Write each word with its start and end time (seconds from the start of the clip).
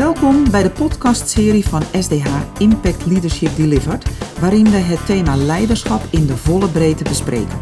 Welkom 0.00 0.50
bij 0.50 0.62
de 0.62 0.70
podcastserie 0.70 1.66
van 1.66 1.82
SDH 1.98 2.26
Impact 2.58 3.06
Leadership 3.06 3.56
Delivered, 3.56 4.10
waarin 4.40 4.70
we 4.70 4.76
het 4.76 5.06
thema 5.06 5.36
leiderschap 5.36 6.02
in 6.10 6.26
de 6.26 6.36
volle 6.36 6.68
breedte 6.68 7.04
bespreken. 7.04 7.58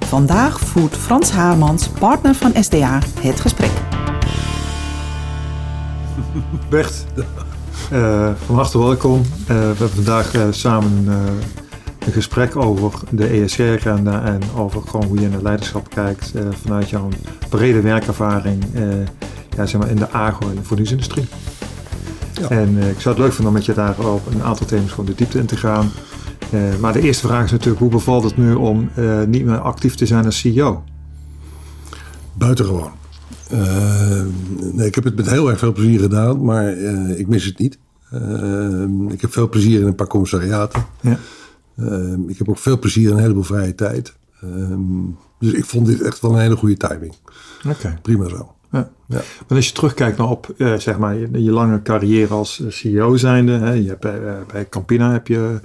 Vandaag 0.00 0.60
voert 0.60 0.96
Frans 0.96 1.30
Haarmans, 1.30 1.88
partner 1.88 2.34
van 2.34 2.52
SDH, 2.62 2.98
het 3.20 3.40
gesprek. 3.40 3.70
Bert, 6.70 7.06
uh, 7.92 8.30
van 8.46 8.54
harte 8.54 8.78
welkom. 8.78 9.20
Uh, 9.20 9.46
we 9.46 9.54
hebben 9.54 9.90
vandaag 9.90 10.34
uh, 10.34 10.46
samen 10.50 11.06
een 11.98 12.12
gesprek 12.12 12.56
over 12.56 12.92
de 13.10 13.26
ESG-agenda 13.26 14.24
en 14.24 14.40
over 14.56 14.82
gewoon 14.82 15.06
hoe 15.06 15.20
je 15.20 15.28
naar 15.28 15.42
leiderschap 15.42 15.90
kijkt 15.90 16.32
vanuit 16.62 16.90
jouw 16.90 17.08
brede 17.48 17.80
werkervaring 17.80 18.64
ja, 19.56 19.66
zeg 19.66 19.80
maar 19.80 19.90
in 19.90 19.96
de 19.96 20.10
agro- 20.10 20.48
en 20.48 20.54
de 20.54 20.62
voedingsindustrie. 20.62 21.24
Ja. 22.40 22.48
En 22.48 22.76
ik 22.76 23.00
zou 23.00 23.14
het 23.14 23.24
leuk 23.24 23.32
vinden 23.32 23.46
om 23.46 23.52
met 23.52 23.64
je 23.64 23.74
daar 23.74 23.98
op 23.98 24.26
een 24.26 24.42
aantal 24.42 24.66
thema's 24.66 24.90
gewoon 24.90 25.06
de 25.06 25.14
diepte 25.14 25.38
in 25.38 25.46
te 25.46 25.56
gaan. 25.56 25.90
maar 26.80 26.92
de 26.92 27.00
eerste 27.00 27.26
vraag 27.26 27.44
is 27.44 27.50
natuurlijk, 27.50 27.80
hoe 27.80 27.90
bevalt 27.90 28.24
het 28.24 28.36
nu 28.36 28.54
om 28.54 28.90
niet 29.26 29.44
meer 29.44 29.58
actief 29.58 29.94
te 29.94 30.06
zijn 30.06 30.24
als 30.24 30.38
CEO? 30.38 30.84
Buitengewoon. 32.32 32.90
Uh, 33.52 34.22
nee, 34.72 34.86
ik 34.86 34.94
heb 34.94 35.04
het 35.04 35.16
met 35.16 35.30
heel 35.30 35.50
erg 35.50 35.58
veel 35.58 35.72
plezier 35.72 36.00
gedaan, 36.00 36.44
maar 36.44 36.76
uh, 36.76 37.18
ik 37.18 37.26
mis 37.26 37.44
het 37.44 37.58
niet. 37.58 37.78
Uh, 38.12 38.84
ik 39.08 39.20
heb 39.20 39.32
veel 39.32 39.48
plezier 39.48 39.80
in 39.80 39.86
een 39.86 39.94
paar 39.94 40.06
commissariaten. 40.06 40.84
Ja. 41.00 41.18
ik 42.26 42.38
heb 42.38 42.48
ook 42.48 42.58
veel 42.58 42.78
plezier 42.78 43.08
in 43.08 43.14
een 43.14 43.22
heleboel 43.22 43.42
vrije 43.42 43.74
tijd. 43.74 44.16
dus 45.38 45.52
ik 45.52 45.64
vond 45.64 45.86
dit 45.86 46.02
echt 46.02 46.20
wel 46.20 46.32
een 46.32 46.40
hele 46.40 46.56
goede 46.56 46.76
timing. 46.76 47.14
Oké. 47.68 47.98
Prima 48.02 48.28
zo. 48.28 48.54
Ja. 48.72 48.90
Ja. 49.06 49.20
Maar 49.48 49.56
als 49.56 49.66
je 49.66 49.72
terugkijkt 49.72 50.18
naar 50.18 50.30
op 50.30 50.54
zeg 50.78 50.98
maar, 50.98 51.14
je, 51.14 51.42
je, 51.42 51.50
lange 51.50 51.82
carrière 51.82 52.34
als 52.34 52.62
CEO 52.68 53.16
zijnde. 53.16 53.52
Hè, 53.52 53.72
je 53.72 53.88
hebt 53.88 54.00
bij, 54.00 54.20
bij 54.52 54.68
Campina 54.68 55.12
heb 55.12 55.26
je 55.26 55.60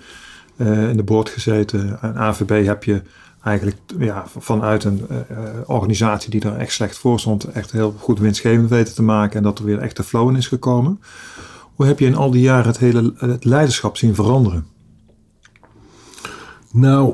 in 0.89 0.97
de 0.97 1.03
boord 1.03 1.30
gezeten. 1.30 2.02
En 2.02 2.16
AVB 2.16 2.66
heb 2.66 2.83
je 2.83 3.02
eigenlijk 3.43 3.77
ja, 3.99 4.23
vanuit 4.38 4.83
een 4.83 5.05
uh, 5.11 5.17
organisatie 5.66 6.30
die 6.31 6.41
er 6.41 6.58
echt 6.58 6.73
slecht 6.73 6.97
voor 6.97 7.19
stond, 7.19 7.43
echt 7.43 7.71
heel 7.71 7.95
goed 7.99 8.19
winstgevend 8.19 8.69
weten 8.69 8.93
te 8.93 9.03
maken 9.03 9.38
en 9.38 9.43
dat 9.43 9.59
er 9.59 9.65
weer 9.65 9.80
echt 9.80 9.97
de 9.97 10.03
flow 10.03 10.30
in 10.30 10.36
is 10.36 10.47
gekomen. 10.47 10.99
Hoe 11.75 11.86
heb 11.86 11.99
je 11.99 12.05
in 12.05 12.15
al 12.15 12.31
die 12.31 12.41
jaren 12.41 12.67
het 12.67 12.77
hele 12.77 13.13
het 13.17 13.45
leiderschap 13.45 13.97
zien 13.97 14.15
veranderen? 14.15 14.65
Nou, 16.71 17.13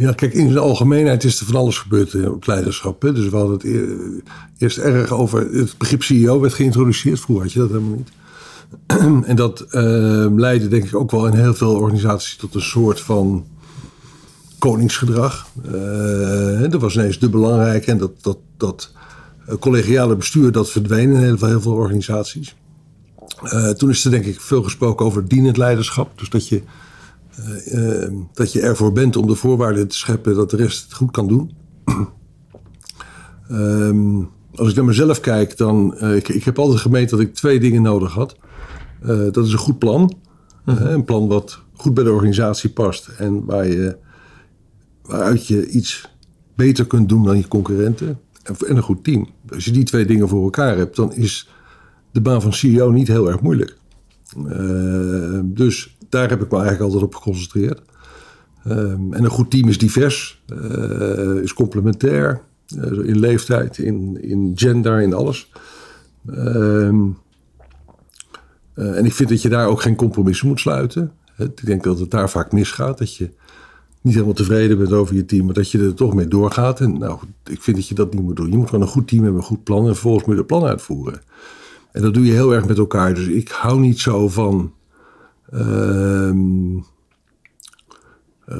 ja, 0.00 0.12
kijk, 0.12 0.34
in 0.34 0.48
de 0.48 0.58
algemeenheid 0.58 1.24
is 1.24 1.40
er 1.40 1.46
van 1.46 1.54
alles 1.54 1.78
gebeurd 1.78 2.14
in 2.14 2.22
het 2.22 2.46
leiderschap. 2.46 3.02
Hè? 3.02 3.12
Dus 3.12 3.28
we 3.28 3.36
hadden 3.36 3.54
het 3.54 4.22
eerst 4.58 4.78
erg 4.78 5.12
over. 5.12 5.40
Het 5.40 5.74
begrip 5.78 6.02
CEO 6.02 6.40
werd 6.40 6.54
geïntroduceerd. 6.54 7.20
Vroeger 7.20 7.44
had 7.44 7.52
je 7.52 7.58
dat 7.58 7.68
helemaal 7.68 7.96
niet. 7.96 8.10
en 9.30 9.36
dat 9.36 9.66
uh, 9.70 10.26
leidde, 10.36 10.68
denk 10.68 10.84
ik, 10.84 10.94
ook 10.94 11.10
wel 11.10 11.26
in 11.26 11.34
heel 11.34 11.54
veel 11.54 11.74
organisaties 11.74 12.36
tot 12.36 12.54
een 12.54 12.60
soort 12.60 13.00
van 13.00 13.46
koningsgedrag. 14.58 15.46
Uh, 15.64 16.70
dat 16.70 16.80
was 16.80 16.94
ineens 16.94 17.18
de 17.18 17.28
belangrijk 17.28 17.86
en 17.86 17.98
dat, 17.98 18.22
dat, 18.22 18.38
dat 18.56 18.92
uh, 19.48 19.54
collegiale 19.54 20.16
bestuur 20.16 20.52
dat 20.52 20.70
verdween 20.70 21.12
in 21.12 21.36
heel 21.38 21.60
veel, 21.60 21.72
organisaties. 21.72 22.56
Toen 23.76 23.90
is 23.90 24.04
er 24.04 24.10
denk 24.10 24.24
ik 24.24 24.40
veel 24.40 24.62
gesproken 24.62 25.06
over 25.06 25.28
dienend 25.28 25.56
leiderschap. 25.56 26.18
Dus 26.18 26.28
dat 26.30 26.48
je, 26.48 26.62
dat 28.32 28.52
je 28.52 28.60
ervoor 28.60 28.92
bent 28.92 29.16
om 29.16 29.26
de 29.26 29.34
voorwaarden 29.34 29.88
te 29.88 29.96
scheppen 29.96 30.34
dat 30.34 30.50
de 30.50 30.56
rest 30.56 30.82
het 30.82 30.92
goed 30.92 31.10
kan 31.10 31.28
doen. 31.28 31.54
um, 33.50 34.28
als 34.54 34.68
ik 34.68 34.76
naar 34.76 34.84
mezelf 34.84 35.20
kijk, 35.20 35.56
dan. 35.56 36.00
ik, 36.00 36.28
ik 36.28 36.44
heb 36.44 36.58
altijd 36.58 36.80
gemeend 36.80 37.10
dat 37.10 37.20
ik 37.20 37.34
twee 37.34 37.60
dingen 37.60 37.82
nodig 37.82 38.12
had. 38.12 38.36
dat 39.32 39.46
is 39.46 39.52
een 39.52 39.58
goed 39.58 39.78
plan. 39.78 40.14
Mhm. 40.64 40.86
een 40.86 41.04
plan 41.04 41.28
wat 41.28 41.60
goed 41.72 41.94
bij 41.94 42.04
de 42.04 42.12
organisatie 42.12 42.70
past 42.70 43.08
en 43.08 43.44
waar 43.44 43.66
je 43.66 43.96
waaruit 45.02 45.46
je 45.46 45.68
iets 45.68 46.08
beter 46.54 46.86
kunt 46.86 47.08
doen 47.08 47.24
dan 47.24 47.36
je 47.36 47.48
concurrenten. 47.48 48.18
En 48.42 48.76
een 48.76 48.82
goed 48.82 49.04
team. 49.04 49.28
Als 49.48 49.64
je 49.64 49.70
die 49.70 49.84
twee 49.84 50.04
dingen 50.04 50.28
voor 50.28 50.42
elkaar 50.42 50.76
hebt, 50.76 50.96
dan 50.96 51.14
is 51.14 51.48
de 52.12 52.20
baan 52.20 52.42
van 52.42 52.52
CEO 52.52 52.90
niet 52.90 53.08
heel 53.08 53.28
erg 53.28 53.40
moeilijk. 53.40 53.76
Uh, 54.36 55.40
dus 55.44 55.96
daar 56.08 56.28
heb 56.28 56.42
ik 56.42 56.50
me 56.50 56.56
eigenlijk 56.56 56.84
altijd 56.84 57.02
op 57.02 57.14
geconcentreerd. 57.14 57.82
Uh, 58.66 58.74
en 58.92 59.24
een 59.24 59.30
goed 59.30 59.50
team 59.50 59.68
is 59.68 59.78
divers, 59.78 60.42
uh, 60.52 61.42
is 61.42 61.54
complementair. 61.54 62.40
in 63.04 63.18
leeftijd, 63.18 63.78
in, 63.78 64.22
in 64.22 64.52
gender, 64.54 65.00
in 65.00 65.14
alles. 65.14 65.50
Ehm, 66.26 67.06
en 68.74 69.04
ik 69.04 69.12
vind 69.12 69.28
dat 69.28 69.42
je 69.42 69.48
daar 69.48 69.66
ook 69.66 69.82
geen 69.82 69.96
compromissen 69.96 70.48
moet 70.48 70.60
sluiten. 70.60 71.12
Ik 71.36 71.66
denk 71.66 71.84
dat 71.84 71.98
het 71.98 72.10
daar 72.10 72.30
vaak 72.30 72.52
misgaat. 72.52 72.98
Dat 72.98 73.16
je 73.16 73.30
niet 74.00 74.14
helemaal 74.14 74.34
tevreden 74.34 74.78
bent 74.78 74.92
over 74.92 75.14
je 75.14 75.24
team, 75.24 75.44
maar 75.44 75.54
dat 75.54 75.70
je 75.70 75.78
er 75.78 75.94
toch 75.94 76.14
mee 76.14 76.28
doorgaat. 76.28 76.80
En 76.80 76.98
nou, 76.98 77.18
ik 77.44 77.62
vind 77.62 77.76
dat 77.76 77.88
je 77.88 77.94
dat 77.94 78.14
niet 78.14 78.22
moet 78.22 78.36
doen. 78.36 78.50
Je 78.50 78.56
moet 78.56 78.68
gewoon 78.68 78.84
een 78.84 78.90
goed 78.90 79.08
team 79.08 79.22
hebben, 79.22 79.40
een 79.40 79.46
goed 79.46 79.64
plan 79.64 79.86
en 79.86 79.92
vervolgens 79.92 80.24
moet 80.24 80.34
je 80.34 80.40
het 80.40 80.50
plan 80.50 80.64
uitvoeren. 80.64 81.20
En 81.92 82.02
dat 82.02 82.14
doe 82.14 82.24
je 82.24 82.32
heel 82.32 82.54
erg 82.54 82.66
met 82.66 82.78
elkaar. 82.78 83.14
Dus 83.14 83.26
ik 83.26 83.48
hou 83.48 83.80
niet 83.80 84.00
zo 84.00 84.28
van 84.28 84.72
uh, 85.52 86.30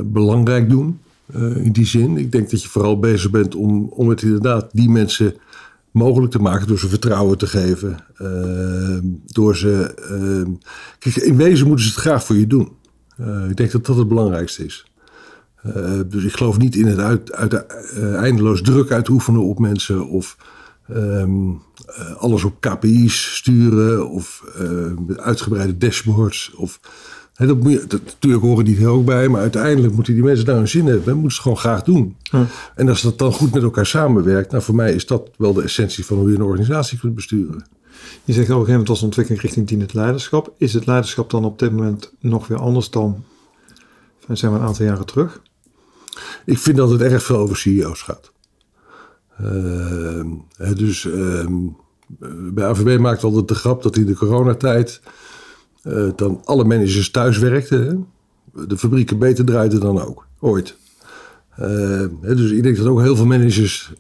belangrijk 0.05 0.69
doen. 0.69 1.01
Uh, 1.37 1.57
in 1.57 1.73
die 1.73 1.87
zin. 1.87 2.17
Ik 2.17 2.33
denk 2.33 2.51
dat 2.51 2.63
je 2.63 2.69
vooral 2.69 2.99
bezig 2.99 3.31
bent 3.31 3.55
om, 3.55 3.89
om 3.89 4.09
het 4.09 4.23
inderdaad 4.23 4.69
die 4.73 4.91
mensen 4.91 5.35
mogelijk 5.91 6.33
te 6.33 6.39
maken 6.39 6.67
door 6.67 6.79
ze 6.79 6.89
vertrouwen 6.89 7.39
te 7.39 7.47
geven. 7.47 8.05
Uh, 8.19 8.99
door 9.27 9.57
ze. 9.57 9.95
Uh, 10.47 10.55
kijk, 10.99 11.17
in 11.17 11.37
wezen 11.37 11.67
moeten 11.67 11.85
ze 11.85 11.91
het 11.93 12.01
graag 12.01 12.25
voor 12.25 12.37
je 12.37 12.47
doen. 12.47 12.69
Uh, 13.21 13.51
ik 13.51 13.57
denk 13.57 13.71
dat 13.71 13.87
dat 13.87 13.97
het 13.97 14.09
belangrijkste 14.09 14.65
is. 14.65 14.85
Dus 16.07 16.25
ik 16.25 16.33
geloof 16.33 16.59
niet 16.59 16.75
in 16.75 16.87
het 16.87 16.99
uit, 16.99 17.33
uit, 17.33 17.67
eindeloos 18.15 18.63
druk 18.63 18.91
uitoefenen 18.91 19.45
op 19.45 19.59
mensen 19.59 20.09
of 20.09 20.37
um, 20.97 21.63
uh, 21.99 22.17
alles 22.17 22.45
op 22.45 22.61
KPI's 22.61 23.35
sturen 23.37 24.09
of 24.09 24.45
met 25.07 25.19
uitgebreide 25.19 25.77
dashboards. 25.77 26.53
Of, 26.55 26.81
hè, 27.35 27.47
dat 27.47 27.61
moet 27.61 27.73
je, 27.73 27.85
dat, 27.87 28.05
natuurlijk 28.05 28.43
horen 28.43 28.65
die 28.65 28.81
er 28.81 28.89
ook 28.89 29.05
bij, 29.05 29.29
maar 29.29 29.41
uiteindelijk 29.41 29.95
moeten 29.95 30.15
die 30.15 30.23
mensen 30.23 30.45
daar 30.45 30.57
een 30.57 30.69
zin 30.69 30.87
hebben 30.87 31.09
en 31.09 31.15
moeten 31.19 31.37
ze 31.37 31.43
gewoon 31.43 31.59
graag 31.59 31.83
doen. 31.83 32.17
En 32.75 32.89
als 32.89 33.03
dat 33.03 33.19
dan 33.19 33.33
goed 33.33 33.53
met 33.53 33.63
elkaar 33.63 33.87
samenwerkt, 33.87 34.51
nou 34.51 34.63
voor 34.63 34.75
mij 34.75 34.95
is 34.95 35.07
dat 35.07 35.31
wel 35.37 35.53
de 35.53 35.63
essentie 35.63 36.07
van 36.07 36.17
hoe 36.17 36.31
je 36.31 36.37
een 36.37 36.43
organisatie 36.43 36.99
kunt 36.99 37.15
besturen. 37.15 37.67
Je 38.25 38.33
zegt 38.33 38.37
op 38.37 38.39
een 38.39 38.45
gegeven 38.47 38.71
moment 38.71 38.89
als 38.89 39.03
ontwikkeling 39.03 39.43
richting 39.43 39.67
dienend 39.67 39.95
leiderschap. 39.95 40.55
Is 40.59 40.75
het 40.75 40.87
leiderschap 40.87 41.31
dan 41.31 41.45
op 41.45 41.59
dit 41.59 41.73
moment 41.73 42.13
nog 42.21 42.47
weer 42.47 42.59
anders 42.59 42.91
dan 42.91 43.25
zijn 44.37 44.53
we 44.53 44.59
een 44.59 44.65
aantal 44.65 44.87
jaren 44.87 45.07
terug? 45.07 45.43
Ik 46.45 46.59
vind 46.59 46.77
dat 46.77 46.91
het 46.91 47.01
erg 47.01 47.23
veel 47.23 47.37
over 47.37 47.57
CEO's 47.57 48.03
gaat. 48.03 48.33
Uh, 49.43 50.75
dus 50.75 51.05
uh, 51.05 51.47
bij 52.53 52.65
AVB 52.65 52.99
maakt 52.99 53.25
altijd 53.25 53.49
de 53.49 53.55
grap 53.55 53.83
dat 53.83 53.97
in 53.97 54.07
de 54.07 54.15
coronatijd 54.15 55.01
uh, 55.85 56.11
dan 56.17 56.41
alle 56.45 56.65
managers 56.65 57.11
thuis 57.11 57.39
werkten. 57.39 58.07
De 58.67 58.79
fabrieken 58.79 59.19
beter 59.19 59.45
draaiden 59.45 59.81
dan 59.81 60.01
ook, 60.01 60.27
ooit. 60.39 60.77
Uh, 61.61 62.05
dus 62.21 62.51
ik 62.51 62.63
denk 62.63 62.77
dat 62.77 62.87
ook 62.87 63.01
heel 63.01 63.17
veel 63.17 63.27
managers 63.27 63.93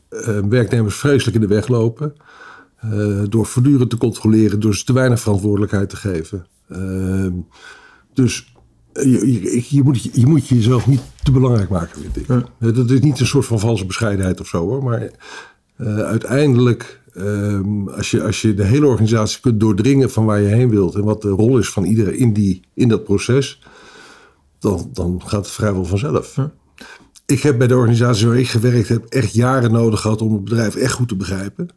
werknemers 0.49 0.95
vreselijk 0.95 1.34
in 1.34 1.41
de 1.41 1.55
weg 1.55 1.69
lopen. 1.69 2.15
door 3.28 3.47
voortdurend 3.47 3.91
te 3.91 3.97
controleren, 3.97 4.61
door 4.61 4.75
ze 4.75 4.84
te 4.84 4.93
weinig 4.93 5.21
verantwoordelijkheid 5.21 5.89
te 5.89 5.97
geven. 5.97 6.47
Ehm, 6.69 7.33
dus 8.12 8.55
je, 8.93 9.65
je, 9.69 9.83
moet, 9.83 10.03
je 10.03 10.27
moet 10.27 10.49
jezelf 10.49 10.87
niet 10.87 11.01
te 11.23 11.31
belangrijk 11.31 11.69
maken, 11.69 12.01
vind 12.01 12.17
ik. 12.17 12.27
Dat 12.75 12.91
is 12.91 13.01
niet 13.01 13.21
een 13.21 13.27
soort 13.27 13.47
van 13.47 13.61
valse 13.61 13.87
bescheidenheid 13.87 14.41
of 14.41 14.47
zo 14.47 14.59
hoor. 14.59 14.83
Maar 14.84 15.11
uh, 15.77 15.98
uiteindelijk, 15.98 17.01
um, 17.16 17.89
als, 17.89 18.10
je, 18.10 18.22
als 18.22 18.42
je 18.42 18.54
de 18.54 18.65
hele 18.65 18.87
organisatie 18.87 19.41
kunt 19.41 19.60
doordringen 19.60 20.10
van 20.10 20.25
waar 20.25 20.41
je 20.41 20.47
heen 20.47 20.71
wilt 20.71 20.95
en 20.95 21.04
wat 21.04 21.22
de 21.22 21.28
rol 21.28 21.59
is 21.59 21.69
van 21.69 21.84
iedereen 21.84 22.19
in, 22.19 22.33
die, 22.33 22.60
in 22.75 22.89
dat 22.89 23.04
proces, 23.04 23.63
dan, 24.59 24.91
dan 24.92 25.22
gaat 25.25 25.45
het 25.45 25.54
vrijwel 25.54 25.84
vanzelf. 25.84 26.37
Ik 27.27 27.42
heb 27.42 27.59
bij 27.59 27.66
de 27.66 27.77
organisatie 27.77 28.27
waar 28.27 28.39
ik 28.39 28.48
gewerkt 28.48 28.89
heb 28.89 29.04
echt 29.04 29.34
jaren 29.34 29.72
nodig 29.72 30.01
gehad 30.01 30.22
om 30.22 30.33
het 30.33 30.45
bedrijf 30.45 30.75
echt 30.75 30.92
goed 30.92 31.09
te 31.09 31.16
begrijpen. 31.16 31.69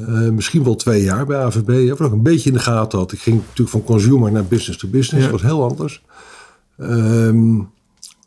Uh, 0.00 0.28
misschien 0.28 0.64
wel 0.64 0.74
twee 0.74 1.02
jaar 1.02 1.26
bij 1.26 1.36
AVB. 1.36 1.68
Ik 1.68 1.88
heb 1.88 2.00
ook 2.00 2.12
een 2.12 2.22
beetje 2.22 2.48
in 2.48 2.56
de 2.56 2.62
gaten 2.62 2.98
had. 2.98 3.12
Ik 3.12 3.20
ging 3.20 3.36
natuurlijk 3.36 3.70
van 3.70 3.84
consumer 3.84 4.32
naar 4.32 4.44
business 4.44 4.78
to 4.78 4.88
business. 4.88 5.22
Dat 5.22 5.32
was 5.32 5.50
heel 5.50 5.68
anders. 5.68 6.02
Um, 6.78 7.70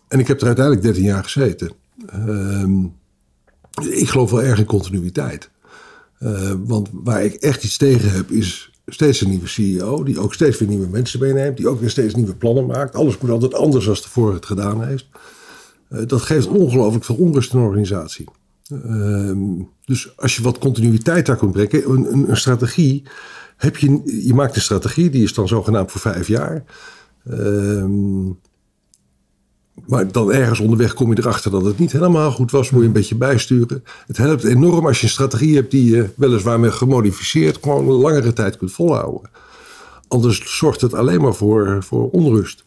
en 0.07 0.19
ik 0.19 0.27
heb 0.27 0.41
er 0.41 0.47
uiteindelijk 0.47 0.85
13 0.85 1.03
jaar 1.03 1.23
gezeten. 1.23 1.71
Um, 2.15 2.93
ik 3.89 4.09
geloof 4.09 4.31
wel 4.31 4.41
erg 4.41 4.59
in 4.59 4.65
continuïteit. 4.65 5.49
Uh, 6.19 6.53
want 6.57 6.89
waar 6.91 7.23
ik 7.23 7.33
echt 7.33 7.63
iets 7.63 7.77
tegen 7.77 8.11
heb, 8.11 8.31
is 8.31 8.71
steeds 8.85 9.21
een 9.21 9.29
nieuwe 9.29 9.47
CEO. 9.47 10.03
Die 10.03 10.19
ook 10.19 10.33
steeds 10.33 10.57
weer 10.57 10.67
nieuwe 10.67 10.87
mensen 10.87 11.19
meeneemt. 11.19 11.57
Die 11.57 11.67
ook 11.67 11.79
weer 11.79 11.89
steeds 11.89 12.15
nieuwe 12.15 12.35
plannen 12.35 12.65
maakt. 12.65 12.95
Alles 12.95 13.17
moet 13.17 13.29
altijd 13.29 13.53
anders 13.53 13.85
dan 13.85 13.93
de 13.93 14.09
vorige 14.09 14.35
het 14.35 14.45
gedaan 14.45 14.83
heeft. 14.83 15.05
Uh, 15.89 16.07
dat 16.07 16.21
geeft 16.21 16.47
ongelooflijk 16.47 17.05
veel 17.05 17.15
onrust 17.15 17.53
in 17.53 17.59
een 17.59 17.65
organisatie. 17.65 18.25
Ehm, 18.71 19.39
dus 19.85 20.17
als 20.17 20.35
je 20.35 20.43
wat 20.43 20.57
continuïteit 20.57 21.25
daar 21.25 21.37
kunt 21.37 21.51
brengen, 21.51 21.89
een, 21.89 22.29
een, 22.29 22.37
strategie, 22.37 23.03
heb 23.57 23.77
je, 23.77 24.01
je 24.25 24.33
maakt 24.33 24.55
een 24.55 24.61
strategie, 24.61 25.09
die 25.09 25.23
is 25.23 25.33
dan 25.33 25.47
zogenaamd 25.47 25.91
voor 25.91 26.01
vijf 26.01 26.27
jaar. 26.27 26.63
Ehm, 27.25 28.25
maar 29.87 30.11
dan 30.11 30.31
ergens 30.31 30.59
onderweg 30.59 30.93
kom 30.93 31.13
je 31.13 31.19
erachter 31.19 31.51
dat 31.51 31.65
het 31.65 31.79
niet 31.79 31.91
helemaal 31.91 32.31
goed 32.31 32.51
was. 32.51 32.69
Moet 32.69 32.81
je 32.81 32.87
een 32.87 32.93
beetje 32.93 33.15
bijsturen. 33.15 33.83
Het 34.07 34.17
helpt 34.17 34.43
enorm 34.43 34.85
als 34.87 34.99
je 34.99 35.05
een 35.05 35.11
strategie 35.11 35.55
hebt 35.55 35.71
die 35.71 35.89
je 35.89 36.09
weliswaar 36.15 36.59
met 36.59 36.73
gemodificeerd 36.73 37.57
gewoon 37.61 37.87
een 37.87 38.01
langere 38.01 38.33
tijd 38.33 38.57
kunt 38.57 38.71
volhouden. 38.71 39.29
Anders 40.07 40.57
zorgt 40.57 40.81
het 40.81 40.93
alleen 40.93 41.21
maar 41.21 41.33
voor, 41.33 41.83
voor 41.83 42.09
onrust. 42.09 42.65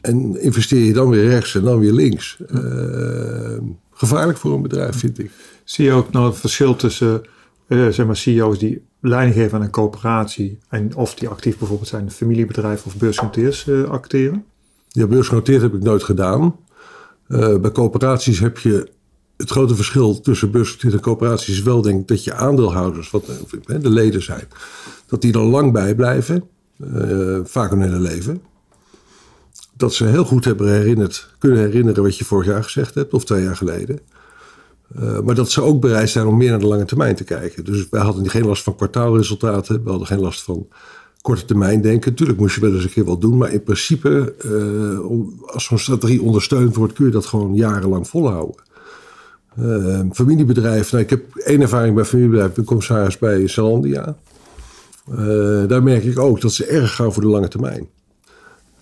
En 0.00 0.42
investeer 0.42 0.84
je 0.84 0.92
dan 0.92 1.08
weer 1.08 1.28
rechts 1.28 1.54
en 1.54 1.62
dan 1.62 1.78
weer 1.78 1.92
links. 1.92 2.38
Uh, 2.50 3.58
gevaarlijk 3.98 4.38
voor 4.38 4.54
een 4.54 4.62
bedrijf, 4.62 4.96
vind 4.96 5.18
ik. 5.18 5.30
Zie 5.64 5.84
je 5.84 5.92
ook 5.92 6.10
nou 6.10 6.26
het 6.26 6.38
verschil 6.38 6.76
tussen 6.76 7.22
uh, 7.66 7.88
zeg 7.88 8.06
maar 8.06 8.16
CEO's 8.16 8.58
die 8.58 8.82
leiding 9.00 9.34
geven 9.34 9.58
aan 9.58 9.64
een 9.64 9.70
coöperatie 9.70 10.58
en 10.68 10.96
of 10.96 11.14
die 11.14 11.28
actief 11.28 11.58
bijvoorbeeld 11.58 11.88
zijn 11.88 12.00
in 12.00 12.06
een 12.06 12.12
familiebedrijf 12.12 12.86
of 12.86 12.96
beursgenoteerd 12.96 13.64
uh, 13.68 13.88
acteren? 13.88 14.44
Ja, 14.88 15.06
beursgenoteerd 15.06 15.62
heb 15.62 15.74
ik 15.74 15.82
nooit 15.82 16.02
gedaan. 16.02 16.56
Uh, 17.28 17.58
bij 17.58 17.72
coöperaties 17.72 18.40
heb 18.40 18.58
je 18.58 18.88
het 19.36 19.50
grote 19.50 19.74
verschil 19.74 20.20
tussen 20.20 20.50
beursgenoteerd 20.50 20.94
en 20.94 21.00
coöperaties 21.00 21.48
is 21.48 21.62
wel 21.62 21.82
denk 21.82 22.00
ik 22.00 22.08
dat 22.08 22.24
je 22.24 22.34
aandeelhouders, 22.34 23.10
wat 23.10 23.26
de 23.66 23.90
leden 23.90 24.22
zijn, 24.22 24.48
dat 25.06 25.22
die 25.22 25.32
er 25.32 25.44
lang 25.44 25.72
bij 25.72 25.94
blijven, 25.94 26.44
vaak 27.44 27.70
hun 27.70 27.82
hele 27.82 28.00
leven 28.00 28.42
dat 29.78 29.94
ze 29.94 30.04
heel 30.04 30.24
goed 30.24 30.44
hebben 30.44 30.72
herinnerd, 30.72 31.28
kunnen 31.38 31.58
herinneren 31.58 32.02
wat 32.02 32.18
je 32.18 32.24
vorig 32.24 32.46
jaar 32.46 32.64
gezegd 32.64 32.94
hebt, 32.94 33.14
of 33.14 33.24
twee 33.24 33.42
jaar 33.42 33.56
geleden. 33.56 33.98
Uh, 35.00 35.20
maar 35.20 35.34
dat 35.34 35.50
ze 35.50 35.62
ook 35.62 35.80
bereid 35.80 36.10
zijn 36.10 36.26
om 36.26 36.36
meer 36.36 36.50
naar 36.50 36.58
de 36.58 36.66
lange 36.66 36.84
termijn 36.84 37.14
te 37.14 37.24
kijken. 37.24 37.64
Dus 37.64 37.88
wij 37.90 38.00
hadden 38.00 38.30
geen 38.30 38.46
last 38.46 38.62
van 38.62 38.76
kwartaalresultaten, 38.76 39.84
we 39.84 39.90
hadden 39.90 40.06
geen 40.06 40.20
last 40.20 40.42
van 40.42 40.68
korte 41.20 41.44
termijn 41.44 41.80
denken. 41.80 42.10
Natuurlijk 42.10 42.38
moest 42.38 42.54
je 42.54 42.60
wel 42.60 42.74
eens 42.74 42.84
een 42.84 42.90
keer 42.90 43.04
wat 43.04 43.20
doen, 43.20 43.36
maar 43.36 43.52
in 43.52 43.62
principe, 43.62 44.34
uh, 44.44 45.52
als 45.52 45.64
zo'n 45.64 45.78
strategie 45.78 46.22
ondersteund 46.22 46.76
wordt, 46.76 46.92
kun 46.92 47.04
je 47.04 47.10
dat 47.10 47.26
gewoon 47.26 47.54
jarenlang 47.54 48.08
volhouden. 48.08 48.62
Uh, 49.58 50.00
familiebedrijf, 50.12 50.92
nou, 50.92 51.04
ik 51.04 51.10
heb 51.10 51.36
één 51.36 51.60
ervaring 51.60 51.94
bij 51.94 52.04
familiebedrijf, 52.04 52.48
ik 52.48 52.56
ben 52.56 52.64
commissaris 52.64 53.18
bij 53.18 53.48
Zalandia. 53.48 54.16
daar 55.66 55.82
merk 55.82 56.04
ik 56.04 56.18
ook 56.18 56.40
dat 56.40 56.52
ze 56.52 56.64
erg 56.64 56.94
gaan 56.94 57.12
voor 57.12 57.22
de 57.22 57.28
lange 57.28 57.48
termijn. 57.48 57.88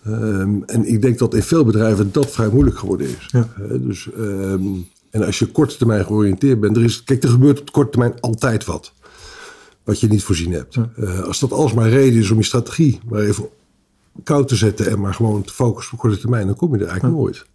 Um, 0.08 0.62
en 0.64 0.84
ik 0.84 1.02
denk 1.02 1.18
dat 1.18 1.34
in 1.34 1.42
veel 1.42 1.64
bedrijven 1.64 2.12
dat 2.12 2.30
vrij 2.30 2.48
moeilijk 2.48 2.78
geworden 2.78 3.06
is. 3.06 3.28
Ja. 3.28 3.48
Uh, 3.60 3.86
dus, 3.86 4.08
um, 4.18 4.88
en 5.10 5.24
als 5.24 5.38
je 5.38 5.46
korte 5.46 5.76
termijn 5.76 6.04
georiënteerd 6.04 6.60
bent, 6.60 6.76
er 6.76 6.84
is, 6.84 7.04
kijk, 7.04 7.22
er 7.22 7.28
gebeurt 7.28 7.60
op 7.60 7.72
korte 7.72 7.90
termijn 7.90 8.20
altijd 8.20 8.64
wat. 8.64 8.92
Wat 9.84 10.00
je 10.00 10.08
niet 10.08 10.22
voorzien 10.22 10.52
hebt. 10.52 10.74
Ja. 10.74 10.90
Uh, 10.96 11.20
als 11.20 11.40
dat 11.40 11.52
alsmaar 11.52 11.88
reden 11.88 12.20
is 12.20 12.30
om 12.30 12.38
je 12.38 12.44
strategie 12.44 13.00
maar 13.08 13.20
even 13.20 13.48
koud 14.24 14.48
te 14.48 14.56
zetten 14.56 14.90
en 14.90 15.00
maar 15.00 15.14
gewoon 15.14 15.42
te 15.42 15.52
focussen 15.52 15.94
op 15.94 15.98
korte 15.98 16.18
termijn, 16.18 16.46
dan 16.46 16.56
kom 16.56 16.76
je 16.76 16.84
er 16.84 16.88
eigenlijk 16.88 17.16
ja. 17.16 17.22
nooit. 17.22 17.46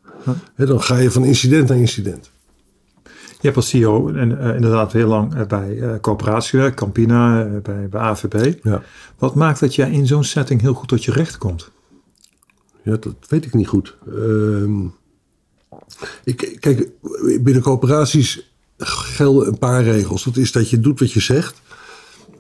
He, 0.56 0.66
dan 0.66 0.82
ga 0.82 0.98
je 0.98 1.12
van 1.12 1.26
incident 1.26 1.68
naar 1.68 1.78
incident. 1.78 2.32
Je 3.04 3.48
hebt 3.48 3.56
als 3.56 3.70
CEO 3.70 4.10
en, 4.10 4.32
uh, 4.32 4.56
inderdaad 4.56 4.92
heel 4.92 5.08
lang 5.08 5.36
uh, 5.36 5.46
bij 5.46 5.76
uh, 5.76 5.94
coöperatie 6.02 6.50
gewerkt, 6.50 6.76
Campina, 6.76 7.48
bij, 7.64 7.90
bij 7.90 8.02
AVB. 8.02 8.54
Ja. 8.64 8.82
Wat 9.18 9.36
maakt 9.36 9.60
dat 9.60 9.76
jij 9.76 9.92
in 9.92 10.08
zo'n 10.08 10.24
setting 10.24 10.62
heel 10.62 10.74
goed 10.74 10.88
tot 10.88 11.04
je 11.04 11.12
recht 11.12 11.38
komt? 11.38 11.72
Ja, 12.84 12.98
dat 12.98 13.16
weet 13.28 13.46
ik 13.46 13.54
niet 13.54 13.68
goed. 13.68 13.98
Uh, 14.08 14.86
ik, 16.24 16.58
kijk, 16.60 16.90
binnen 17.42 17.62
coöperaties 17.62 18.54
gelden 18.78 19.48
een 19.48 19.58
paar 19.58 19.84
regels. 19.84 20.24
Dat 20.24 20.38
is 20.38 20.52
dat 20.52 20.70
je 20.70 20.80
doet 20.80 21.00
wat 21.00 21.12
je 21.12 21.20
zegt. 21.20 21.62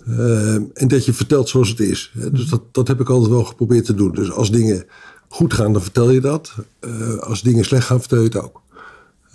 Uh, 0.07 0.53
en 0.53 0.87
dat 0.87 1.05
je 1.05 1.13
vertelt 1.13 1.49
zoals 1.49 1.69
het 1.69 1.79
is. 1.79 2.11
Dus 2.31 2.45
dat, 2.45 2.61
dat 2.71 2.87
heb 2.87 2.99
ik 2.99 3.09
altijd 3.09 3.31
wel 3.31 3.43
geprobeerd 3.43 3.85
te 3.85 3.93
doen. 3.93 4.11
Dus 4.11 4.31
als 4.31 4.51
dingen 4.51 4.85
goed 5.27 5.53
gaan, 5.53 5.73
dan 5.73 5.81
vertel 5.81 6.09
je 6.09 6.21
dat. 6.21 6.53
Uh, 6.81 7.17
als 7.17 7.41
dingen 7.41 7.65
slecht 7.65 7.85
gaan, 7.85 7.99
vertel 7.99 8.17
je 8.17 8.23
het 8.23 8.37
ook. 8.37 8.61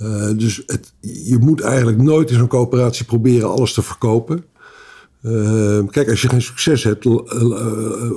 Uh, 0.03 0.31
dus 0.37 0.63
het, 0.67 0.93
je 1.01 1.39
moet 1.41 1.61
eigenlijk 1.61 1.99
nooit 1.99 2.31
in 2.31 2.37
zo'n 2.37 2.47
coöperatie 2.47 3.05
proberen 3.05 3.51
alles 3.51 3.73
te 3.73 3.83
verkopen. 3.83 4.45
Uh, 5.27 5.87
kijk, 5.91 6.11
als 6.11 6.23
je 6.23 6.29
geen 6.29 6.43
succes 6.43 6.85
hebt 6.85 7.05
uh, 7.05 7.13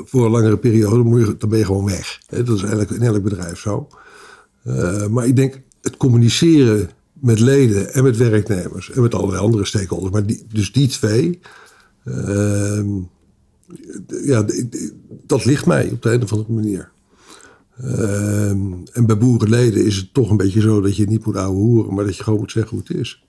voor 0.06 0.26
een 0.26 0.32
langere 0.32 0.58
periode, 0.58 1.04
moet 1.04 1.20
je, 1.20 1.38
dan 1.38 1.50
ben 1.50 1.60
je 1.60 1.66
gewoon 1.66 1.86
weg. 1.86 2.20
dat 2.28 2.50
is 2.50 2.62
eigenlijk 2.62 2.92
in 2.92 3.02
elk 3.02 3.24
bedrijf 3.24 3.60
zo. 3.60 3.88
Uh, 4.64 5.08
maar 5.08 5.28
ik 5.28 5.36
denk, 5.36 5.62
het 5.82 5.98
communiceren 5.98 6.90
met 7.14 7.40
leden 7.40 7.94
en 7.94 8.04
met 8.04 8.18
werknemers 8.18 8.92
en 8.92 9.02
met 9.02 9.14
allerlei 9.14 9.42
andere 9.42 9.66
stakeholders, 9.66 10.14
maar 10.14 10.26
die, 10.26 10.46
dus 10.54 10.72
die 10.72 10.88
twee, 10.88 11.40
ehm, 12.06 12.88
ja, 14.24 14.46
dat 15.26 15.46
ligt 15.46 15.66
mij 15.66 15.90
op 15.92 16.02
de 16.02 16.12
een 16.12 16.24
of 16.24 16.32
andere 16.32 16.54
manier. 16.54 16.92
Ehm, 17.78 18.74
en 18.92 19.06
bij 19.06 19.18
boerenleden 19.18 19.86
is 19.86 19.96
het 19.96 20.14
toch 20.14 20.30
een 20.30 20.38
beetje 20.38 20.62
zo 20.62 20.82
dat 20.82 20.96
je 20.96 21.08
niet 21.08 21.26
moet 21.26 21.36
ouwe 21.36 21.58
hoeren, 21.58 21.94
maar 21.94 22.06
dat 22.06 22.18
je 22.18 22.24
gewoon 22.24 22.40
moet 22.40 22.52
zeggen 22.52 22.78
hoe 22.78 22.86
het 22.88 22.98
is. 22.98 23.26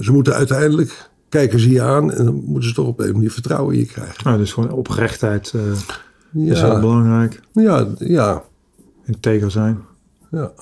Ze 0.00 0.12
moeten 0.12 0.34
uiteindelijk 0.34 1.10
kijken 1.28 1.60
ze 1.60 1.70
je 1.70 1.82
aan 1.82 2.12
en 2.12 2.24
dan 2.24 2.42
moeten 2.46 2.68
ze 2.68 2.74
toch 2.74 2.86
op 2.86 3.00
een 3.00 3.12
manier 3.12 3.30
vertrouwen 3.30 3.74
in 3.74 3.80
je 3.80 3.86
krijgen. 3.86 4.24
Nou, 4.24 4.38
dus 4.38 4.52
gewoon 4.52 4.70
oprechtheid 4.70 5.52
uh, 5.56 5.62
ja. 6.30 6.52
is 6.52 6.60
heel 6.60 6.80
belangrijk. 6.80 7.40
Ja, 7.52 7.86
ja. 7.98 8.42
Integer 9.04 9.50
zijn. 9.50 9.78
Ja. 10.30 10.52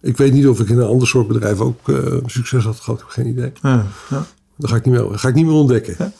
Ik 0.00 0.16
weet 0.16 0.32
niet 0.32 0.46
of 0.46 0.60
ik 0.60 0.68
in 0.68 0.78
een 0.78 0.86
ander 0.86 1.08
soort 1.08 1.28
bedrijf 1.28 1.60
ook 1.60 1.88
uh, 1.88 2.16
succes 2.26 2.64
had 2.64 2.80
gehad. 2.80 3.00
Ik 3.00 3.06
heb 3.06 3.14
geen 3.14 3.26
idee. 3.26 3.52
Ja, 3.62 3.86
ja. 4.10 4.26
Dat 4.56 4.70
ga 4.70 4.76
ik 4.76 4.84
niet 4.84 4.94
meer, 4.94 5.18
ga 5.18 5.28
ik 5.28 5.34
niet 5.34 5.46
meer 5.46 5.54
ontdekken. 5.54 5.94
Ja. 5.98 6.12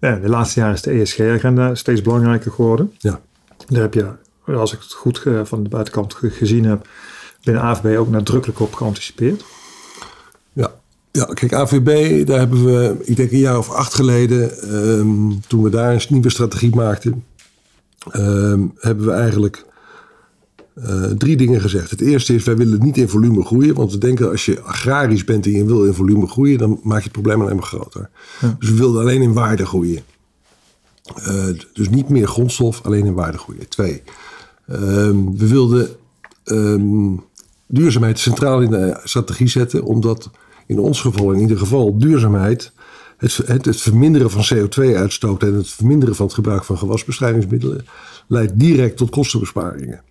ja 0.00 0.16
de 0.16 0.28
laatste 0.28 0.60
jaren 0.60 0.74
is 0.74 0.82
de 0.82 0.90
ESG-agenda 0.90 1.74
steeds 1.74 2.02
belangrijker 2.02 2.50
geworden. 2.52 2.92
Ja. 2.98 3.20
Daar 3.66 3.80
heb 3.80 3.94
je, 3.94 4.06
als 4.46 4.72
ik 4.72 4.78
het 4.78 4.92
goed 4.92 5.22
uh, 5.26 5.40
van 5.44 5.62
de 5.62 5.68
buitenkant 5.68 6.14
gezien 6.14 6.64
heb, 6.64 6.88
binnen 7.42 7.62
AVB 7.62 7.98
ook 7.98 8.08
nadrukkelijk 8.08 8.60
op 8.60 8.74
geanticipeerd. 8.74 9.44
Ja, 11.12 11.24
kijk, 11.24 11.52
AVB, 11.52 12.26
daar 12.26 12.38
hebben 12.38 12.64
we, 12.64 12.96
ik 13.02 13.16
denk 13.16 13.30
een 13.30 13.38
jaar 13.38 13.58
of 13.58 13.70
acht 13.70 13.94
geleden, 13.94 14.74
um, 14.74 15.40
toen 15.46 15.62
we 15.62 15.70
daar 15.70 15.92
een 15.92 16.00
nieuwe 16.08 16.30
strategie 16.30 16.74
maakten, 16.74 17.24
um, 18.12 18.72
hebben 18.78 19.06
we 19.06 19.12
eigenlijk 19.12 19.64
uh, 20.74 21.04
drie 21.04 21.36
dingen 21.36 21.60
gezegd. 21.60 21.90
Het 21.90 22.00
eerste 22.00 22.34
is, 22.34 22.44
wij 22.44 22.56
willen 22.56 22.82
niet 22.82 22.96
in 22.96 23.08
volume 23.08 23.44
groeien, 23.44 23.74
want 23.74 23.92
we 23.92 23.98
denken 23.98 24.30
als 24.30 24.44
je 24.44 24.60
agrarisch 24.60 25.24
bent 25.24 25.46
en 25.46 25.52
je 25.52 25.64
wil 25.64 25.84
in 25.84 25.94
volume 25.94 26.26
groeien, 26.26 26.58
dan 26.58 26.80
maak 26.82 26.98
je 26.98 27.04
het 27.04 27.12
probleem 27.12 27.40
alleen 27.40 27.56
maar 27.56 27.64
groter. 27.64 28.10
Ja. 28.40 28.56
Dus 28.58 28.68
we 28.68 28.76
wilden 28.76 29.00
alleen 29.00 29.22
in 29.22 29.32
waarde 29.32 29.66
groeien. 29.66 30.02
Uh, 31.18 31.44
dus 31.72 31.88
niet 31.88 32.08
meer 32.08 32.26
grondstof, 32.26 32.80
alleen 32.82 33.06
in 33.06 33.14
waarde 33.14 33.38
groeien. 33.38 33.68
Twee, 33.68 34.02
um, 34.68 35.38
we 35.38 35.48
wilden 35.48 35.88
duurzaamheid 37.66 38.18
centraal 38.18 38.60
in 38.60 38.70
de 38.70 39.00
strategie 39.04 39.48
zetten, 39.48 39.84
omdat 39.84 40.30
in 40.70 40.78
ons 40.78 41.00
geval 41.00 41.32
in 41.32 41.40
ieder 41.40 41.58
geval 41.58 41.98
duurzaamheid, 41.98 42.72
het, 43.16 43.36
het, 43.64 43.80
verminderen 43.80 44.30
van 44.30 44.56
CO2-uitstoot 44.56 45.42
en 45.42 45.54
het 45.54 45.68
verminderen 45.68 46.14
van 46.14 46.26
het 46.26 46.34
gebruik 46.34 46.64
van 46.64 46.78
gewasbestrijdingsmiddelen 46.78 47.86
leidt 48.26 48.58
direct 48.58 48.96
tot 48.96 49.10
kostenbesparingen. 49.10 50.02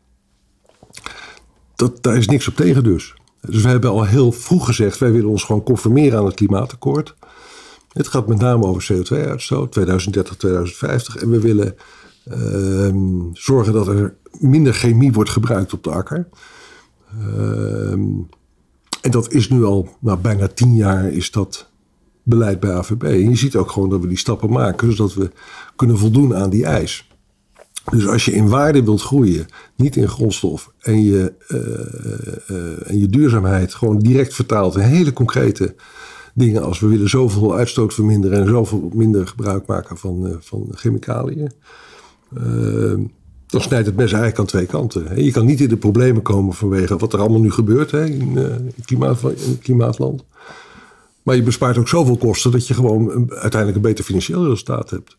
Dat, 1.76 2.04
daar 2.04 2.18
is 2.18 2.28
niks 2.28 2.48
op 2.48 2.56
tegen 2.56 2.84
dus. 2.84 3.14
Dus 3.42 3.62
we 3.62 3.70
hebben 3.70 3.90
al 3.90 4.04
heel 4.04 4.32
vroeg 4.32 4.66
gezegd, 4.66 4.98
wij 4.98 5.12
willen 5.12 5.30
ons 5.30 5.44
gewoon 5.44 5.64
conformeren 5.64 6.20
aan 6.20 6.26
het 6.26 6.36
klimaatakkoord. 6.36 7.16
Het 7.94 8.08
gaat 8.08 8.28
met 8.28 8.40
name 8.40 8.66
over 8.66 8.94
CO2-uitstoot, 8.94 9.72
2030, 9.72 10.36
2050. 10.36 11.16
En 11.16 11.30
we 11.30 11.40
willen 11.40 11.76
uh, 12.28 13.30
zorgen 13.34 13.74
dat 13.74 13.88
er 13.88 14.16
minder 14.32 14.74
chemie 14.74 15.12
wordt 15.12 15.30
gebruikt 15.30 15.74
op 15.74 15.84
de 15.84 15.92
akker. 15.92 16.28
Uh, 17.38 17.94
en 19.02 19.12
dat 19.12 19.32
is 19.32 19.50
nu 19.50 19.64
al 19.64 19.90
nou, 20.00 20.20
bijna 20.20 20.48
tien 20.48 20.76
jaar 20.76 21.12
is 21.12 21.32
dat 21.32 21.70
beleid 22.24 22.60
bij 22.60 22.74
AVB. 22.74 23.04
En 23.04 23.30
je 23.30 23.36
ziet 23.36 23.56
ook 23.56 23.72
gewoon 23.72 23.90
dat 23.90 24.02
we 24.02 24.08
die 24.08 24.18
stappen 24.18 24.50
maken, 24.50 24.96
zodat 24.96 25.14
we 25.14 25.32
kunnen 25.76 25.98
voldoen 25.98 26.36
aan 26.36 26.50
die 26.50 26.66
eis. 26.66 27.08
Dus 27.92 28.08
als 28.08 28.26
je 28.26 28.32
in 28.32 28.50
waarde 28.50 28.84
wilt 28.84 29.02
groeien, 29.02 29.46
niet 29.76 29.96
in 29.96 30.08
grondstof, 30.08 30.72
en 30.80 31.04
je, 31.04 31.34
uh, 31.48 32.58
uh, 32.58 32.90
en 32.90 33.00
je 33.00 33.08
duurzaamheid 33.08 33.74
gewoon 33.74 34.00
direct 34.00 34.34
vertaalt 34.34 34.76
in 34.76 34.82
hele 34.82 35.14
concrete 35.14 35.76
dingen 36.34 36.64
als 36.64 36.80
we 36.80 36.88
willen 36.88 37.10
zoveel 37.10 37.56
uitstoot 37.56 37.94
verminderen 37.94 38.40
en 38.40 38.48
zoveel 38.48 38.90
minder 38.94 39.28
gebruik 39.28 39.66
maken 39.66 39.98
van, 39.98 40.28
uh, 40.28 40.36
van 40.40 40.68
chemicaliën 40.72 41.52
dan 43.50 43.62
snijdt 43.62 43.86
het 43.86 43.96
mes 43.96 44.12
eigenlijk 44.12 44.40
aan 44.40 44.46
twee 44.46 44.66
kanten. 44.66 45.24
Je 45.24 45.32
kan 45.32 45.46
niet 45.46 45.62
in 45.62 45.70
de 45.70 45.78
problemen 45.78 46.22
komen 46.22 46.54
vanwege 46.54 46.98
wat 46.98 47.14
er 47.14 47.20
allemaal 47.20 47.42
nu 47.42 47.52
gebeurt 47.52 47.92
hè, 47.92 48.06
in, 48.06 48.74
klimaat, 48.86 49.22
in 49.22 49.50
het 49.50 49.60
klimaatland. 49.60 50.24
Maar 51.24 51.36
je 51.36 51.44
bespaart 51.44 51.78
ook 51.78 51.88
zoveel 51.88 52.18
kosten 52.18 52.52
dat 52.52 52.68
je 52.68 52.74
gewoon 52.74 53.10
uiteindelijk 53.30 53.76
een 53.76 53.90
beter 53.90 54.04
financieel 54.04 54.44
resultaat 54.44 54.90
hebt. 54.90 55.16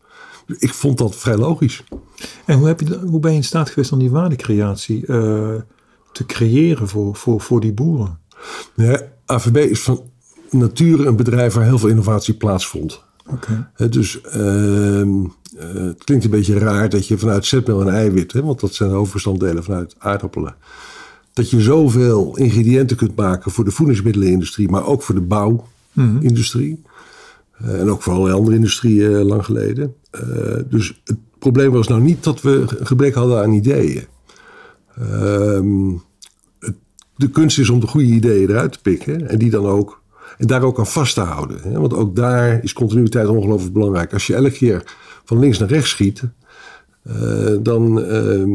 Ik 0.57 0.73
vond 0.73 0.97
dat 0.97 1.15
vrij 1.15 1.37
logisch. 1.37 1.83
En 2.45 2.57
hoe, 2.57 2.67
heb 2.67 2.79
je, 2.79 2.99
hoe 2.99 3.19
ben 3.19 3.31
je 3.31 3.37
in 3.37 3.43
staat 3.43 3.69
geweest 3.69 3.91
om 3.91 3.99
die 3.99 4.11
waardecreatie 4.11 5.03
uh, 5.07 5.53
te 6.11 6.25
creëren 6.25 6.87
voor, 6.87 7.15
voor, 7.15 7.41
voor 7.41 7.59
die 7.59 7.73
boeren? 7.73 8.19
Ja, 8.75 9.01
AVB 9.25 9.55
is 9.55 9.81
van 9.81 10.01
nature 10.49 11.05
een 11.05 11.15
bedrijf 11.15 11.53
waar 11.53 11.65
heel 11.65 11.79
veel 11.79 11.89
innovatie 11.89 12.33
plaatsvond. 12.33 13.03
Dus 13.89 14.21
ehm, 14.21 15.23
eh, 15.57 15.73
het 15.73 16.03
klinkt 16.03 16.23
een 16.25 16.29
beetje 16.31 16.57
raar 16.59 16.89
dat 16.89 17.07
je 17.07 17.17
vanuit 17.17 17.45
zetmeel 17.45 17.81
en 17.81 17.89
eiwit, 17.93 18.33
hè, 18.33 18.43
want 18.43 18.59
dat 18.59 18.73
zijn 18.73 18.89
de 18.89 18.95
hoofdbestanddelen 18.95 19.63
vanuit 19.63 19.95
aardappelen, 19.97 20.55
dat 21.33 21.49
je 21.49 21.61
zoveel 21.61 22.37
ingrediënten 22.37 22.97
kunt 22.97 23.15
maken 23.15 23.51
voor 23.51 23.63
de 23.63 23.71
voedingsmiddelenindustrie, 23.71 24.69
maar 24.69 24.85
ook 24.85 25.01
voor 25.03 25.15
de 25.15 25.21
bouwindustrie. 25.21 26.81
Eh, 27.57 27.79
en 27.79 27.89
ook 27.89 28.01
voor 28.03 28.13
allerlei 28.13 28.37
andere 28.37 28.55
industrieën 28.55 29.15
eh, 29.15 29.25
lang 29.25 29.45
geleden. 29.45 29.95
Dus 30.69 31.01
het 31.03 31.17
probleem 31.39 31.71
was 31.71 31.87
nou 31.87 32.01
niet 32.01 32.23
dat 32.23 32.41
we 32.41 32.63
gebrek 32.67 33.13
hadden 33.13 33.41
aan 33.41 33.53
ideeën. 33.53 34.03
Ehm, 34.97 35.89
het- 36.59 36.75
de 37.15 37.29
kunst 37.29 37.59
is 37.59 37.69
om 37.69 37.79
de 37.79 37.87
goede 37.87 38.07
ideeën 38.07 38.49
eruit 38.49 38.71
te 38.71 38.81
pikken 38.81 39.29
en 39.29 39.37
die 39.37 39.49
dan 39.49 39.65
ook 39.65 40.00
en 40.37 40.47
daar 40.47 40.63
ook 40.63 40.79
aan 40.79 40.87
vast 40.87 41.13
te 41.13 41.21
houden. 41.21 41.59
Hè? 41.61 41.79
Want 41.79 41.93
ook 41.93 42.15
daar 42.15 42.63
is 42.63 42.73
continuïteit 42.73 43.27
ongelooflijk 43.27 43.73
belangrijk. 43.73 44.13
Als 44.13 44.27
je 44.27 44.35
elke 44.35 44.51
keer 44.51 44.83
van 45.25 45.39
links 45.39 45.57
naar 45.59 45.69
rechts 45.69 45.89
schiet, 45.89 46.21
eh, 47.03 47.15
dan, 47.59 48.01
ehm, 48.03 48.49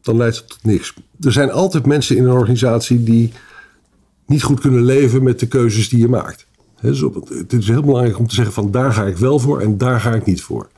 dan 0.00 0.16
leidt 0.16 0.36
het 0.36 0.48
tot 0.48 0.58
niks. 0.62 0.94
Er 1.20 1.32
zijn 1.32 1.50
altijd 1.50 1.86
mensen 1.86 2.16
in 2.16 2.24
een 2.24 2.30
organisatie 2.36 3.02
die 3.02 3.32
niet 4.26 4.42
goed 4.42 4.60
kunnen 4.60 4.82
leven 4.84 5.22
met 5.22 5.38
de 5.40 5.46
keuzes 5.48 5.88
die 5.88 5.98
je 6.00 6.08
maakt. 6.08 6.46
Hè, 6.76 6.88
dus 6.88 7.02
op, 7.02 7.14
het- 7.14 7.28
het 7.28 7.52
is 7.52 7.68
heel 7.68 7.82
belangrijk 7.82 8.18
om 8.18 8.26
te 8.26 8.34
zeggen 8.34 8.54
van 8.54 8.70
daar 8.70 8.92
ga 8.92 9.04
ik 9.06 9.16
wel 9.16 9.38
voor 9.38 9.60
en 9.60 9.78
daar 9.78 10.00
ga 10.00 10.14
ik 10.14 10.24
niet 10.24 10.42
voor. 10.42 10.68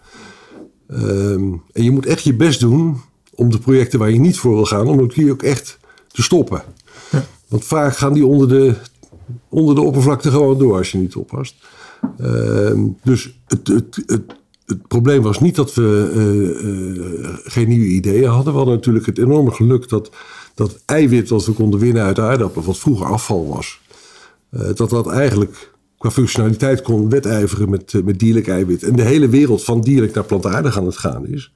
Ehm, 0.88 1.52
en 1.72 1.82
je 1.84 1.90
moet 1.90 2.06
echt 2.06 2.22
je 2.22 2.34
best 2.34 2.60
doen 2.60 2.96
om 3.34 3.50
de 3.50 3.58
projecten 3.58 3.98
waar 3.98 4.10
je 4.10 4.18
niet 4.20 4.38
voor 4.38 4.54
wil 4.54 4.64
gaan, 4.64 4.86
om 4.86 5.08
die 5.08 5.30
ook 5.32 5.42
echt 5.42 5.78
te 6.12 6.22
stoppen. 6.22 6.62
Want 7.48 7.64
vaak 7.64 7.96
gaan 7.96 8.12
die 8.12 8.26
onder 8.26 8.48
de, 8.48 8.74
onder 9.48 9.74
de 9.74 9.80
oppervlakte 9.80 10.30
gewoon 10.30 10.58
door 10.58 10.76
als 10.76 10.92
je 10.92 10.98
niet 10.98 11.16
oppast. 11.16 11.54
Ehm, 12.18 12.86
dus 13.02 13.38
het, 13.46 13.68
het, 13.68 14.02
het, 14.06 14.22
probleem 14.88 15.22
was 15.22 15.40
niet 15.40 15.54
dat 15.54 15.74
we 15.74 16.10
eh, 16.14 17.28
eh, 17.28 17.38
geen 17.44 17.68
nieuwe 17.68 17.86
ideeën 17.86 18.28
hadden. 18.28 18.52
We 18.52 18.58
hadden 18.58 18.74
natuurlijk 18.74 19.06
het 19.06 19.18
enorme 19.18 19.50
geluk 19.50 19.88
dat 19.88 20.10
dat 20.54 20.82
eiwit 20.86 21.28
dat 21.28 21.46
we 21.46 21.52
konden 21.52 21.80
winnen 21.80 22.02
uit 22.02 22.18
aardappelen, 22.18 22.66
wat 22.66 22.78
vroeger 22.78 23.06
afval 23.06 23.48
was, 23.48 23.80
eh, 24.50 24.60
dat 24.74 24.90
dat 24.90 25.06
eigenlijk 25.06 25.72
qua 25.98 26.10
functionaliteit 26.10 26.82
kon 26.82 27.08
wedijveren 27.08 27.70
met, 27.70 28.04
met 28.04 28.18
dierlijk 28.18 28.48
eiwit. 28.48 28.82
En 28.82 28.96
de 28.96 29.02
hele 29.02 29.28
wereld 29.28 29.64
van 29.64 29.80
dierlijk 29.80 30.14
naar 30.14 30.24
plantaardig 30.24 30.78
aan 30.78 30.86
het 30.86 30.98
gaan 30.98 31.26
is. 31.26 31.52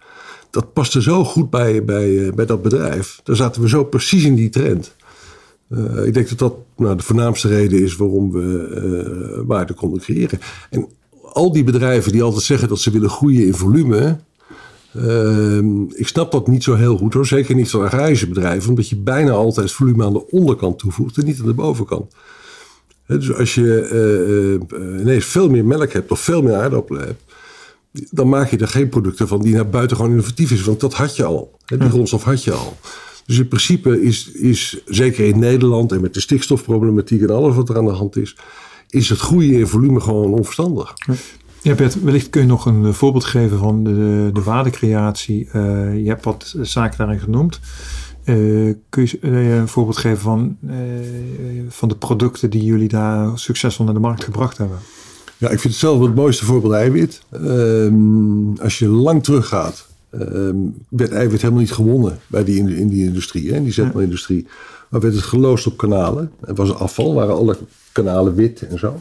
Dat 0.50 0.72
paste 0.72 1.02
zo 1.02 1.24
goed 1.24 1.50
bij, 1.50 1.84
bij, 1.84 2.32
bij 2.34 2.46
dat 2.46 2.62
bedrijf. 2.62 3.20
Daar 3.24 3.36
zaten 3.36 3.62
we 3.62 3.68
zo 3.68 3.84
precies 3.84 4.24
in 4.24 4.34
die 4.34 4.48
trend. 4.48 4.94
Eh, 5.68 6.06
ik 6.06 6.14
denk 6.14 6.28
dat 6.28 6.38
dat 6.38 6.54
nou, 6.76 6.96
de 6.96 7.02
voornaamste 7.02 7.48
reden 7.48 7.82
is 7.82 7.96
waarom 7.96 8.32
we 8.32 8.68
eh, 8.68 9.46
waarde 9.46 9.72
konden 9.72 10.00
creëren. 10.00 10.40
En 10.70 10.88
al 11.22 11.52
die 11.52 11.64
bedrijven 11.64 12.12
die 12.12 12.22
altijd 12.22 12.44
zeggen 12.44 12.68
dat 12.68 12.80
ze 12.80 12.90
willen 12.90 13.10
groeien 13.10 13.46
in 13.46 13.54
volume. 13.54 14.18
ehm, 14.94 15.82
ik 15.82 16.08
snap 16.08 16.32
dat 16.32 16.46
niet 16.46 16.62
zo 16.62 16.74
heel 16.74 16.96
goed 16.96 17.14
hoor. 17.14 17.26
Zeker 17.26 17.54
niet 17.54 17.70
van 17.70 17.84
agrarische 17.84 18.28
bedrijven. 18.28 18.68
Omdat 18.68 18.88
je 18.88 18.96
bijna 18.96 19.30
altijd 19.30 19.72
volume 19.72 20.04
aan 20.04 20.12
de 20.12 20.30
onderkant 20.30 20.78
toevoegt 20.78 21.18
en 21.18 21.24
niet 21.24 21.40
aan 21.40 21.46
de 21.46 21.54
bovenkant. 21.54 22.14
Dus 23.06 23.34
als 23.34 23.54
je 23.54 23.80
eh, 23.80 25.00
ineens 25.00 25.24
veel 25.24 25.50
meer 25.50 25.64
melk 25.64 25.92
hebt 25.92 26.10
of 26.10 26.20
veel 26.20 26.42
meer 26.42 26.54
aardappelen 26.54 27.04
hebt. 27.04 27.22
Dan 28.10 28.28
maak 28.28 28.50
je 28.50 28.56
er 28.56 28.68
geen 28.68 28.88
producten 28.88 29.28
van 29.28 29.42
die 29.42 29.54
naar 29.54 29.68
buiten 29.68 29.96
gewoon 29.96 30.10
innovatief 30.10 30.50
is. 30.50 30.62
Want 30.62 30.80
dat 30.80 30.94
had 30.94 31.16
je 31.16 31.24
al. 31.24 31.58
Die 31.66 31.88
grondstof 31.88 32.22
had 32.22 32.44
je 32.44 32.52
al. 32.52 32.76
Dus 33.28 33.38
in 33.38 33.48
principe 33.48 34.02
is, 34.02 34.30
is, 34.30 34.82
zeker 34.86 35.26
in 35.26 35.38
Nederland 35.38 35.92
en 35.92 36.00
met 36.00 36.14
de 36.14 36.20
stikstofproblematiek 36.20 37.22
en 37.22 37.30
alles 37.30 37.54
wat 37.54 37.68
er 37.68 37.76
aan 37.76 37.84
de 37.84 37.90
hand 37.90 38.16
is, 38.16 38.36
is 38.90 39.08
het 39.08 39.18
groeien 39.18 39.58
in 39.58 39.66
volume 39.66 40.00
gewoon 40.00 40.32
onverstandig. 40.32 40.94
Ja, 41.62 41.74
Bert, 41.74 42.02
wellicht 42.02 42.30
kun 42.30 42.40
je 42.40 42.46
nog 42.46 42.66
een 42.66 42.86
eh, 42.86 42.92
voorbeeld 42.92 43.24
geven 43.24 43.58
van 43.58 43.84
de, 43.84 44.30
de 44.32 44.42
waardecreatie. 44.42 45.48
Eh, 45.52 45.62
je 45.96 46.08
hebt 46.08 46.24
wat 46.24 46.54
zaken 46.60 46.98
daarin 46.98 47.20
genoemd. 47.20 47.60
Eh, 48.24 48.34
kun 48.88 49.02
je 49.02 49.18
een 49.20 49.68
voorbeeld 49.68 49.96
geven 49.96 50.18
van, 50.18 50.56
van 51.68 51.88
de 51.88 51.96
producten 51.96 52.50
die 52.50 52.64
jullie 52.64 52.88
daar 52.88 53.38
succesvol 53.38 53.84
naar 53.84 53.94
de 53.94 54.00
markt 54.00 54.24
gebracht 54.24 54.58
hebben? 54.58 54.78
Ja, 55.36 55.48
ik 55.48 55.60
vind 55.60 55.72
het 55.72 55.82
zelf 55.82 56.00
het 56.00 56.14
mooiste 56.14 56.44
voorbeeld 56.44 56.72
eiwit. 56.72 57.22
Ehm, 57.30 58.56
als 58.62 58.78
je 58.78 58.88
lang 58.88 59.24
teruggaat, 59.24 59.87
ehm, 60.10 60.56
werd 60.88 61.12
eiwit 61.12 61.40
helemaal 61.40 61.62
niet 61.62 61.72
gewonnen 61.72 62.18
bij 62.26 62.44
die, 62.44 62.58
in, 62.58 62.88
die 62.88 63.04
industrie, 63.04 63.50
hè, 63.50 63.56
in 63.56 63.64
die 63.64 63.72
zetmeelindustrie. 63.72 64.46
Maar 64.88 65.00
werd 65.00 65.14
het 65.14 65.24
geloosd 65.24 65.66
op 65.66 65.76
kanalen. 65.76 66.30
Het 66.46 66.56
was 66.56 66.74
afval, 66.74 67.14
waren 67.14 67.34
alle 67.34 67.56
kanalen 67.92 68.34
wit 68.34 68.62
en 68.62 68.78
zo. 68.78 69.00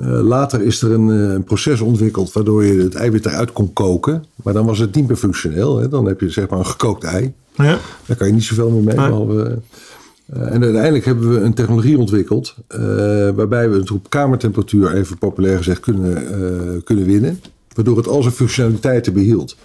Eh, 0.00 0.20
later 0.20 0.62
is 0.62 0.82
er 0.82 0.92
een, 0.92 1.10
eh, 1.10 1.32
een 1.32 1.44
proces 1.44 1.80
ontwikkeld 1.80 2.32
waardoor 2.32 2.64
je 2.64 2.82
het 2.82 2.94
eiwit 2.94 3.26
eruit 3.26 3.52
kon 3.52 3.72
koken. 3.72 4.24
Maar 4.42 4.52
dan 4.52 4.66
was 4.66 4.78
het 4.78 4.94
niet 4.94 5.08
meer 5.08 5.16
functioneel. 5.16 5.78
Hè. 5.78 5.88
Dan 5.88 6.06
heb 6.06 6.20
je 6.20 6.30
zeg 6.30 6.48
maar 6.48 6.58
een 6.58 6.66
gekookt 6.66 7.04
ei. 7.04 7.32
Ja. 7.54 7.78
Daar 8.06 8.16
kan 8.16 8.26
je 8.26 8.32
niet 8.32 8.42
zoveel 8.42 8.70
meer 8.70 8.82
mee. 8.82 8.94
Behalve, 8.94 9.58
eh, 10.26 10.54
en 10.54 10.62
uiteindelijk 10.62 11.04
hebben 11.04 11.30
we 11.30 11.40
een 11.40 11.54
technologie 11.54 11.98
ontwikkeld. 11.98 12.54
waarbij 13.36 13.70
we 13.70 13.76
het 13.76 13.90
op 13.90 14.10
kamertemperatuur, 14.10 14.92
even 14.92 15.18
populair 15.18 15.56
gezegd, 15.56 15.80
kunnen, 15.80 16.82
kunnen 16.84 17.04
winnen. 17.04 17.40
Waardoor 17.74 17.96
het 17.96 18.08
al 18.08 18.22
zijn 18.22 18.34
functionaliteiten 18.34 19.12
behield. 19.12 19.56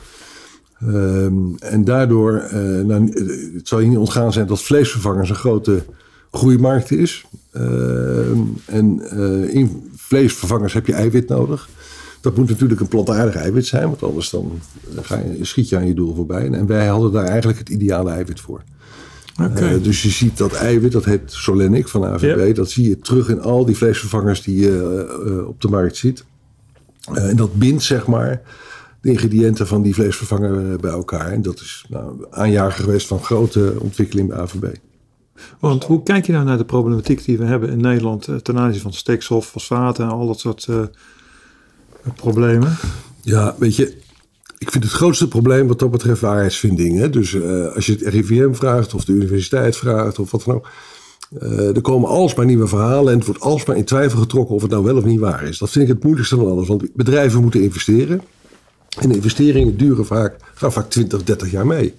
Ehm, 0.79 1.55
en 1.60 1.84
daardoor, 1.84 2.38
eh, 2.38 2.60
nou, 2.60 3.12
eh, 3.12 3.53
het 3.53 3.67
zal 3.67 3.79
je 3.79 3.88
niet 3.88 3.98
ontgaan 3.98 4.34
zijn 4.34 4.48
dat 4.48 4.62
vleesvervangers 4.62 5.29
een 5.29 5.36
grote 5.36 5.84
groeimarkt 6.31 6.91
is. 6.91 7.25
Ehm, 7.51 8.39
en 8.65 9.00
eh, 9.10 9.53
in 9.53 9.89
vleesvervangers 9.96 10.74
heb 10.74 10.88
je 10.88 10.93
eiwit 10.93 11.27
nodig. 11.27 11.69
Dat 12.22 12.38
moet 12.38 12.50
natuurlijk 12.50 12.79
een 12.79 12.88
plantaardig 12.88 13.36
eiwit 13.36 13.65
zijn, 13.65 13.88
want 13.88 14.03
anders 14.03 14.29
dan 14.29 14.51
ga 15.01 15.17
je, 15.17 15.46
schiet 15.46 15.69
je 15.69 15.77
aan 15.77 15.88
je 15.88 15.93
doel 15.93 16.15
voorbij. 16.15 16.50
En 16.51 16.65
wij 16.65 16.88
hadden 16.88 17.12
daar 17.12 17.25
eigenlijk 17.25 17.60
het 17.60 17.69
ideale 17.69 18.12
eiwit 18.12 18.39
voor. 18.39 18.62
Eh, 19.38 19.69
dus 19.81 20.01
je 20.01 20.10
ziet 20.10 20.38
dat 20.38 20.53
eiwit, 20.53 20.91
dat 20.91 21.05
heet 21.05 21.22
Solenic 21.25 21.88
van 21.88 22.05
AVB, 22.05 22.55
dat 22.55 22.69
zie 22.69 22.89
je 22.89 23.00
terug 23.00 23.29
in 23.29 23.41
al 23.41 23.65
die 23.65 23.77
vleesvervangers 23.77 24.41
die 24.41 24.60
je 24.60 24.69
eh, 24.69 25.31
eh, 25.31 25.48
op 25.48 25.62
de 25.62 25.67
markt 25.67 25.96
ziet. 25.96 26.24
Eh, 27.13 27.29
en 27.29 27.36
dat 27.36 27.55
bindt 27.55 27.84
zeg 27.84 28.07
maar 28.07 28.41
de 29.01 29.09
ingrediënten 29.09 29.67
van 29.67 29.81
die 29.81 29.93
vleesvervanger 29.93 30.71
eh, 30.71 30.79
bij 30.79 30.91
elkaar. 30.91 31.31
En 31.31 31.41
dat 31.41 31.59
is 31.59 31.85
nou, 31.89 32.25
aanjager 32.29 32.83
geweest 32.83 33.07
van 33.07 33.23
grote 33.23 33.75
ontwikkeling 33.79 34.27
bij 34.27 34.37
AVB. 34.37 34.75
Want 35.59 35.83
hoe 35.83 36.03
kijk 36.03 36.25
je 36.25 36.31
nou 36.31 36.45
naar 36.45 36.57
de 36.57 36.65
problematiek 36.65 37.25
die 37.25 37.37
we 37.37 37.45
hebben 37.45 37.69
in 37.69 37.81
Nederland 37.81 38.27
eh, 38.27 38.35
ten 38.35 38.57
aanzien 38.57 38.81
van 38.81 38.93
stikstof, 38.93 39.47
fosfaten 39.47 40.05
en 40.05 40.11
al 40.11 40.27
dat 40.27 40.39
soort 40.39 40.67
eh, 40.69 40.81
problemen? 42.15 42.77
Ja, 43.21 43.55
weet 43.57 43.75
je, 43.75 43.97
ik 44.57 44.71
vind 44.71 44.83
het 44.83 44.93
grootste 44.93 45.27
probleem 45.27 45.67
wat 45.67 45.79
dat 45.79 45.91
betreft 45.91 46.21
waarheidsvinding. 46.21 46.97
Hè? 46.97 47.09
Dus 47.09 47.41
als 47.75 47.85
je 47.85 47.91
het 47.91 48.01
RIVM 48.01 48.53
vraagt 48.53 48.93
of 48.93 49.05
de 49.05 49.11
universiteit 49.11 49.77
vraagt 49.77 50.19
of 50.19 50.31
wat 50.31 50.43
dan 50.45 50.55
ook. 50.55 50.67
er 51.75 51.81
komen 51.81 52.09
alsmaar 52.09 52.45
nieuwe 52.45 52.67
verhalen 52.67 53.11
en 53.11 53.17
het 53.17 53.27
wordt 53.27 53.41
alsmaar 53.41 53.77
in 53.77 53.85
twijfel 53.85 54.19
getrokken 54.19 54.55
of 54.55 54.61
het 54.61 54.71
nou 54.71 54.83
wel 54.83 54.97
of 54.97 55.03
niet 55.03 55.19
waar 55.19 55.43
is. 55.43 55.57
Dat 55.57 55.69
vind 55.69 55.87
ik 55.87 55.93
het 55.93 56.03
moeilijkste 56.03 56.35
van 56.35 56.47
alles, 56.47 56.67
want 56.67 56.93
bedrijven 56.93 57.41
moeten 57.41 57.61
investeren. 57.61 58.21
En 59.01 59.11
investeringen 59.11 59.77
duren 59.77 60.05
vaak, 60.05 60.35
gaan 60.53 60.71
vaak 60.71 60.89
20, 60.89 61.23
30 61.23 61.51
jaar 61.51 61.67
mee. 61.67 61.93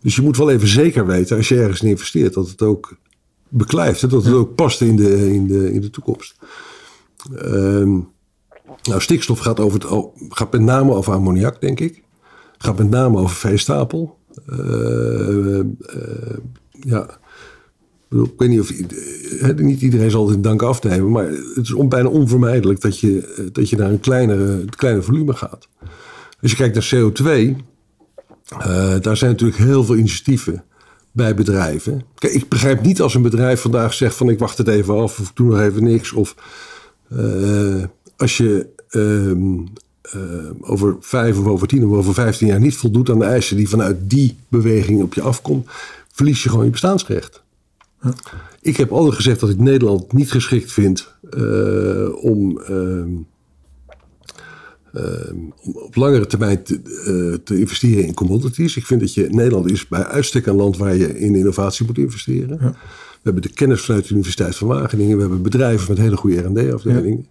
Dus 0.00 0.14
je 0.14 0.22
moet 0.22 0.36
wel 0.36 0.50
even 0.50 0.68
zeker 0.68 1.06
weten 1.06 1.36
als 1.36 1.48
je 1.48 1.60
ergens 1.60 1.82
in 1.82 1.88
investeert 1.88 2.34
dat 2.34 2.48
het 2.48 2.62
ook 2.62 2.96
beklijft. 3.48 4.00
Hè? 4.00 4.08
Dat 4.08 4.24
het 4.24 4.34
ook 4.34 4.54
past 4.54 4.80
in 4.80 4.96
de, 4.96 5.32
in 5.34 5.46
de, 5.46 5.72
in 5.72 5.80
de 5.80 5.90
toekomst. 5.90 6.34
Ehm, 7.36 7.98
nou, 8.82 9.00
stikstof 9.00 9.38
gaat, 9.38 9.60
over 9.60 9.80
het, 9.80 10.08
gaat 10.28 10.52
met 10.52 10.60
name 10.60 10.92
over 10.92 11.12
ammoniak, 11.12 11.60
denk 11.60 11.80
ik. 11.80 12.02
Gaat 12.58 12.78
met 12.78 12.90
name 12.90 13.18
over 13.18 13.36
veestapel. 13.36 14.18
Eh, 14.46 15.58
eh, 15.58 15.66
ja, 16.70 17.18
ik 18.10 18.32
weet 18.38 18.48
niet 18.48 18.60
of 18.60 18.72
niet 19.56 19.80
iedereen 19.80 20.10
zal 20.10 20.26
het 20.26 20.36
in 20.36 20.42
dank 20.42 20.62
afnemen, 20.62 21.10
maar 21.10 21.26
het 21.30 21.64
is 21.64 21.72
on- 21.72 21.88
bijna 21.88 22.08
onvermijdelijk 22.08 22.80
dat 22.80 23.00
je, 23.00 23.26
eh, 23.26 23.44
dat 23.52 23.68
je 23.68 23.76
naar 23.76 23.90
een 23.90 24.00
kleinere, 24.00 24.64
kleiner 24.64 25.04
volume 25.04 25.32
gaat. 25.32 25.68
Als 26.44 26.52
je 26.52 26.58
kijkt 26.58 26.74
naar 26.74 26.88
CO2, 26.94 27.56
eh, 28.58 29.00
daar 29.00 29.16
zijn 29.16 29.30
natuurlijk 29.30 29.58
heel 29.58 29.84
veel 29.84 29.96
initiatieven 29.96 30.64
bij 31.12 31.34
bedrijven. 31.34 32.02
Kijk, 32.14 32.32
ik 32.32 32.48
begrijp 32.48 32.82
niet 32.82 33.00
als 33.00 33.14
een 33.14 33.22
bedrijf 33.22 33.60
vandaag 33.60 33.94
zegt 33.94 34.16
van 34.16 34.28
ik 34.28 34.38
wacht 34.38 34.58
het 34.58 34.68
even 34.68 34.94
af 34.94 35.20
of 35.20 35.28
ik 35.28 35.36
doe 35.36 35.46
nog 35.46 35.60
even 35.60 35.84
niks. 35.84 36.12
Of 36.12 36.34
eh, 37.08 37.84
als 38.16 38.36
je 38.36 38.66
ehm, 38.88 39.58
eh, 40.02 40.50
over 40.60 40.96
vijf 41.00 41.38
of 41.38 41.46
over 41.46 41.68
tien 41.68 41.86
of 41.86 41.96
over 41.96 42.14
vijftien 42.14 42.48
jaar 42.48 42.60
niet 42.60 42.76
voldoet 42.76 43.10
aan 43.10 43.18
de 43.18 43.24
eisen 43.24 43.56
die 43.56 43.68
vanuit 43.68 44.10
die 44.10 44.36
beweging 44.48 45.02
op 45.02 45.14
je 45.14 45.22
afkomt, 45.22 45.68
verlies 46.12 46.42
je 46.42 46.48
gewoon 46.48 46.64
je 46.64 46.70
bestaansrecht. 46.70 47.42
Ik 48.60 48.76
heb 48.76 48.92
altijd 48.92 49.14
gezegd 49.14 49.40
dat 49.40 49.50
ik 49.50 49.58
Nederland 49.58 50.12
niet 50.12 50.30
geschikt 50.30 50.72
vind 50.72 51.14
om, 52.20 52.60
ehm, 52.60 53.08
om 53.10 53.26
op 55.62 55.96
langere 55.96 56.26
termijn 56.26 56.62
te, 56.62 56.74
eh, 56.74 57.38
te 57.44 57.58
investeren 57.58 58.06
in 58.06 58.14
commodities. 58.14 58.76
Ik 58.76 58.86
vind 58.86 59.00
dat 59.00 59.14
je 59.14 59.28
Nederland 59.30 59.70
is 59.70 59.88
bij 59.88 60.04
uitstek 60.04 60.46
een 60.46 60.54
land 60.54 60.76
waar 60.76 60.96
je 60.96 61.18
in 61.18 61.34
innovatie 61.34 61.86
moet 61.86 61.98
investeren. 61.98 62.76
hebben 63.22 63.42
de 63.42 63.52
kennis 63.52 63.80
vanuit 63.80 64.08
de 64.08 64.14
Universiteit 64.14 64.56
van 64.56 64.68
Wageningen. 64.68 65.16
We 65.16 65.22
hebben 65.22 65.42
bedrijven 65.42 65.88
met 65.88 65.98
hele 65.98 66.16
goede 66.16 66.40
R&D-afdelingen. 66.40 67.26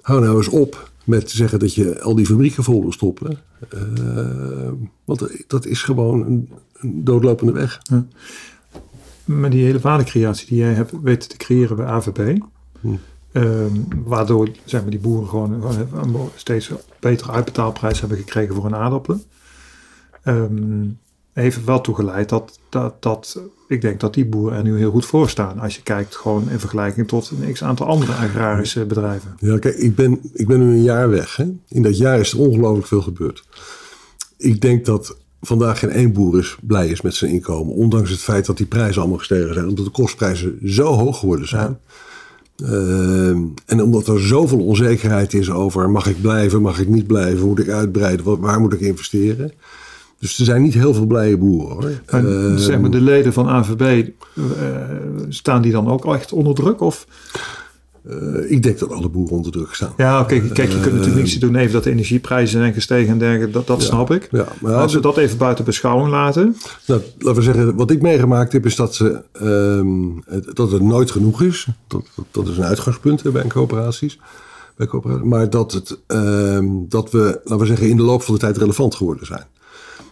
Hou 0.00 0.20
nou 0.20 0.36
eens 0.36 0.48
op 0.48 0.90
met 1.04 1.28
te 1.28 1.36
zeggen 1.36 1.58
dat 1.58 1.74
je 1.74 2.00
al 2.00 2.14
die 2.14 2.26
fabrieken 2.26 2.64
vol 2.64 2.80
wil 2.80 2.92
stoppen. 2.92 3.38
Uh, 3.74 4.68
want 5.04 5.26
dat 5.46 5.66
is 5.66 5.82
gewoon 5.82 6.26
een, 6.26 6.48
een 6.72 7.04
doodlopende 7.04 7.52
weg. 7.52 7.80
Ja. 7.82 8.06
Maar 9.24 9.50
die 9.50 9.64
hele 9.64 9.80
waardecreatie 9.80 10.46
die 10.46 10.58
jij 10.58 10.72
hebt 10.72 10.92
weten 11.02 11.28
te 11.28 11.36
creëren 11.36 11.76
bij 11.76 11.86
AVB... 11.86 12.38
Hm. 12.80 12.94
Um, 13.38 13.86
waardoor 14.04 14.48
zeg 14.64 14.80
maar, 14.80 14.90
die 14.90 15.00
boeren 15.00 15.28
gewoon, 15.28 15.62
gewoon 15.62 16.14
een 16.14 16.28
steeds 16.34 16.70
betere 17.00 17.32
uitbetaalprijs 17.32 18.00
hebben 18.00 18.18
gekregen 18.18 18.54
voor 18.54 18.64
hun 18.64 18.74
aardappelen. 18.74 19.22
Um, 20.24 20.98
heeft 21.32 21.64
wel 21.64 21.80
toegeleid 21.80 22.28
dat, 22.28 22.58
dat, 22.68 23.02
dat 23.02 23.40
ik 23.68 23.80
denk 23.80 24.00
dat 24.00 24.14
die 24.14 24.26
boeren 24.26 24.58
er 24.58 24.64
nu 24.64 24.78
heel 24.78 24.90
goed 24.90 25.06
voor 25.06 25.28
staan. 25.28 25.58
Als 25.58 25.76
je 25.76 25.82
kijkt 25.82 26.16
gewoon 26.16 26.50
in 26.50 26.60
vergelijking 26.60 27.08
tot 27.08 27.30
een 27.30 27.52
x 27.52 27.62
aantal 27.62 27.86
andere 27.86 28.12
agrarische 28.12 28.86
bedrijven. 28.86 29.36
Ja, 29.38 29.58
kijk, 29.58 29.74
ik 29.74 29.94
ben, 29.94 30.20
ik 30.32 30.46
ben 30.46 30.58
nu 30.58 30.66
een 30.66 30.82
jaar 30.82 31.08
weg. 31.08 31.36
Hè? 31.36 31.46
In 31.68 31.82
dat 31.82 31.96
jaar 31.96 32.18
is 32.18 32.32
er 32.32 32.38
ongelooflijk 32.38 32.86
veel 32.86 33.02
gebeurd. 33.02 33.44
Ik 34.36 34.60
denk 34.60 34.84
dat 34.84 35.16
vandaag 35.40 35.78
geen 35.78 35.90
één 35.90 36.12
boer 36.12 36.38
is, 36.38 36.56
blij 36.62 36.88
is 36.88 37.00
met 37.00 37.14
zijn 37.14 37.30
inkomen. 37.30 37.74
Ondanks 37.74 38.10
het 38.10 38.20
feit 38.20 38.46
dat 38.46 38.56
die 38.56 38.66
prijzen 38.66 39.00
allemaal 39.00 39.18
gestegen 39.18 39.54
zijn. 39.54 39.68
Omdat 39.68 39.84
de 39.84 39.90
kostprijzen 39.90 40.58
zo 40.64 40.84
hoog 40.84 41.18
geworden 41.18 41.48
zijn. 41.48 41.78
Ehm, 42.64 43.42
en 43.66 43.82
omdat 43.82 44.06
er 44.06 44.20
zoveel 44.20 44.58
onzekerheid 44.58 45.34
is 45.34 45.50
over 45.50 45.90
mag 45.90 46.06
ik 46.06 46.20
blijven, 46.20 46.62
mag 46.62 46.80
ik 46.80 46.88
niet 46.88 47.06
blijven, 47.06 47.46
moet 47.46 47.58
ik 47.58 47.68
uitbreiden, 47.68 48.40
waar 48.40 48.60
moet 48.60 48.72
ik 48.72 48.80
investeren. 48.80 49.52
Dus 50.18 50.38
er 50.38 50.44
zijn 50.44 50.62
niet 50.62 50.74
heel 50.74 50.94
veel 50.94 51.06
blije 51.06 51.36
boeren 51.36 51.68
hoor. 51.68 52.24
Uh, 52.24 52.56
zeg 52.56 52.80
maar 52.80 52.90
de 52.90 53.00
leden 53.00 53.32
van 53.32 53.48
AVB, 53.48 54.08
uh, 54.34 54.44
staan 55.28 55.62
die 55.62 55.72
dan 55.72 55.88
ook 55.88 56.14
echt 56.14 56.32
onder 56.32 56.54
druk? 56.54 56.80
Of? 56.80 57.06
Uh, 58.10 58.50
ik 58.50 58.62
denk 58.62 58.78
dat 58.78 58.92
alle 58.92 59.08
boeren 59.08 59.36
onder 59.36 59.52
druk 59.52 59.74
staan. 59.74 59.92
Ja, 59.96 60.20
oké. 60.20 60.40
Kijk, 60.40 60.72
je 60.72 60.80
kunt 60.80 60.94
natuurlijk 60.94 61.22
niets 61.22 61.38
doen 61.38 61.54
even 61.54 61.72
dat 61.72 61.84
de 61.84 61.90
energieprijzen 61.90 62.60
zijn 62.60 62.72
gestegen 62.72 63.12
en 63.12 63.18
dergelijke. 63.18 63.52
Dat, 63.52 63.66
dat 63.66 63.82
snap 63.82 64.10
ik. 64.10 64.28
Ja, 64.30 64.46
maar 64.60 64.74
als 64.74 64.94
we 64.94 65.00
dat 65.00 65.16
even 65.16 65.38
buiten 65.38 65.64
beschouwing 65.64 66.10
laten. 66.10 66.56
Nou, 66.86 67.00
laten 67.18 67.34
we 67.34 67.42
zeggen, 67.42 67.76
wat 67.76 67.90
ik 67.90 68.02
meegemaakt 68.02 68.52
heb 68.52 68.66
is 68.66 68.76
dat, 68.76 68.94
ze, 68.94 69.22
uh, 69.42 70.44
dat 70.54 70.72
het 70.72 70.82
nooit 70.82 71.10
genoeg 71.10 71.42
is. 71.42 71.66
Dat, 71.86 72.06
dat, 72.16 72.24
dat 72.30 72.48
is 72.48 72.56
een 72.56 72.64
uitgangspunt 72.64 73.32
bij 73.32 73.46
coöperaties. 73.46 74.18
Bij 74.76 74.86
coöperaties. 74.86 75.26
Maar 75.26 75.50
dat, 75.50 75.72
het, 75.72 75.98
uh, 76.08 76.58
dat 76.88 77.10
we, 77.10 77.40
laten 77.44 77.58
we 77.58 77.66
zeggen, 77.66 77.88
in 77.88 77.96
de 77.96 78.02
loop 78.02 78.22
van 78.22 78.34
de 78.34 78.40
tijd 78.40 78.56
relevant 78.56 78.94
geworden 78.94 79.26
zijn. 79.26 79.44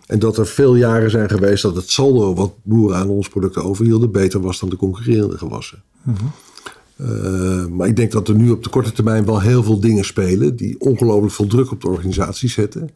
En 0.07 0.19
dat 0.19 0.39
er 0.39 0.47
veel 0.47 0.75
jaren 0.75 1.11
zijn 1.11 1.29
geweest 1.29 1.63
dat 1.63 1.77
het 1.77 1.91
saldo 1.91 2.35
wat 2.35 2.53
boeren 2.63 2.97
aan 2.97 3.09
ons 3.09 3.29
producten 3.29 3.65
overhielden 3.65 4.11
beter 4.11 4.41
was 4.41 4.61
dan 4.61 4.69
de 4.69 4.77
concurrerende 4.77 5.39
gewassen. 5.39 5.83
Mm 6.03 6.15
uh, 6.97 7.67
maar 7.67 7.89
ik 7.89 7.97
denk 7.97 8.13
dat 8.13 8.29
er 8.29 8.35
nu 8.35 8.51
op 8.51 8.63
de 8.63 8.69
korte 8.69 8.93
termijn 8.93 9.25
wel 9.25 9.41
heel 9.41 9.63
veel 9.63 9.81
dingen 9.81 10.05
spelen 10.05 10.57
die 10.57 10.81
ongelooflijk 10.81 11.33
veel 11.33 11.47
druk 11.47 11.71
op 11.71 11.81
de 11.81 11.89
organisatie 11.89 12.49
zetten. 12.49 12.91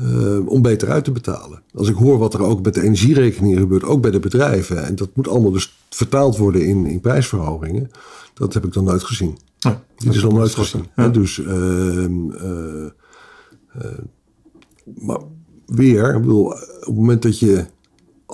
Uh, 0.00 0.48
om 0.48 0.62
beter 0.62 0.90
uit 0.90 1.04
te 1.04 1.10
betalen. 1.10 1.62
Als 1.74 1.88
ik 1.88 1.94
hoor 1.94 2.18
wat 2.18 2.34
er 2.34 2.42
ook 2.42 2.62
met 2.62 2.74
de 2.74 2.82
energierekeningen 2.82 3.58
gebeurt, 3.58 3.84
ook 3.84 4.00
bij 4.00 4.10
de 4.10 4.18
bedrijven. 4.20 4.84
En 4.84 4.94
dat 4.96 5.08
moet 5.14 5.28
allemaal 5.28 5.50
dus 5.50 5.78
vertaald 5.90 6.36
worden 6.36 6.66
in, 6.66 6.86
in 6.86 7.00
prijsverhogingen. 7.00 7.90
Dat 8.34 8.54
heb 8.54 8.64
ik 8.64 8.72
dan 8.72 8.84
nooit 8.84 9.02
gezien. 9.02 9.38
Ja, 9.58 9.82
Dit 9.96 10.14
is 10.14 10.22
nog 10.22 10.32
nooit 10.32 10.54
gezien. 10.54 10.86
Ja. 10.96 11.08
Dus, 11.08 11.38
uh, 11.38 12.06
maar 15.00 15.18
weer, 15.66 16.20
bedoel, 16.20 16.46
op 16.46 16.56
het 16.80 16.94
moment 16.94 17.22
dat 17.22 17.38
je 17.38 17.64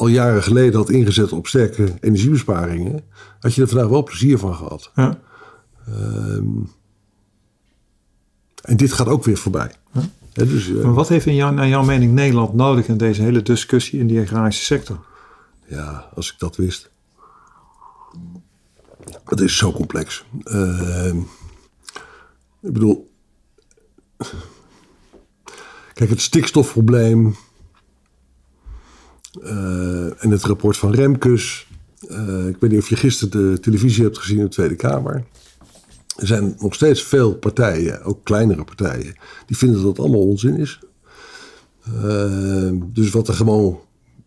al 0.01 0.07
jaren 0.07 0.43
geleden 0.43 0.75
had 0.75 0.91
ingezet 0.91 1.33
op 1.33 1.47
sterke 1.47 1.95
energiebesparingen, 2.01 3.05
had 3.41 3.55
je 3.55 3.63
er 3.63 3.69
vandaag 3.69 3.89
wel 3.89 4.03
plezier 4.03 4.39
van 4.39 4.55
gehad. 4.55 4.91
Ja. 4.95 5.21
Um, 5.89 6.71
en 8.63 8.77
dit 8.77 8.93
gaat 8.93 9.07
ook 9.07 9.25
weer 9.25 9.37
voorbij. 9.37 9.73
Ja. 9.93 10.45
dus, 10.45 10.69
uh, 10.69 10.85
maar 10.85 10.95
wat 10.95 11.09
heeft 11.09 11.27
in 11.27 11.35
jou, 11.35 11.55
naar 11.55 11.69
jouw 11.69 11.85
mening 11.85 12.13
Nederland 12.13 12.55
nodig 12.55 12.89
in 12.89 12.97
deze 12.97 13.23
hele 13.23 13.43
discussie 13.43 14.01
in 14.01 14.07
die 14.07 14.21
agrarische 14.21 14.65
sector? 14.65 15.05
Ja, 15.67 16.09
als 16.15 16.33
ik 16.33 16.39
dat 16.39 16.57
wist. 16.57 16.91
Het 19.25 19.41
is 19.41 19.57
zo 19.57 19.73
complex. 19.73 20.25
Uh, 20.45 21.15
ik 22.61 22.73
bedoel, 22.73 23.11
kijk, 25.95 26.11
het 26.11 26.21
stikstofprobleem, 26.21 27.37
en 30.19 30.31
het 30.31 30.45
rapport 30.45 30.77
van 30.77 30.95
Remkes. 30.95 31.69
Uh, 32.09 32.47
ik 32.47 32.57
weet 32.61 32.71
niet 32.71 32.81
of 32.81 32.89
je 32.89 32.97
gisteren 32.97 33.53
de 33.53 33.61
televisie 33.61 34.03
hebt 34.03 34.19
gezien 34.19 34.39
in 34.39 34.45
de 34.45 34.51
Tweede 34.51 34.75
Kamer. 34.75 35.25
Er 36.17 36.27
zijn 36.27 36.57
nog 36.59 36.75
steeds 36.75 37.03
veel 37.03 37.35
partijen, 37.35 38.03
ook 38.03 38.25
kleinere 38.25 38.65
partijen, 38.65 39.15
die 39.47 39.57
vinden 39.57 39.81
dat 39.81 39.89
het 39.89 39.99
allemaal 39.99 40.27
onzin 40.27 40.57
is. 40.57 40.81
Uh, 42.05 42.71
dus 42.93 43.11
wat 43.11 43.29
er 43.29 43.35
gewoon 43.35 43.81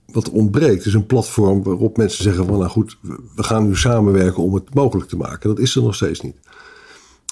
wat 0.05 0.29
ontbreekt, 0.29 0.85
is 0.85 0.93
een 0.93 1.05
platform 1.05 1.63
waarop 1.63 1.97
mensen 1.97 2.23
zeggen 2.23 2.45
van 2.45 2.57
nou 2.57 2.69
goed, 2.69 2.97
we 3.35 3.43
gaan 3.43 3.67
nu 3.67 3.75
samenwerken 3.75 4.43
om 4.43 4.53
het 4.53 4.73
mogelijk 4.73 5.09
te 5.09 5.17
maken. 5.17 5.49
Dat 5.49 5.59
is 5.59 5.75
er 5.75 5.83
nog 5.83 5.95
steeds 5.95 6.21
niet. 6.21 6.39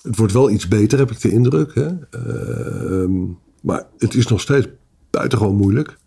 Het 0.01 0.17
wordt 0.17 0.33
wel 0.33 0.49
iets 0.49 0.67
beter, 0.67 0.99
heb 0.99 1.11
ik 1.11 1.21
de 1.21 1.31
indruk. 1.31 1.75
Hè? 1.75 1.89
Uh, 1.89 3.29
maar 3.61 3.87
het 3.97 4.15
is 4.15 4.27
nog 4.27 4.41
steeds 4.41 4.67
buitengewoon 5.09 5.55
moeilijk 5.55 5.97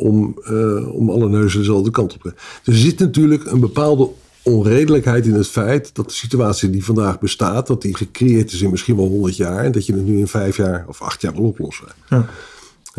om, 0.00 0.38
uh, 0.50 0.94
om 0.94 1.10
alle 1.10 1.28
neuzen 1.28 1.58
dezelfde 1.58 1.90
kant 1.90 2.14
op 2.14 2.22
te 2.22 2.34
Er 2.64 2.76
zit 2.76 2.98
natuurlijk 2.98 3.46
een 3.46 3.60
bepaalde 3.60 4.10
onredelijkheid 4.42 5.26
in 5.26 5.34
het 5.34 5.48
feit 5.48 5.94
dat 5.94 6.08
de 6.08 6.14
situatie 6.14 6.70
die 6.70 6.84
vandaag 6.84 7.18
bestaat, 7.18 7.66
dat 7.66 7.82
die 7.82 7.96
gecreëerd 7.96 8.52
is 8.52 8.60
in 8.60 8.70
misschien 8.70 8.96
wel 8.96 9.08
100 9.08 9.36
jaar 9.36 9.64
en 9.64 9.72
dat 9.72 9.86
je 9.86 9.92
het 9.92 10.06
nu 10.06 10.18
in 10.18 10.26
vijf 10.26 10.56
jaar 10.56 10.84
of 10.88 11.02
acht 11.02 11.20
jaar 11.20 11.34
wil 11.34 11.44
oplossen. 11.44 11.86
Ja. 12.08 12.26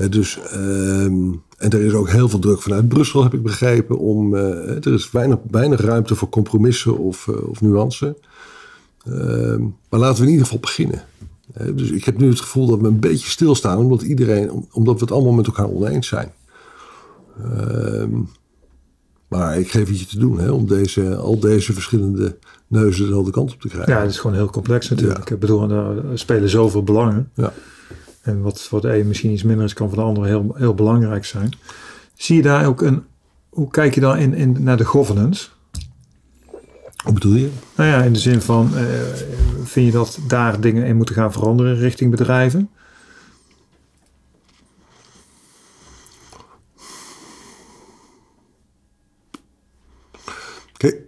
dus, 0.10 0.40
um, 0.56 1.42
en 1.58 1.70
er 1.70 1.82
is 1.82 1.94
ook 1.94 2.10
heel 2.10 2.30
veel 2.30 2.40
druk 2.40 2.62
vanuit 2.62 2.88
Brussel, 2.88 3.24
heb 3.24 3.34
ik 3.34 3.44
begrepen, 3.44 3.98
om, 3.98 4.36
uh, 4.36 4.86
er 4.86 4.94
is 4.94 5.12
weinig, 5.12 5.38
weinig 5.52 5.82
ruimte 5.82 6.16
voor 6.16 6.30
compromissen 6.30 6.98
of, 6.98 7.28
uh, 7.28 7.50
of 7.50 7.62
nuance. 7.62 8.16
Uh, 9.06 9.56
maar 9.90 10.00
laten 10.00 10.18
we 10.18 10.24
in 10.24 10.32
ieder 10.32 10.46
geval 10.46 10.60
beginnen. 10.60 11.04
dus 11.74 11.92
ik 11.92 12.04
heb 12.04 12.18
nu 12.18 12.30
het 12.30 12.40
gevoel 12.40 12.68
dat 12.68 12.80
we 12.80 12.88
een 12.88 13.00
beetje 13.00 13.30
stilstaan, 13.30 13.78
omdat, 13.78 14.02
iedereen, 14.02 14.68
omdat 14.72 14.94
we 14.94 15.02
het 15.02 15.12
allemaal 15.12 15.34
met 15.34 15.46
elkaar 15.46 15.70
oneens 15.70 16.08
zijn. 16.08 16.32
Ehm, 17.44 18.10
maar 19.28 19.60
ik 19.60 19.72
geef 19.72 19.90
je 19.90 20.06
te 20.06 20.20
doen 20.20 20.40
hè, 20.40 20.52
om 20.52 20.68
deze, 20.68 21.16
al 21.16 21.40
deze 21.40 21.74
verschillende 21.74 22.38
neuzen 22.68 23.06
dezelfde 23.06 23.32
kant 23.32 23.54
op 23.54 23.62
te 23.62 23.68
krijgen. 23.68 23.94
Ja, 23.94 24.02
het 24.02 24.10
is 24.10 24.20
gewoon 24.20 24.36
heel 24.36 24.50
complex 24.50 24.90
natuurlijk. 24.90 25.30
Ik 25.30 25.40
bedoel, 25.40 25.72
er 25.72 26.20
spelen 26.20 26.50
zoveel 26.50 26.84
belangen. 26.84 27.32
Ja. 27.34 27.54
En 28.22 28.42
wat 28.42 28.62
voor 28.62 28.82
de 28.82 28.98
een 28.98 29.08
misschien 29.08 29.32
iets 29.32 29.44
minder 29.44 29.66
is, 29.66 29.74
kan 29.74 29.88
voor 29.88 29.98
de 29.98 30.04
ander 30.04 30.26
heel, 30.26 30.52
heel 30.54 30.74
belangrijk 30.74 31.26
zijn. 31.26 31.52
Zie 32.14 32.36
je 32.36 32.42
daar 32.42 32.66
ook 32.66 32.82
een. 32.82 33.04
Hoe 33.50 33.70
kijk 33.70 33.94
je 33.94 34.02
dan 34.02 34.18
in, 34.18 34.34
in, 34.34 34.58
naar 34.60 34.78
de 34.78 34.86
governance? 34.86 35.50
Wat 37.04 37.14
bedoel 37.14 37.36
je? 37.36 37.50
Nou 37.76 37.90
ja, 37.90 38.04
in 38.04 38.14
de 38.14 38.20
zin 38.20 38.42
van, 38.42 38.72
uh, 38.74 38.82
vind 39.64 39.86
je 39.86 39.92
dat 39.92 40.20
daar 40.28 40.62
dingen 40.62 40.86
in 40.86 40.96
moeten 40.96 41.16
gaan 41.16 41.32
veranderen 41.32 41.78
richting 41.78 42.12
bedrijven? 42.12 42.70
Kijk, 50.78 51.02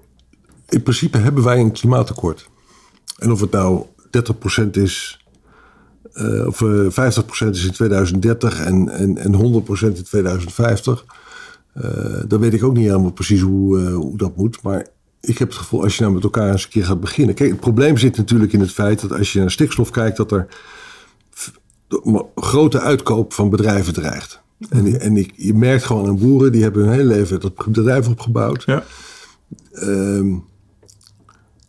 in 0.73 0.83
principe 0.83 1.17
hebben 1.17 1.43
wij 1.43 1.59
een 1.59 1.71
klimaatakkoord. 1.71 2.49
En 3.17 3.31
of 3.31 3.39
het 3.39 3.51
nou 3.51 3.85
30% 4.61 4.69
is, 4.71 5.25
uh, 6.13 6.47
of 6.47 6.61
uh, 6.61 6.97
eh, 6.97 7.13
50% 7.13 7.49
is 7.49 7.65
in 7.65 7.71
2030 7.71 8.59
en, 8.59 8.89
en, 8.89 9.17
en 9.17 9.33
100% 9.33 9.79
in 9.81 10.03
2050. 10.03 11.05
Uh, 11.75 11.83
dan 12.27 12.39
weet 12.39 12.53
ik 12.53 12.63
ook 12.63 12.73
niet 12.73 12.87
helemaal 12.87 13.11
precies 13.11 13.41
hoe, 13.41 13.79
uh, 13.79 13.95
hoe 13.95 14.17
dat 14.17 14.35
moet. 14.35 14.61
Maar 14.61 14.87
ik 15.21 15.37
heb 15.37 15.47
het 15.47 15.57
gevoel, 15.57 15.83
als 15.83 15.95
je 15.95 16.01
nou 16.01 16.13
met 16.13 16.23
elkaar 16.23 16.51
eens 16.51 16.63
een 16.63 16.69
keer 16.69 16.85
gaat 16.85 16.99
beginnen. 16.99 17.35
Kijk, 17.35 17.49
het 17.51 17.59
probleem 17.59 17.97
zit 17.97 18.17
natuurlijk 18.17 18.53
in 18.53 18.59
het 18.59 18.71
feit 18.71 19.01
dat 19.01 19.11
als 19.11 19.33
je 19.33 19.39
naar 19.39 19.51
stikstof 19.51 19.89
kijkt, 19.89 20.17
dat 20.17 20.31
er 20.31 20.47
grote 22.35 22.79
uitkoop 22.79 23.33
van 23.33 23.49
bedrijven 23.49 23.93
dreigt. 23.93 24.41
En, 24.69 24.99
en 24.99 25.17
ik, 25.17 25.33
je 25.35 25.53
merkt 25.53 25.83
gewoon 25.83 26.07
aan 26.07 26.19
boeren, 26.19 26.51
die 26.51 26.61
hebben 26.61 26.83
hun 26.83 26.93
hele 26.93 27.13
leven 27.13 27.39
dat 27.39 27.65
bedrijf 27.67 28.07
opgebouwd. 28.07 28.63
Ja. 28.65 28.83
Ehm, 29.71 30.35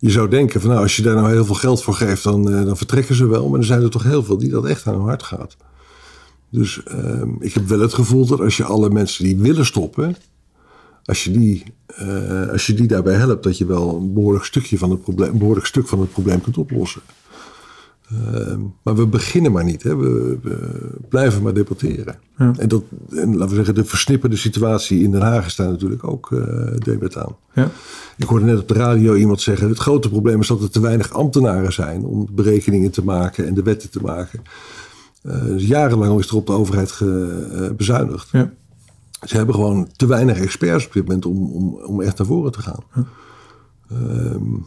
je 0.04 0.10
zou 0.10 0.28
denken 0.28 0.60
van 0.60 0.70
nou, 0.70 0.82
als 0.82 0.96
je 0.96 1.02
daar 1.02 1.14
nou 1.14 1.30
heel 1.30 1.44
veel 1.44 1.54
geld 1.54 1.82
voor 1.82 1.94
geeft, 1.94 2.22
dan, 2.22 2.50
uh, 2.50 2.64
dan 2.64 2.76
vertrekken 2.76 3.14
ze 3.14 3.26
wel. 3.26 3.48
Maar 3.48 3.58
er 3.58 3.64
zijn 3.64 3.82
er 3.82 3.90
toch 3.90 4.02
heel 4.02 4.24
veel 4.24 4.38
die 4.38 4.50
dat 4.50 4.64
echt 4.64 4.86
aan 4.86 4.94
hun 4.94 5.02
hart 5.02 5.22
gaat. 5.22 5.56
Dus 6.50 6.80
uh, 6.94 7.22
ik 7.38 7.54
heb 7.54 7.66
wel 7.66 7.80
het 7.80 7.94
gevoel 7.94 8.26
dat 8.26 8.40
als 8.40 8.56
je 8.56 8.64
alle 8.64 8.90
mensen 8.90 9.24
die 9.24 9.38
willen 9.38 9.66
stoppen, 9.66 10.16
als 11.04 11.24
je 11.24 11.30
die, 11.30 11.64
uh, 12.00 12.48
als 12.50 12.66
je 12.66 12.74
die 12.74 12.86
daarbij 12.86 13.14
helpt, 13.14 13.42
dat 13.42 13.58
je 13.58 13.66
wel 13.66 13.96
een 13.96 14.12
behoorlijk, 14.12 14.44
stukje 14.44 14.78
van 14.78 14.90
het 14.90 15.02
probleem, 15.02 15.30
een 15.30 15.38
behoorlijk 15.38 15.66
stuk 15.66 15.88
van 15.88 16.00
het 16.00 16.12
probleem 16.12 16.40
kunt 16.40 16.58
oplossen. 16.58 17.00
Ehm, 18.10 18.60
maar 18.82 18.96
we 18.96 19.06
beginnen 19.06 19.52
maar 19.52 19.64
niet. 19.64 19.82
Hè. 19.82 19.96
We, 19.96 20.38
we 20.42 20.78
blijven 21.08 21.42
maar 21.42 21.54
debatteren. 21.54 22.18
Ja. 22.38 22.52
En, 22.58 22.68
dat, 22.68 22.82
en 23.10 23.36
laten 23.36 23.48
we 23.48 23.54
zeggen, 23.54 23.74
de 23.74 23.84
versnipperde 23.84 24.36
situatie 24.36 25.02
in 25.02 25.10
Den 25.10 25.20
Haag 25.20 25.46
is 25.46 25.56
daar 25.56 25.70
natuurlijk 25.70 26.08
ook 26.08 26.30
uh, 26.30 26.40
debat 26.78 27.16
aan. 27.16 27.36
Ja. 27.52 27.70
Ik 28.16 28.26
hoorde 28.26 28.44
net 28.44 28.60
op 28.60 28.68
de 28.68 28.74
radio 28.74 29.14
iemand 29.14 29.40
zeggen: 29.40 29.68
het 29.68 29.78
grote 29.78 30.08
probleem 30.08 30.40
is 30.40 30.46
dat 30.46 30.62
er 30.62 30.70
te 30.70 30.80
weinig 30.80 31.12
ambtenaren 31.12 31.72
zijn 31.72 32.04
om 32.04 32.28
berekeningen 32.32 32.90
te 32.90 33.04
maken 33.04 33.46
en 33.46 33.54
de 33.54 33.62
wetten 33.62 33.90
te 33.90 34.00
maken. 34.00 34.42
Uh, 35.22 35.44
dus 35.44 35.66
jarenlang 35.66 36.18
is 36.18 36.28
er 36.28 36.36
op 36.36 36.46
de 36.46 36.52
overheid 36.52 36.92
ge, 36.92 37.44
uh, 37.52 37.76
bezuinigd. 37.76 38.28
Ja. 38.30 38.52
Ze 39.26 39.36
hebben 39.36 39.54
gewoon 39.54 39.88
te 39.96 40.06
weinig 40.06 40.38
experts 40.38 40.86
op 40.86 40.92
dit 40.92 41.02
moment 41.02 41.26
om, 41.26 41.52
om, 41.52 41.74
om 41.74 42.00
echt 42.00 42.18
naar 42.18 42.26
voren 42.26 42.52
te 42.52 42.62
gaan. 42.62 42.84
Ja. 42.94 43.04
Um, 43.92 44.66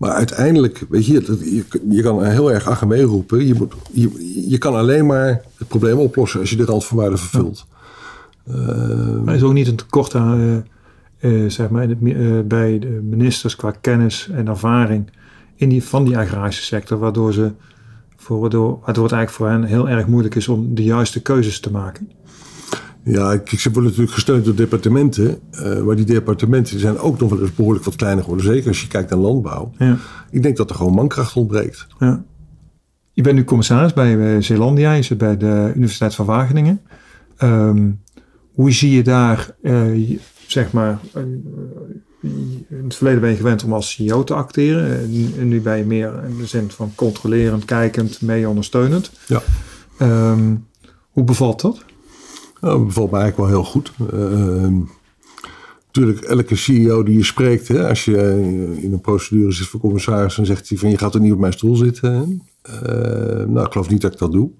maar 0.00 0.10
uiteindelijk, 0.10 0.84
weet 0.88 1.06
je, 1.06 1.38
je, 1.40 1.64
je 1.88 2.02
kan 2.02 2.24
heel 2.24 2.52
erg 2.52 2.66
achter 2.66 2.86
mee 2.86 3.02
roepen. 3.02 3.46
Je, 3.46 3.54
moet, 3.54 3.74
je, 3.92 4.44
je 4.48 4.58
kan 4.58 4.74
alleen 4.74 5.06
maar 5.06 5.42
het 5.58 5.68
probleem 5.68 5.98
oplossen 5.98 6.40
als 6.40 6.50
je 6.50 6.56
de 6.56 6.64
randvoorwaarden 6.64 7.18
vervult. 7.18 7.66
Ja. 8.44 8.54
Uh, 8.54 9.22
maar 9.24 9.34
is 9.34 9.42
ook 9.42 9.52
niet 9.52 9.66
een 9.66 9.76
tekort 9.76 10.14
aan, 10.14 10.40
uh, 10.40 11.42
uh, 11.42 11.50
zeg 11.50 11.68
maar, 11.70 11.82
in 11.82 11.90
het, 11.90 12.48
bij 12.48 12.78
de 12.78 13.00
ministers 13.10 13.56
qua 13.56 13.70
kennis 13.80 14.28
en 14.32 14.48
ervaring 14.48 15.10
in 15.54 15.68
die, 15.68 15.84
van 15.84 16.04
die 16.04 16.18
agrarische 16.18 16.62
sector, 16.62 16.98
waardoor, 16.98 17.32
ze, 17.32 17.50
voor, 18.16 18.40
waardoor, 18.40 18.78
waardoor 18.84 19.04
het 19.04 19.12
eigenlijk 19.12 19.30
voor 19.30 19.48
hen 19.48 19.64
heel 19.64 19.88
erg 19.88 20.06
moeilijk 20.06 20.34
is 20.34 20.48
om 20.48 20.74
de 20.74 20.84
juiste 20.84 21.22
keuzes 21.22 21.60
te 21.60 21.70
maken? 21.70 22.10
Ja, 23.04 23.32
ik, 23.32 23.48
ze 23.48 23.70
worden 23.70 23.90
natuurlijk 23.90 24.14
gesteund 24.14 24.44
door 24.44 24.54
departementen. 24.54 25.38
Uh, 25.52 25.82
maar 25.82 25.96
die 25.96 26.04
departementen 26.04 26.78
zijn 26.78 26.98
ook 26.98 27.20
nog 27.20 27.30
wel 27.30 27.40
eens 27.40 27.54
behoorlijk 27.54 27.84
wat 27.84 27.96
kleiner 27.96 28.22
geworden. 28.22 28.46
Zeker 28.46 28.68
als 28.68 28.80
je 28.80 28.88
kijkt 28.88 29.10
naar 29.10 29.18
landbouw. 29.18 29.72
Ja. 29.78 29.98
Ik 30.30 30.42
denk 30.42 30.56
dat 30.56 30.70
er 30.70 30.76
gewoon 30.76 30.94
mankracht 30.94 31.36
ontbreekt. 31.36 31.86
Ja. 31.98 32.24
Je 33.12 33.22
bent 33.22 33.36
nu 33.36 33.44
commissaris 33.44 33.92
bij, 33.92 34.16
bij 34.16 34.42
Zeelandia. 34.42 34.92
Je 34.92 35.02
zit 35.02 35.18
bij 35.18 35.36
de 35.36 35.72
Universiteit 35.74 36.14
van 36.14 36.26
Wageningen. 36.26 36.80
Um, 37.42 38.00
hoe 38.52 38.72
zie 38.72 38.90
je 38.90 39.02
daar, 39.02 39.54
uh, 39.62 40.18
zeg 40.46 40.72
maar... 40.72 40.98
Uh, 41.16 41.22
in 42.68 42.84
het 42.84 42.94
verleden 42.94 43.20
ben 43.20 43.30
je 43.30 43.36
gewend 43.36 43.64
om 43.64 43.72
als 43.72 43.92
CEO 43.92 44.24
te 44.24 44.34
acteren. 44.34 45.10
En 45.38 45.48
nu 45.48 45.60
ben 45.60 45.76
je 45.76 45.84
meer 45.84 46.24
in 46.28 46.36
de 46.36 46.46
zin 46.46 46.70
van 46.70 46.92
controlerend, 46.94 47.64
kijkend, 47.64 48.20
mee 48.20 48.48
ondersteunend. 48.48 49.10
Ja. 49.26 49.42
Um, 50.32 50.66
hoe 51.10 51.24
bevalt 51.24 51.60
dat? 51.60 51.84
Nou, 52.60 52.84
bevalt 52.84 53.10
me 53.10 53.18
eigenlijk 53.18 53.50
wel 53.50 53.62
heel 53.62 53.70
goed. 53.70 53.92
Natuurlijk, 55.92 56.20
elke 56.20 56.56
CEO 56.56 57.02
die 57.02 57.16
je 57.16 57.24
spreekt, 57.24 57.68
hè, 57.68 57.88
als 57.88 58.04
je 58.04 58.16
in 58.80 58.92
een 58.92 59.00
procedure 59.00 59.52
zit 59.52 59.66
voor 59.66 59.80
commissaris, 59.80 60.34
dan 60.34 60.46
zegt 60.46 60.68
hij 60.68 60.78
van 60.78 60.90
je 60.90 60.98
gaat 60.98 61.14
er 61.14 61.20
niet 61.20 61.32
op 61.32 61.38
mijn 61.38 61.52
stoel 61.52 61.76
zitten. 61.76 62.42
Uh, 62.68 63.44
nou, 63.46 63.66
ik 63.66 63.72
geloof 63.72 63.88
niet 63.88 64.00
dat 64.00 64.12
ik 64.12 64.18
dat 64.18 64.32
doe. 64.32 64.50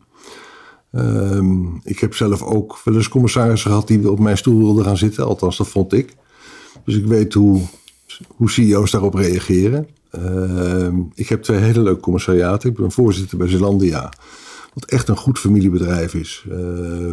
Uh, 0.92 1.40
ik 1.82 1.98
heb 1.98 2.14
zelf 2.14 2.42
ook 2.42 2.78
wel 2.84 2.94
eens 2.94 3.08
commissarissen 3.08 3.70
gehad 3.70 3.86
die 3.86 4.10
op 4.10 4.18
mijn 4.18 4.36
stoel 4.36 4.58
wilden 4.58 4.84
gaan 4.84 4.96
zitten, 4.96 5.26
althans 5.26 5.56
dat 5.56 5.68
vond 5.68 5.92
ik. 5.92 6.14
Dus 6.84 6.96
ik 6.96 7.06
weet 7.06 7.34
hoe, 7.34 7.62
hoe 8.36 8.50
CEO's 8.50 8.90
daarop 8.90 9.14
reageren. 9.14 9.88
Ehm, 10.10 11.00
ik 11.14 11.28
heb 11.28 11.42
twee 11.42 11.58
hele 11.58 11.82
leuke 11.82 12.00
commissariaten. 12.00 12.70
Ik 12.70 12.76
ben 12.76 12.92
voorzitter 12.92 13.38
bij 13.38 13.48
Zeelandia. 13.48 14.12
Wat 14.74 14.84
echt 14.84 15.08
een 15.08 15.16
goed 15.16 15.38
familiebedrijf 15.38 16.14
is. 16.14 16.44
Uh, 16.48 16.56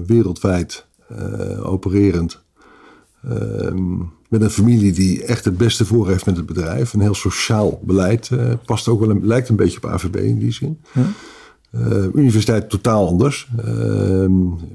wereldwijd 0.06 0.86
uh, 1.12 1.72
opererend. 1.72 2.42
Uh, 3.26 3.34
met 4.30 4.42
een 4.42 4.50
familie 4.50 4.92
die 4.92 5.24
echt 5.24 5.46
het 5.46 5.58
beste 5.58 5.86
voor 5.86 6.08
heeft 6.08 6.26
met 6.26 6.38
het 6.38 6.46
bedrijf. 6.46 6.94
Een 6.94 7.02
heel 7.02 7.14
sociaal 7.14 7.82
beleid. 7.84 8.30
Uh, 8.34 8.54
past 8.66 8.88
ook 8.88 9.00
wel 9.00 9.10
een, 9.10 9.26
lijkt 9.26 9.50
een 9.50 9.56
beetje 9.56 9.78
op 9.78 9.86
AVB 9.86 10.16
in 10.16 10.40
die 10.40 10.52
zin. 10.52 10.80
Ja. 10.94 11.06
universiteit 12.14 12.70
totaal 12.70 13.08
anders. 13.08 13.48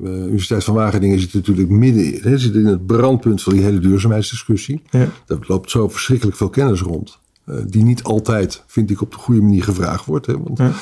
Universiteit 0.02 0.64
van 0.64 0.74
Wageningen 0.74 1.20
zit 1.20 1.34
natuurlijk 1.34 1.68
midden 1.68 2.24
in, 2.24 2.38
zit 2.38 2.54
in 2.54 2.66
het 2.66 2.86
brandpunt 2.86 3.42
van 3.42 3.52
die 3.52 3.62
hele 3.62 3.78
duurzaamheidsdiscussie. 3.78 4.82
Ja. 4.90 5.08
Daar 5.26 5.38
loopt 5.40 5.70
zo 5.70 5.88
verschrikkelijk 5.88 6.36
veel 6.36 6.50
kennis 6.50 6.80
rond. 6.80 7.18
die 7.66 7.82
niet 7.84 8.02
altijd, 8.02 8.62
vind 8.66 8.90
ik, 8.90 9.00
op 9.00 9.10
de 9.10 9.18
goede 9.18 9.40
manier 9.40 9.62
gevraagd 9.62 10.04
wordt. 10.04 10.26
Hè? 10.26 10.42
Want 10.42 10.58
Ja. 10.58 10.72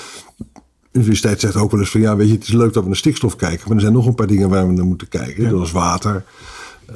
Universiteit 0.92 1.40
zegt 1.40 1.56
ook 1.56 1.70
wel 1.70 1.80
eens 1.80 1.90
van 1.90 2.00
ja, 2.00 2.16
weet 2.16 2.28
je, 2.28 2.34
het 2.34 2.42
is 2.42 2.52
leuk 2.52 2.72
dat 2.72 2.82
we 2.82 2.88
naar 2.88 2.98
stikstof 2.98 3.36
kijken, 3.36 3.64
maar 3.66 3.76
er 3.76 3.82
zijn 3.82 3.92
nog 3.92 4.06
een 4.06 4.14
paar 4.14 4.26
dingen 4.26 4.48
waar 4.48 4.66
we 4.66 4.72
naar 4.72 4.84
moeten 4.84 5.08
kijken. 5.08 5.42
Ja. 5.42 5.50
Dat 5.50 5.66
is 5.66 5.72
water 5.72 6.24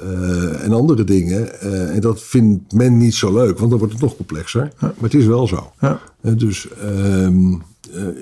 uh, 0.03 0.65
en 0.65 0.73
andere 0.73 1.05
dingen. 1.05 1.49
Uh, 1.63 1.95
en 1.95 2.01
dat 2.01 2.23
vindt 2.23 2.73
men 2.73 2.97
niet 2.97 3.15
zo 3.15 3.33
leuk, 3.33 3.59
want 3.59 3.71
dan 3.71 3.79
wordt 3.79 3.93
het 3.93 4.03
nog 4.03 4.17
complexer. 4.17 4.63
Ja. 4.63 4.73
Maar 4.81 4.95
het 5.11 5.15
is 5.15 5.27
wel 5.27 5.47
zo. 5.47 5.73
Ja. 5.81 6.01
Uh, 6.23 6.37
dus 6.37 6.69
um, 6.85 7.63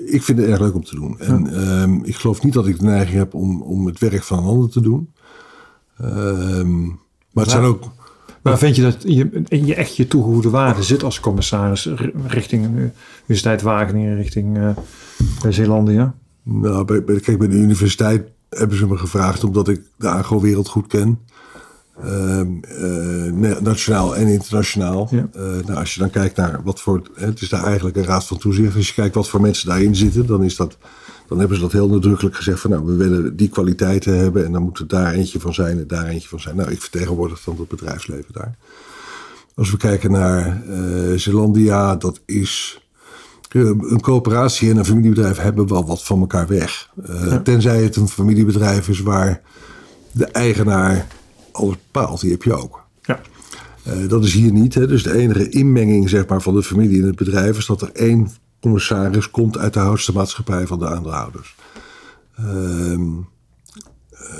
ik 0.05 0.23
vind 0.23 0.37
het 0.37 0.47
erg 0.47 0.59
leuk 0.59 0.75
om 0.75 0.83
te 0.83 0.95
doen. 0.95 1.19
En 1.19 1.69
um, 1.81 2.01
ik 2.03 2.15
geloof 2.15 2.43
niet 2.43 2.53
dat 2.53 2.67
ik 2.67 2.79
de 2.79 2.85
neiging 2.85 3.17
heb 3.17 3.33
om, 3.33 3.61
om 3.61 3.85
het 3.85 3.99
werk 3.99 4.23
van 4.23 4.37
een 4.37 4.43
ander 4.43 4.69
te 4.69 4.81
doen. 4.81 5.13
Um, 6.01 6.99
maar 7.31 7.43
het 7.43 7.53
zijn 7.53 7.63
ook. 7.63 7.83
Maar 8.43 8.57
vind 8.57 8.75
je 8.75 8.81
dat 8.81 8.97
je, 9.05 9.43
je 9.47 9.75
echt 9.75 9.95
je 9.95 10.07
toegevoegde 10.07 10.49
waarde 10.49 10.83
zit 10.83 11.03
als 11.03 11.19
commissaris 11.19 11.89
richting 12.27 12.65
uh, 12.65 12.81
Universiteit 13.21 13.61
Wageningen, 13.61 14.15
richting 14.15 14.57
uh, 14.57 14.69
Zeelandia? 15.49 16.15
Nou, 16.43 16.85
bij, 16.85 17.03
bij, 17.03 17.19
kijk, 17.19 17.37
bij 17.37 17.47
de 17.47 17.55
universiteit 17.55 18.27
hebben 18.49 18.77
ze 18.77 18.87
me 18.87 18.97
gevraagd 18.97 19.43
omdat 19.43 19.67
ik 19.67 19.81
de 19.97 20.09
agro-wereld 20.09 20.67
goed 20.67 20.87
ken. 20.87 21.19
Uh, 22.05 22.41
uh, 22.81 23.57
nationaal 23.59 24.15
en 24.15 24.27
internationaal. 24.27 25.07
Ja. 25.11 25.27
Uh, 25.35 25.43
nou, 25.65 25.73
als 25.73 25.93
je 25.93 25.99
dan 25.99 26.09
kijkt 26.09 26.35
naar 26.35 26.59
wat 26.63 26.81
voor. 26.81 27.01
Het 27.15 27.41
is 27.41 27.49
daar 27.49 27.63
eigenlijk 27.63 27.95
een 27.95 28.05
raad 28.05 28.25
van 28.25 28.37
toezicht. 28.37 28.75
Als 28.75 28.87
je 28.87 28.93
kijkt 28.93 29.15
wat 29.15 29.29
voor 29.29 29.41
mensen 29.41 29.67
daarin 29.67 29.95
zitten, 29.95 30.25
dan, 30.25 30.43
is 30.43 30.55
dat, 30.55 30.77
dan 31.33 31.41
hebben 31.41 31.57
ze 31.57 31.63
dat 31.63 31.81
heel 31.81 31.89
nadrukkelijk 31.89 32.35
gezegd: 32.35 32.59
van 32.59 32.69
nou, 32.69 32.85
we 32.85 32.95
willen 32.95 33.35
die 33.35 33.49
kwaliteiten 33.49 34.17
hebben 34.17 34.45
en 34.45 34.51
dan 34.51 34.61
moet 34.61 34.79
er 34.79 34.87
daar 34.87 35.13
eentje 35.13 35.39
van 35.39 35.53
zijn 35.53 35.79
en 35.79 35.87
daar 35.87 36.07
eentje 36.07 36.29
van 36.29 36.39
zijn. 36.39 36.55
Nou, 36.55 36.71
ik 36.71 36.81
vertegenwoordig 36.81 37.43
dan 37.43 37.55
het 37.59 37.67
bedrijfsleven 37.67 38.33
daar. 38.33 38.55
Als 39.55 39.71
we 39.71 39.77
kijken 39.77 40.11
naar 40.11 40.63
uh, 40.69 41.17
Zeelandia, 41.17 41.95
dat 41.95 42.21
is. 42.25 42.81
Een 43.49 44.01
coöperatie 44.01 44.69
en 44.69 44.77
een 44.77 44.85
familiebedrijf 44.85 45.37
hebben 45.37 45.67
wel 45.67 45.85
wat 45.85 46.03
van 46.03 46.19
elkaar 46.19 46.47
weg. 46.47 46.89
Uh, 47.09 47.27
ja. 47.27 47.39
Tenzij 47.39 47.83
het 47.83 47.95
een 47.95 48.07
familiebedrijf 48.07 48.89
is 48.89 48.99
waar 49.01 49.41
de 50.11 50.25
eigenaar 50.25 51.07
alles 51.51 51.75
bepaalt. 51.75 52.21
Die 52.21 52.31
heb 52.31 52.43
je 52.43 52.53
ook. 52.53 52.83
Ja. 53.01 53.21
Uh, 53.87 54.09
dat 54.09 54.23
is 54.23 54.33
hier 54.33 54.51
niet. 54.51 54.73
Hè. 54.73 54.87
Dus 54.87 55.03
de 55.03 55.13
enige 55.13 55.49
inmenging 55.49 56.09
zeg 56.09 56.27
maar, 56.27 56.41
van 56.41 56.55
de 56.55 56.63
familie 56.63 56.99
in 56.99 57.05
het 57.05 57.15
bedrijf 57.15 57.57
is 57.57 57.65
dat 57.65 57.81
er 57.81 57.91
één 57.91 58.29
commissaris 58.63 59.31
komt 59.31 59.57
uit 59.57 59.73
de 59.73 59.79
hoogste 59.79 60.13
maatschappij 60.13 60.67
van 60.67 60.79
de 60.79 60.87
aandeelhouders. 60.89 61.55
Uh, 62.39 63.17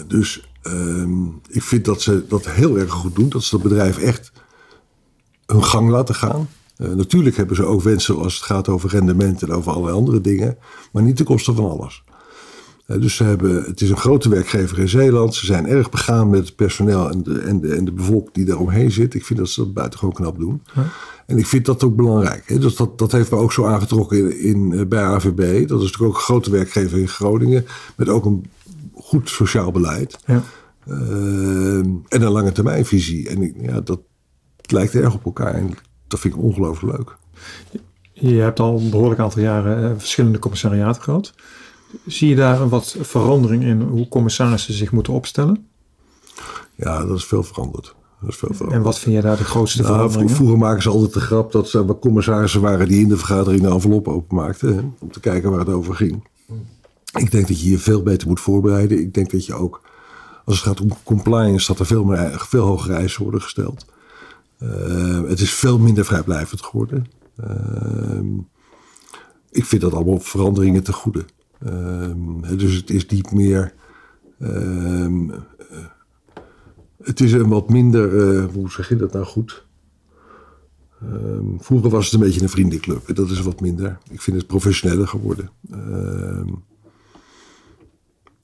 dus 0.07 0.49
um, 0.63 1.41
ik 1.49 1.63
vind 1.63 1.85
dat 1.85 2.01
ze 2.01 2.25
dat 2.27 2.49
heel 2.49 2.77
erg 2.77 2.91
goed 2.91 3.15
doen. 3.15 3.29
Dat 3.29 3.43
ze 3.43 3.55
dat 3.55 3.63
bedrijf 3.63 3.97
echt 3.97 4.31
hun 5.45 5.63
gang 5.63 5.89
laten 5.89 6.15
gaan. 6.15 6.49
Uh, 6.77 6.93
natuurlijk 6.93 7.35
hebben 7.37 7.55
ze 7.55 7.65
ook 7.65 7.81
wensen 7.81 8.17
als 8.17 8.35
het 8.35 8.43
gaat 8.43 8.67
over 8.67 8.89
rendement 8.89 9.41
en 9.41 9.51
over 9.51 9.71
allerlei 9.71 9.95
andere 9.95 10.21
dingen. 10.21 10.57
Maar 10.91 11.03
niet 11.03 11.15
ten 11.15 11.25
koste 11.25 11.53
van 11.53 11.69
alles. 11.69 12.03
Uh, 12.87 13.01
dus 13.01 13.15
ze 13.15 13.23
hebben, 13.23 13.63
het 13.63 13.81
is 13.81 13.89
een 13.89 13.97
grote 13.97 14.29
werkgever 14.29 14.79
in 14.79 14.89
Zeeland. 14.89 15.35
Ze 15.35 15.45
zijn 15.45 15.67
erg 15.67 15.89
begaan 15.89 16.29
met 16.29 16.45
het 16.45 16.55
personeel 16.55 17.09
en 17.09 17.23
de, 17.23 17.39
en 17.39 17.61
de, 17.61 17.75
en 17.75 17.85
de 17.85 17.91
bevolking 17.91 18.33
die 18.33 18.45
daaromheen 18.45 18.91
zit. 18.91 19.13
Ik 19.13 19.25
vind 19.25 19.39
dat 19.39 19.49
ze 19.49 19.63
dat 19.63 19.73
buitengewoon 19.73 20.13
knap 20.13 20.39
doen. 20.39 20.61
En 21.33 21.39
ik 21.39 21.47
vind 21.47 21.65
dat 21.65 21.83
ook 21.83 21.95
belangrijk. 21.95 22.43
Hè? 22.47 22.59
Dus 22.59 22.75
dat, 22.75 22.97
dat 22.97 23.11
heeft 23.11 23.31
me 23.31 23.37
ook 23.37 23.53
zo 23.53 23.65
aangetrokken 23.65 24.17
in, 24.17 24.39
in, 24.39 24.71
uh, 24.71 24.85
bij 24.85 25.03
AVB. 25.03 25.67
Dat 25.67 25.81
is 25.81 25.85
natuurlijk 25.85 26.01
ook 26.01 26.15
een 26.15 26.21
grote 26.21 26.49
werkgever 26.49 26.99
in 26.99 27.07
Groningen. 27.07 27.65
Met 27.95 28.09
ook 28.09 28.25
een 28.25 28.45
goed 28.93 29.29
sociaal 29.29 29.71
beleid. 29.71 30.17
Ja. 30.25 30.43
en 30.85 32.05
een 32.07 32.31
lange 32.31 32.51
termijnvisie. 32.51 33.29
En 33.29 33.41
ik, 33.41 33.55
ja, 33.61 33.81
dat 33.81 33.99
lijkt 34.61 34.95
erg 34.95 35.13
op 35.13 35.25
elkaar. 35.25 35.53
En 35.53 35.73
dat 36.07 36.19
vind 36.19 36.33
ik 36.33 36.41
ongelooflijk 36.41 36.97
leuk. 36.97 37.15
Je 38.13 38.35
hebt 38.35 38.59
al 38.59 38.79
een 38.79 38.89
behoorlijk 38.89 39.19
aantal 39.19 39.41
jaren 39.41 39.91
uh, 39.91 39.97
verschillende 39.97 40.39
commissariaten 40.39 41.01
gehad. 41.01 41.33
Zie 42.05 42.29
je 42.29 42.35
daar 42.35 42.61
een 42.61 42.69
wat 42.69 42.97
verandering 42.99 43.63
in 43.63 43.81
hoe 43.81 44.07
commissarissen 44.07 44.73
zich 44.73 44.91
moeten 44.91 45.13
opstellen? 45.13 45.67
Ja, 46.75 47.05
dat 47.05 47.17
is 47.17 47.25
veel 47.25 47.43
veranderd. 47.43 47.95
Dat 48.23 48.29
is 48.29 48.57
veel. 48.57 48.71
En 48.71 48.81
wat 48.81 48.99
vind 48.99 49.13
jij 49.13 49.21
daar 49.21 49.37
de 49.37 49.43
grootste 49.43 49.81
nou, 49.81 49.93
veranderingen? 49.93 50.35
Vroeger 50.35 50.57
maken 50.57 50.81
ze 50.81 50.89
altijd 50.89 51.13
de 51.13 51.19
grap 51.19 51.51
dat 51.51 51.73
er 51.73 51.95
commissarissen 51.99 52.61
waren 52.61 52.87
die 52.87 53.01
in 53.01 53.09
de 53.09 53.17
vergadering 53.17 53.61
de 53.61 53.69
envelop 53.69 54.07
openmaakten. 54.07 54.75
Hè, 54.75 54.81
om 54.99 55.11
te 55.11 55.19
kijken 55.19 55.49
waar 55.49 55.59
het 55.59 55.69
over 55.69 55.95
ging. 55.95 56.27
Ik 57.19 57.31
denk 57.31 57.47
dat 57.47 57.61
je 57.61 57.69
je 57.69 57.77
veel 57.77 58.03
beter 58.03 58.27
moet 58.27 58.39
voorbereiden. 58.39 58.99
Ik 58.99 59.13
denk 59.13 59.31
dat 59.31 59.45
je 59.45 59.53
ook, 59.53 59.81
als 60.45 60.55
het 60.55 60.65
gaat 60.67 60.81
om 60.81 60.89
compliance, 61.03 61.67
dat 61.67 61.79
er 61.79 61.85
veel, 61.85 62.03
meer, 62.03 62.45
veel 62.47 62.65
hogere 62.65 62.93
eisen 62.93 63.21
worden 63.21 63.41
gesteld. 63.41 63.85
Uh, 64.59 65.21
het 65.27 65.39
is 65.39 65.53
veel 65.53 65.79
minder 65.79 66.05
vrijblijvend 66.05 66.61
geworden. 66.61 67.05
Uh, 67.39 68.19
ik 69.51 69.65
vind 69.65 69.81
dat 69.81 69.93
allemaal 69.93 70.19
veranderingen 70.19 70.83
te 70.83 70.93
goede. 70.93 71.25
Uh, 71.65 72.57
dus 72.57 72.75
het 72.75 72.89
is 72.89 73.05
niet 73.05 73.31
meer. 73.31 73.73
Het 77.03 77.19
is 77.19 77.31
een 77.33 77.47
wat 77.49 77.69
minder. 77.69 78.37
eh, 78.37 78.45
hoe 78.53 78.71
zeg 78.71 78.89
je 78.89 78.95
dat 78.95 79.13
nou 79.13 79.25
goed? 79.25 79.65
Ehm, 81.01 81.45
vroeger 81.57 81.89
was 81.89 82.05
het 82.05 82.13
een 82.13 82.19
beetje 82.19 82.41
een 82.41 82.49
vriendenclub. 82.49 83.15
Dat 83.15 83.29
is 83.29 83.41
wat 83.41 83.61
minder. 83.61 83.97
Ik 84.09 84.21
vind 84.21 84.37
het 84.37 84.47
professioneler 84.47 85.07
geworden. 85.07 85.49
Ehm, 85.71 86.47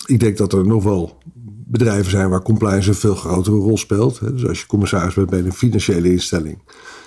ik 0.05 0.19
denk 0.19 0.37
dat 0.37 0.53
er 0.53 0.67
nog 0.67 0.83
wel 0.83 1.17
bedrijven 1.65 2.11
zijn 2.11 2.29
waar 2.29 2.41
compliance 2.41 2.89
een 2.89 2.95
veel 2.95 3.15
grotere 3.15 3.55
rol 3.55 3.77
speelt. 3.77 4.19
Dus 4.19 4.47
als 4.47 4.59
je 4.59 4.65
commissaris 4.67 5.13
bent 5.13 5.29
bij 5.29 5.39
een 5.39 5.53
financiële 5.53 6.11
instelling, 6.11 6.57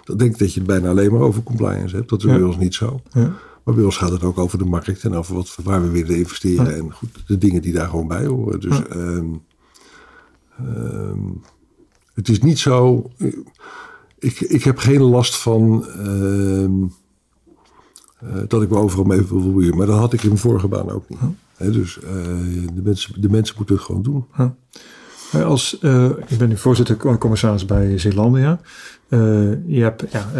dan 0.04 0.16
denk 0.16 0.32
ik 0.32 0.38
dat 0.38 0.52
je 0.52 0.58
het 0.58 0.68
bijna 0.68 0.88
alleen 0.88 1.12
maar 1.12 1.20
over 1.20 1.42
compliance 1.42 1.96
hebt. 1.96 2.08
Dat 2.08 2.18
is 2.18 2.26
bij 2.26 2.42
ons 2.42 2.58
niet 2.58 2.74
zo. 2.74 3.00
Ja. 3.12 3.32
Maar 3.64 3.74
bij 3.74 3.84
ons 3.84 3.96
gaat 3.96 4.10
het 4.10 4.22
ook 4.22 4.38
over 4.38 4.58
de 4.58 4.64
markt 4.64 5.04
en 5.04 5.14
over 5.14 5.34
wat, 5.34 5.56
waar 5.62 5.82
we 5.82 5.90
willen 5.90 6.16
investeren. 6.16 6.76
En 6.76 6.92
goed, 6.92 7.22
de 7.26 7.38
dingen 7.38 7.62
die 7.62 7.72
daar 7.72 7.88
gewoon 7.88 8.08
bij 8.08 8.26
horen. 8.26 8.60
Dus 8.60 8.80
um, 8.94 9.42
het 12.14 12.28
is 12.28 12.40
niet 12.40 12.58
zo. 12.58 13.10
Ik, 14.18 14.40
ik 14.40 14.64
heb 14.64 14.78
geen 14.78 15.02
last 15.02 15.36
van. 15.36 15.86
Uh, 18.22 18.42
dat 18.48 18.62
ik 18.62 18.70
me 18.70 18.76
overal 18.76 19.04
mee 19.04 19.26
wil 19.26 19.40
bemoeien. 19.40 19.76
Maar 19.76 19.86
dat 19.86 19.98
had 19.98 20.12
ik 20.12 20.22
in 20.22 20.28
mijn 20.28 20.40
vorige 20.40 20.68
baan 20.68 20.90
ook 20.90 21.08
niet. 21.08 21.18
dus 21.72 21.98
uh, 22.04 22.10
de, 22.74 22.82
mensen, 22.82 23.20
de 23.20 23.28
mensen 23.28 23.54
moeten 23.56 23.74
het 23.74 23.84
gewoon 23.84 24.02
doen. 24.02 24.24
Als, 25.44 25.78
uh, 25.80 26.10
ik 26.26 26.38
ben 26.38 26.48
nu 26.48 26.56
voorzitter 26.56 27.18
commissaris 27.18 27.64
bij 27.64 27.98
Zeelandia. 27.98 28.60
Uh, 29.08 29.20
je 29.66 29.82
hebt 29.82 30.04
ja, 30.10 30.30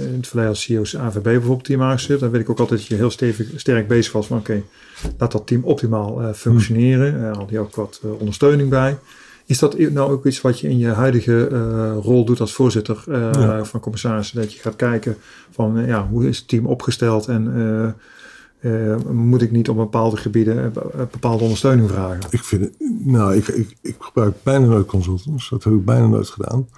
in 0.00 0.16
het 0.16 0.26
verleden 0.26 0.50
als 0.50 0.62
CEO's 0.62 0.96
AVB 0.96 1.22
bijvoorbeeld 1.22 1.64
team 1.64 1.82
aangezet. 1.82 2.20
Dan 2.20 2.30
weet 2.30 2.40
ik 2.40 2.50
ook 2.50 2.58
altijd 2.58 2.78
dat 2.78 2.88
je 2.88 2.94
heel 2.94 3.10
stevig, 3.10 3.48
sterk 3.56 3.88
bezig 3.88 4.12
was 4.12 4.26
van 4.26 4.38
oké, 4.38 4.62
laat 5.18 5.32
dat 5.32 5.46
team 5.46 5.64
optimaal 5.64 6.34
functioneren. 6.34 7.20
Uh, 7.20 7.36
had 7.36 7.50
je 7.50 7.58
ook 7.58 7.74
wat 7.74 8.00
ondersteuning 8.18 8.70
bij. 8.70 8.98
Is 9.46 9.58
dat 9.58 9.78
nou 9.78 10.12
ook 10.12 10.26
iets 10.26 10.40
wat 10.40 10.60
je 10.60 10.68
in 10.68 10.78
je 10.78 10.88
huidige 10.88 11.48
uh, 11.52 11.96
rol 12.02 12.24
doet 12.24 12.40
als 12.40 12.52
voorzitter 12.52 13.04
uh, 13.08 13.32
ja. 13.32 13.64
van 13.64 13.80
commissarissen? 13.80 14.40
Dat 14.40 14.52
je 14.52 14.60
gaat 14.60 14.76
kijken 14.76 15.16
van 15.50 15.78
uh, 15.78 15.86
ja, 15.86 16.06
hoe 16.06 16.28
is 16.28 16.38
het 16.38 16.48
team 16.48 16.66
opgesteld 16.66 17.26
en 17.26 17.94
moet 19.10 19.42
ik 19.42 19.50
niet 19.50 19.68
op 19.68 19.76
bepaalde 19.76 20.16
gebieden 20.16 20.72
bepaalde 21.10 21.42
ondersteuning 21.42 21.90
vragen? 21.90 22.20
Ik 22.30 22.44
vind 22.44 22.70
nou, 23.04 23.34
ik, 23.34 23.48
ik, 23.48 23.76
ik 23.80 23.96
gebruik 23.98 24.34
bijna 24.42 24.66
nooit 24.66 24.86
consultants. 24.86 25.50
Dat 25.50 25.64
heb 25.64 25.72
ik 25.72 25.84
bijna 25.84 26.06
nooit 26.06 26.28
gedaan. 26.28 26.68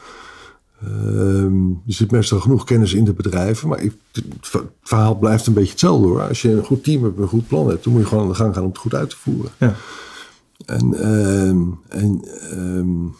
Um, 0.85 1.83
er 1.87 1.93
zit 1.93 2.11
meestal 2.11 2.41
genoeg 2.41 2.65
kennis 2.65 2.95
in 2.95 3.05
de 3.05 3.13
bedrijven, 3.13 3.69
maar 3.69 3.83
ik, 3.83 3.93
het 4.13 4.63
verhaal 4.83 5.19
blijft 5.19 5.47
een 5.47 5.53
beetje 5.53 5.71
hetzelfde 5.71 6.07
hoor. 6.07 6.23
Als 6.23 6.43
je 6.43 6.53
een 6.53 6.65
goed 6.65 6.85
team 6.85 7.03
hebt, 7.03 7.19
een 7.19 7.29
goed 7.29 7.49
plan 7.49 7.69
hebt, 7.69 7.85
dan 7.85 7.93
moet 7.93 8.03
je 8.03 8.09
gewoon 8.09 8.25
aan 8.25 8.31
de 8.31 8.37
gang 8.37 8.55
gaan 8.55 8.63
om 8.63 8.69
het 8.69 8.79
goed 8.79 8.95
uit 8.95 9.11
te 9.11 9.17
voeren. 9.17 9.51
Ja. 9.59 9.75
En, 10.67 11.09
um, 11.09 11.81
en 11.89 12.25
um, 12.53 13.15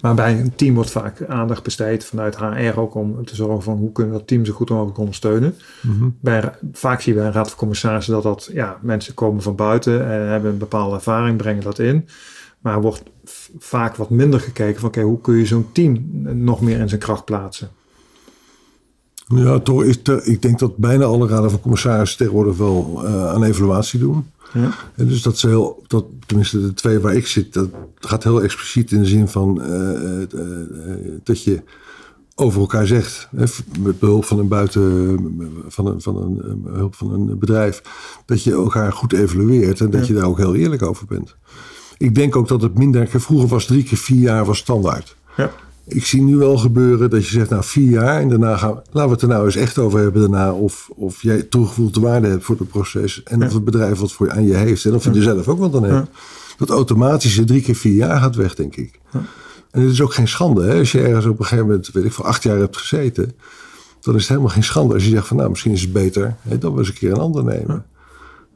maar 0.00 0.14
bij 0.14 0.40
een 0.40 0.54
team 0.54 0.74
wordt 0.74 0.90
vaak 0.90 1.24
aandacht 1.26 1.62
besteed 1.62 2.04
vanuit 2.04 2.36
HR 2.36 2.80
ook 2.80 2.94
om 2.94 3.24
te 3.24 3.34
zorgen 3.34 3.62
van 3.62 3.76
hoe 3.76 3.92
kunnen 3.92 4.12
we 4.12 4.18
dat 4.18 4.28
team 4.28 4.44
zo 4.44 4.52
goed 4.52 4.70
mogelijk 4.70 4.98
ondersteunen. 4.98 5.54
Mm 5.82 6.14
bij, 6.20 6.52
vaak 6.72 7.00
zie 7.00 7.12
je 7.12 7.18
bij 7.18 7.28
een 7.28 7.34
raad 7.34 7.48
van 7.48 7.58
commissarissen 7.58 8.12
dat 8.12 8.22
dat 8.22 8.50
ja, 8.52 8.78
mensen 8.82 9.14
komen 9.14 9.42
van 9.42 9.54
buiten 9.54 10.10
en 10.10 10.28
hebben 10.28 10.50
een 10.50 10.58
bepaalde 10.58 10.94
ervaring, 10.94 11.36
brengen 11.36 11.62
dat 11.62 11.78
in. 11.78 12.08
Maar 12.60 12.80
wordt 12.80 13.02
vaak 13.58 13.96
wat 13.96 14.10
minder 14.10 14.40
gekeken 14.40 14.80
van 14.80 14.88
oké, 14.88 15.00
hoe 15.00 15.20
kun 15.20 15.36
je 15.36 15.46
zo'n 15.46 15.72
team 15.72 16.06
nog 16.22 16.60
meer 16.60 16.78
in 16.78 16.88
zijn 16.88 17.00
kracht 17.00 17.24
plaatsen. 17.24 17.68
Ja, 19.34 19.58
toch 19.58 19.82
is 19.82 19.98
ik 20.22 20.42
denk 20.42 20.58
dat 20.58 20.76
bijna 20.76 21.04
alle 21.04 21.28
raden 21.28 21.50
van 21.50 21.60
commissarissen 21.60 22.18
tegenwoordig 22.18 22.56
wel 22.56 23.00
uh, 23.04 23.28
aan 23.28 23.42
evaluatie 23.42 23.98
doen. 23.98 24.26
Ja. 24.52 24.70
En 24.94 25.06
dus 25.06 25.22
dat 25.22 25.34
is 25.34 25.42
heel, 25.42 25.84
dat, 25.86 26.04
tenminste 26.26 26.60
de 26.60 26.74
twee 26.74 26.98
waar 26.98 27.14
ik 27.14 27.26
zit, 27.26 27.52
dat 27.52 27.68
gaat 28.00 28.24
heel 28.24 28.42
expliciet 28.42 28.92
in 28.92 29.00
de 29.00 29.06
zin 29.06 29.28
van 29.28 29.60
uh, 29.62 30.20
uh, 30.34 30.48
dat 31.22 31.42
je 31.42 31.62
over 32.34 32.60
elkaar 32.60 32.86
zegt, 32.86 33.28
hè, 33.36 33.44
met 33.80 33.98
behulp 33.98 34.24
van 34.24 34.38
een 34.38 34.48
buiten, 34.48 35.18
van 35.68 35.86
een, 35.86 36.00
van 36.00 36.16
een 36.16 36.62
hulp 36.72 36.94
van 36.94 37.12
een 37.12 37.38
bedrijf, 37.38 37.82
dat 38.26 38.42
je 38.42 38.52
elkaar 38.52 38.92
goed 38.92 39.12
evalueert 39.12 39.80
en 39.80 39.90
dat 39.90 40.06
je 40.06 40.14
daar 40.14 40.26
ook 40.26 40.38
heel 40.38 40.54
eerlijk 40.54 40.82
over 40.82 41.06
bent. 41.06 41.36
Ik 41.98 42.14
denk 42.14 42.36
ook 42.36 42.48
dat 42.48 42.62
het 42.62 42.78
minder, 42.78 43.08
vroeger 43.08 43.48
was 43.48 43.66
drie 43.66 43.82
keer 43.82 43.98
vier 43.98 44.20
jaar 44.20 44.44
was 44.44 44.58
standaard. 44.58 45.16
Ja. 45.36 45.50
Ik 45.88 46.04
zie 46.04 46.22
nu 46.22 46.36
wel 46.36 46.56
gebeuren 46.56 47.10
dat 47.10 47.24
je 47.24 47.30
zegt, 47.30 47.50
nou 47.50 47.64
vier 47.64 47.90
jaar 47.90 48.20
en 48.20 48.28
daarna 48.28 48.56
gaan 48.56 48.74
we, 48.74 48.80
laten 48.90 49.08
we 49.08 49.14
het 49.14 49.22
er 49.22 49.28
nou 49.28 49.44
eens 49.44 49.56
echt 49.56 49.78
over 49.78 50.00
hebben 50.00 50.20
daarna. 50.20 50.52
Of, 50.52 50.90
of 50.94 51.22
jij 51.22 51.42
toegevoegde 51.42 52.00
waarde 52.00 52.28
hebt 52.28 52.44
voor 52.44 52.56
het 52.58 52.68
proces 52.68 53.22
en 53.22 53.44
of 53.44 53.52
het 53.52 53.64
bedrijf 53.64 53.98
wat 53.98 54.12
voor 54.12 54.26
je 54.26 54.32
aan 54.32 54.46
je 54.46 54.54
heeft 54.54 54.84
en 54.84 54.94
of 54.94 55.04
je 55.04 55.10
er 55.10 55.22
zelf 55.22 55.48
ook 55.48 55.58
wat 55.58 55.74
aan 55.74 55.84
hebt. 55.84 56.08
Dat 56.56 56.70
automatische 56.70 57.44
drie 57.44 57.62
keer 57.62 57.74
vier 57.74 57.94
jaar 57.94 58.20
gaat 58.20 58.34
weg, 58.34 58.54
denk 58.54 58.76
ik. 58.76 59.00
En 59.70 59.82
het 59.82 59.92
is 59.92 60.00
ook 60.00 60.14
geen 60.14 60.28
schande. 60.28 60.64
Hè? 60.64 60.78
Als 60.78 60.92
je 60.92 61.00
ergens 61.00 61.26
op 61.26 61.38
een 61.38 61.44
gegeven 61.44 61.66
moment, 61.66 61.90
weet 61.92 62.04
ik, 62.04 62.12
voor 62.12 62.24
acht 62.24 62.42
jaar 62.42 62.58
hebt 62.58 62.76
gezeten, 62.76 63.32
dan 64.00 64.14
is 64.14 64.20
het 64.20 64.28
helemaal 64.28 64.50
geen 64.50 64.64
schande 64.64 64.94
als 64.94 65.04
je 65.04 65.10
zegt 65.10 65.26
van 65.26 65.36
nou, 65.36 65.50
misschien 65.50 65.72
is 65.72 65.82
het 65.82 65.92
beter 65.92 66.36
hè, 66.40 66.58
dan 66.58 66.72
we 66.72 66.78
eens 66.78 66.88
een 66.88 66.94
keer 66.94 67.10
een 67.10 67.18
ander 67.18 67.44
nemen. 67.44 67.86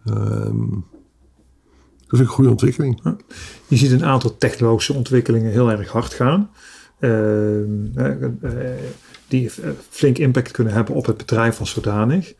Um, 0.08 0.84
dat 1.98 2.18
vind 2.18 2.22
ik 2.22 2.28
een 2.28 2.34
goede 2.34 2.50
ontwikkeling. 2.50 3.02
Je 3.66 3.76
ziet 3.76 3.90
een 3.90 4.04
aantal 4.04 4.36
technologische 4.36 4.92
ontwikkelingen 4.92 5.50
heel 5.50 5.70
erg 5.70 5.90
hard 5.90 6.14
gaan. 6.14 6.50
Ehm, 7.00 7.98
eh, 7.98 8.24
eh, 8.24 8.30
die 9.28 9.50
flink 9.88 10.18
impact 10.18 10.50
kunnen 10.50 10.72
hebben 10.72 10.94
op 10.94 11.06
het 11.06 11.16
bedrijf 11.16 11.60
als 11.60 11.70
zodanig. 11.70 12.34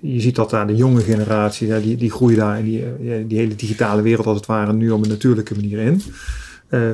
Je 0.00 0.20
ziet 0.20 0.34
dat 0.34 0.50
daar 0.50 0.66
de 0.66 0.76
jonge 0.76 1.00
generatie, 1.00 1.80
die, 1.80 1.96
die 1.96 2.10
groeien 2.10 2.38
daar 2.38 2.58
in 2.58 2.64
die, 2.64 3.26
die 3.26 3.38
hele 3.38 3.54
digitale 3.54 4.02
wereld 4.02 4.26
als 4.26 4.36
het 4.36 4.46
ware 4.46 4.72
nu 4.72 4.90
op 4.90 5.02
een 5.02 5.08
natuurlijke 5.08 5.54
manier 5.54 5.78
in. 5.78 6.02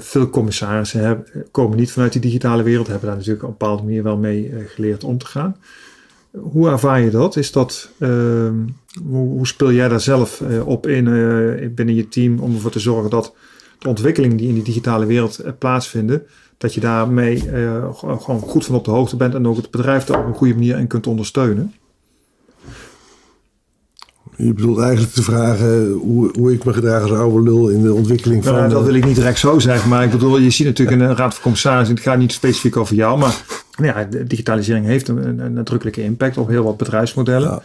Veel 0.00 0.30
commissarissen 0.30 1.00
hebben, 1.00 1.26
komen 1.50 1.76
niet 1.76 1.92
vanuit 1.92 2.12
die 2.12 2.20
digitale 2.20 2.62
wereld, 2.62 2.86
hebben 2.86 3.08
daar 3.08 3.16
natuurlijk 3.16 3.42
op 3.44 3.50
een 3.50 3.56
bepaalde 3.58 3.82
manier 3.82 4.02
wel 4.02 4.16
mee 4.16 4.52
geleerd 4.66 5.04
om 5.04 5.18
te 5.18 5.26
gaan. 5.26 5.56
Hoe 6.30 6.68
ervaar 6.68 7.00
je 7.00 7.10
dat? 7.10 7.36
Is 7.36 7.52
dat 7.52 7.90
hoe, 7.98 9.28
hoe, 9.28 9.46
speel 9.46 9.72
jij 9.72 9.88
daar 9.88 10.00
zelf 10.00 10.42
op 10.64 10.86
in 10.86 11.04
binnen 11.74 11.94
je 11.94 12.08
team 12.08 12.38
om 12.38 12.54
ervoor 12.54 12.70
te 12.70 12.80
zorgen 12.80 13.10
dat 13.10 13.34
de 13.82 13.88
ontwikkelingen 13.88 14.36
die 14.36 14.48
in 14.48 14.54
die 14.54 14.62
digitale 14.62 15.06
wereld 15.06 15.38
eh, 15.38 15.52
plaatsvinden, 15.58 16.22
dat 16.58 16.74
je 16.74 16.80
daarmee 16.80 17.44
uh, 17.46 17.84
gewoon 17.94 18.40
goed 18.40 18.64
van 18.64 18.74
op 18.74 18.84
de 18.84 18.90
hoogte 18.90 19.16
bent 19.16 19.34
en 19.34 19.46
ook 19.46 19.56
het 19.56 19.70
bedrijf 19.70 20.04
daar 20.04 20.18
op 20.18 20.26
een 20.26 20.34
goede 20.34 20.54
manier 20.54 20.78
in 20.78 20.86
kunt 20.86 21.06
ondersteunen. 21.06 21.74
Je 24.36 24.52
bedoelt 24.52 24.78
eigenlijk 24.78 25.12
te 25.12 25.22
vragen 25.22 25.90
hoe, 25.90 26.30
hoe 26.38 26.52
ik 26.52 26.64
me 26.64 26.72
gedraag 26.72 27.02
als 27.02 27.10
oude 27.10 27.42
lul 27.42 27.68
in 27.68 27.82
de 27.82 27.94
ontwikkeling 27.94 28.44
van... 28.44 28.54
Nou, 28.54 28.68
dat 28.68 28.84
wil 28.84 28.94
ik 28.94 29.04
niet 29.04 29.14
direct 29.14 29.38
zo 29.38 29.58
zeggen, 29.58 29.88
maar 29.88 30.04
ik 30.04 30.10
bedoel, 30.10 30.38
je 30.38 30.50
ziet 30.50 30.66
natuurlijk 30.66 31.00
in 31.00 31.08
de 31.08 31.14
Raad 31.14 31.32
van 31.32 31.42
Commissarissen, 31.42 31.94
het 31.94 32.04
gaat 32.04 32.18
niet 32.18 32.32
specifiek 32.32 32.76
over 32.76 32.94
jou, 32.94 33.18
maar 33.18 33.42
ja, 33.76 34.04
de 34.04 34.24
digitalisering 34.24 34.86
heeft 34.86 35.08
een, 35.08 35.38
een 35.38 35.52
nadrukkelijke 35.52 36.02
impact 36.02 36.38
op 36.38 36.48
heel 36.48 36.64
wat 36.64 36.76
bedrijfsmodellen. 36.76 37.50
Ja 37.50 37.62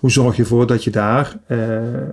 hoe 0.00 0.10
zorg 0.10 0.36
je 0.36 0.42
ervoor 0.42 0.66
dat 0.66 0.84
je 0.84 0.90
daar 0.90 1.38
uh, 1.48 1.58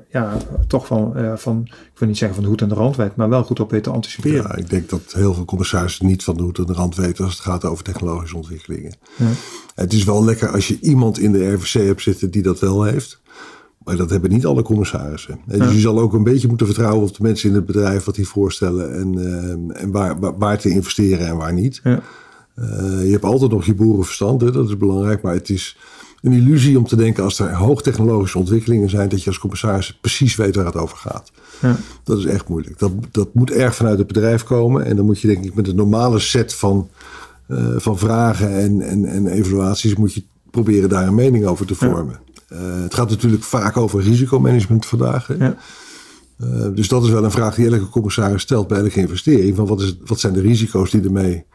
ja, 0.10 0.38
toch 0.68 0.86
van, 0.86 1.14
uh, 1.16 1.36
van, 1.36 1.62
ik 1.66 2.00
wil 2.00 2.08
niet 2.08 2.18
zeggen 2.18 2.36
van 2.36 2.44
de 2.44 2.50
hoed 2.50 2.62
en 2.62 2.70
de 2.70 2.76
rand 2.76 2.96
weet, 2.96 3.16
maar 3.16 3.30
wel 3.30 3.44
goed 3.44 3.60
op 3.60 3.72
weet 3.72 3.84
te 3.84 3.90
anticiperen. 3.90 4.44
Ja, 4.44 4.56
ik 4.56 4.70
denk 4.70 4.90
dat 4.90 5.14
heel 5.14 5.34
veel 5.34 5.46
commissarissen 5.46 6.06
niet 6.06 6.24
van 6.24 6.38
de 6.38 6.44
hoed 6.44 6.58
en 6.58 6.66
de 6.66 6.74
rand 6.74 6.96
weten 6.96 7.26
als 7.26 7.34
het 7.34 7.44
gaat 7.44 7.66
over 7.66 7.84
technologische 7.84 8.36
ontwikkelingen. 8.36 8.94
Ja. 9.16 9.26
Het 9.76 9.94
is 9.94 10.04
wel 10.04 10.26
lekker 10.26 10.50
als 10.50 10.68
je 10.68 10.80
iemand 10.80 11.20
in 11.20 11.32
de 11.32 11.52
RVC 11.54 11.86
hebt 11.86 12.02
zitten 12.02 12.32
die 12.32 12.42
dat 12.42 12.60
wel 12.60 12.84
heeft. 12.84 13.22
Maar 13.84 13.96
dat 13.96 14.10
hebben 14.10 14.30
niet 14.30 14.46
alle 14.46 14.62
commissarissen. 14.62 15.40
Dus 15.46 15.74
je 15.74 15.80
zal 15.80 16.00
ook 16.00 16.14
een 16.14 16.24
beetje 16.24 16.48
moeten 16.48 16.66
vertrouwen 16.66 17.08
op 17.08 17.16
de 17.16 17.24
mensen 17.24 17.50
in 17.50 17.56
het 17.56 17.66
bedrijf 17.66 18.04
wat 18.04 18.16
die 18.16 18.28
voorstellen 18.28 18.96
en, 18.96 19.14
uh, 19.18 19.82
en 19.82 19.92
waar, 19.92 20.20
waar, 20.20 20.38
waar, 20.38 20.58
te 20.58 20.70
investeren 20.70 21.28
en 21.28 21.38
waar 21.38 21.54
niet. 21.54 21.80
Ja. 21.84 22.02
je 23.02 23.12
hebt 23.12 23.24
altijd 23.24 23.52
nog 23.52 23.66
je 23.66 23.74
boerenverstand, 23.74 24.42
hè, 24.42 24.52
dat 24.52 24.68
is 24.68 24.78
belangrijk, 24.78 25.22
maar 25.22 25.34
het 25.34 25.50
is 25.50 25.78
een 26.28 26.42
illusie 26.42 26.78
om 26.78 26.88
te 26.88 26.96
denken 26.96 27.24
als 27.24 27.40
er 27.40 27.54
hoogtechnologische 27.54 28.38
ontwikkelingen 28.38 28.90
zijn, 28.90 29.10
dat 29.10 29.24
je 29.24 29.30
als 29.30 29.40
commissaris 29.40 29.98
precies 30.02 30.36
weet 30.36 30.56
waar 30.56 30.66
het 30.66 30.76
over 30.76 30.98
gaat. 30.98 31.32
Ja. 31.62 31.78
Dat 32.04 32.18
is 32.18 32.26
echt 32.26 32.48
moeilijk. 32.48 32.80
Dat, 32.80 32.92
dat 33.12 33.34
moet 33.34 33.52
erg 33.52 33.76
vanuit 33.76 33.98
het 33.98 34.08
bedrijf 34.08 34.44
komen. 34.44 34.86
En 34.86 34.96
dan 34.96 35.06
moet 35.06 35.20
je 35.20 35.28
denk 35.28 35.44
ik 35.44 35.56
met 35.56 35.68
een 35.68 35.76
normale 35.76 36.20
set 36.20 36.54
van, 36.54 36.90
uh, 37.48 37.76
van 37.78 37.98
vragen 37.98 38.52
en, 38.52 38.82
en, 38.82 39.06
en 39.06 39.28
evaluaties 39.28 39.96
moet 39.96 40.14
je 40.14 40.24
proberen 40.52 40.90
daar 40.90 41.08
een 41.08 41.16
mening 41.16 41.46
over 41.46 41.66
te 41.66 41.76
vormen. 41.76 42.20
Ja. 42.50 42.56
Uh, 42.58 42.82
het 42.82 42.94
gaat 42.94 43.10
natuurlijk 43.10 43.44
vaak 43.44 43.78
over 43.78 44.02
risicomanagement 44.02 44.86
vandaag. 44.86 45.38
Ja. 45.40 45.56
Uh, 46.44 46.68
dus 46.74 46.88
dat 46.88 47.04
is 47.04 47.10
wel 47.10 47.24
een 47.24 47.32
vraag 47.32 47.56
die 47.56 47.70
elke 47.70 47.90
commissaris 47.90 48.42
stelt 48.42 48.68
bij 48.68 48.80
elke 48.80 49.00
investering. 49.00 49.56
Van 49.56 49.68
wat, 49.68 49.82
is, 49.82 49.98
wat 50.06 50.20
zijn 50.20 50.34
de 50.34 50.42
risico's 50.42 50.92
die 50.92 51.04
ermee 51.04 51.46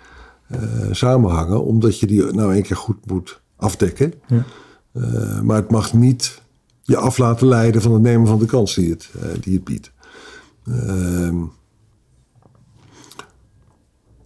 samenhangen? 0.90 1.64
Omdat 1.64 1.98
je 1.98 2.06
die 2.06 2.22
nou 2.22 2.56
een 2.56 2.62
keer 2.62 2.76
goed 2.76 3.06
moet 3.06 3.41
afdekken. 3.62 4.12
Ja. 4.27 4.44
Uh, 4.92 5.40
maar 5.40 5.57
het 5.57 5.70
mag 5.70 5.92
niet 5.92 6.42
je 6.83 6.96
af 6.96 7.18
laten 7.18 7.46
leiden 7.46 7.83
van 7.83 7.92
het 7.92 8.03
nemen 8.03 8.27
van 8.27 8.38
de 8.38 8.46
kans 8.46 8.75
die 8.75 8.90
het, 8.90 9.11
uh, 9.16 9.22
die 9.40 9.55
het 9.55 9.64
biedt. 9.64 9.92
Uh, 10.64 11.42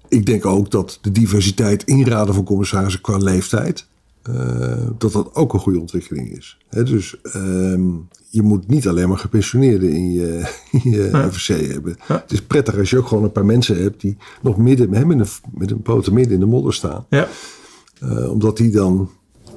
ik 0.08 0.26
denk 0.26 0.46
ook 0.46 0.70
dat 0.70 0.98
de 1.02 1.12
diversiteit 1.12 1.84
inraden 1.84 2.34
van 2.34 2.44
commissarissen 2.44 3.00
qua 3.00 3.16
leeftijd. 3.16 3.86
Uh, 4.30 4.86
dat 4.98 5.12
dat 5.12 5.34
ook 5.34 5.54
een 5.54 5.60
goede 5.60 5.80
ontwikkeling 5.80 6.30
is. 6.30 6.58
He, 6.68 6.82
dus 6.82 7.20
ehm, 7.22 7.90
je 8.30 8.42
moet 8.42 8.68
niet 8.68 8.88
alleen 8.88 9.08
maar 9.08 9.18
gepensioneerden 9.18 9.92
in 9.92 10.12
je, 10.12 10.54
in 10.82 10.90
je 10.90 11.08
ja. 11.12 11.30
FVC 11.30 11.70
hebben. 11.70 11.96
Ja. 12.08 12.20
Het 12.20 12.32
is 12.32 12.42
prettig 12.42 12.78
als 12.78 12.90
je 12.90 12.98
ook 12.98 13.06
gewoon 13.06 13.24
een 13.24 13.32
paar 13.32 13.44
mensen 13.44 13.82
hebt 13.82 14.00
die 14.00 14.16
nog 14.42 14.56
midden 14.56 14.90
met 14.90 15.02
een, 15.02 15.26
met 15.50 15.70
een 15.70 15.82
poten 15.82 16.12
midden 16.12 16.32
in 16.32 16.40
de 16.40 16.46
modder 16.46 16.74
staan. 16.74 17.06
Ja. 17.10 17.28
Uh, 18.02 18.30
omdat 18.30 18.56
die 18.56 18.70
dan 18.70 19.10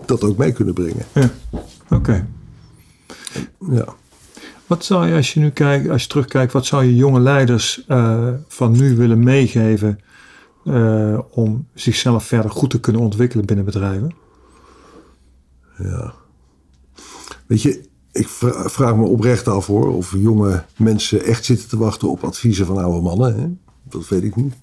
dat 0.09 0.23
ook 0.23 0.37
mee 0.37 0.51
kunnen 0.51 0.73
brengen. 0.73 1.05
Ja, 1.13 1.31
oké. 1.89 2.27
Ja. 3.71 3.85
Wat 4.67 4.85
zou 4.85 5.07
je, 5.07 5.15
als 5.15 5.33
je 5.33 5.39
nu 5.39 5.49
kijkt, 5.49 5.89
als 5.89 6.01
je 6.01 6.07
terugkijkt, 6.07 6.53
wat 6.53 6.65
zou 6.65 6.83
je 6.83 6.95
jonge 6.95 7.19
leiders 7.19 7.85
uh, 7.87 8.27
van 8.47 8.71
nu 8.71 8.95
willen 8.95 9.23
meegeven 9.23 9.99
uh, 10.63 11.19
om 11.31 11.67
zichzelf 11.73 12.23
verder 12.23 12.51
goed 12.51 12.69
te 12.69 12.79
kunnen 12.79 13.01
ontwikkelen 13.01 13.45
binnen 13.45 13.65
bedrijven? 13.65 14.15
Ja. 15.77 16.13
Weet 17.45 17.61
je, 17.61 17.81
ik 18.11 18.27
vraag 18.27 18.95
me 18.95 19.05
oprecht 19.05 19.47
af 19.47 19.67
hoor, 19.67 19.95
of 19.95 20.13
jonge 20.17 20.63
mensen 20.77 21.23
echt 21.23 21.45
zitten 21.45 21.69
te 21.69 21.77
wachten 21.77 22.09
op 22.09 22.23
adviezen 22.23 22.65
van 22.65 22.77
oude 22.77 23.01
mannen. 23.01 23.39
Hè? 23.39 23.47
Dat 23.89 24.07
weet 24.07 24.23
ik 24.23 24.35
niet. 24.35 24.53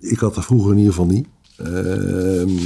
Ik 0.00 0.18
had 0.18 0.34
dat 0.34 0.44
vroeger 0.44 0.72
in 0.72 0.78
ieder 0.78 0.92
geval 0.92 1.08
niet. 1.08 1.26
Uh, 1.60 2.64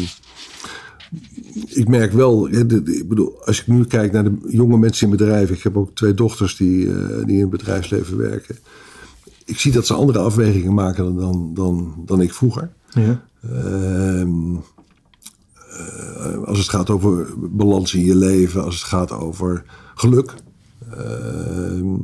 ik 1.66 1.88
merk 1.88 2.12
wel, 2.12 2.48
ik 2.48 3.08
bedoel, 3.08 3.44
als 3.44 3.60
ik 3.60 3.66
nu 3.66 3.84
kijk 3.84 4.12
naar 4.12 4.24
de 4.24 4.38
jonge 4.48 4.78
mensen 4.78 5.04
in 5.04 5.16
bedrijven. 5.16 5.54
Ik 5.54 5.62
heb 5.62 5.76
ook 5.76 5.94
twee 5.94 6.14
dochters 6.14 6.56
die, 6.56 6.86
uh, 6.86 7.24
die 7.24 7.34
in 7.34 7.40
het 7.40 7.50
bedrijfsleven 7.50 8.16
werken. 8.16 8.58
Ik 9.44 9.58
zie 9.58 9.72
dat 9.72 9.86
ze 9.86 9.94
andere 9.94 10.18
afwegingen 10.18 10.74
maken 10.74 11.16
dan, 11.16 11.54
dan, 11.54 11.94
dan 12.06 12.20
ik 12.20 12.34
vroeger. 12.34 12.70
Ja. 12.88 13.22
Uh, 13.52 14.24
als 16.44 16.58
het 16.58 16.68
gaat 16.68 16.90
over 16.90 17.26
balans 17.38 17.94
in 17.94 18.04
je 18.04 18.16
leven, 18.16 18.64
als 18.64 18.74
het 18.74 18.84
gaat 18.84 19.12
over 19.12 19.64
geluk. 19.94 20.34
Ehm, 20.90 21.94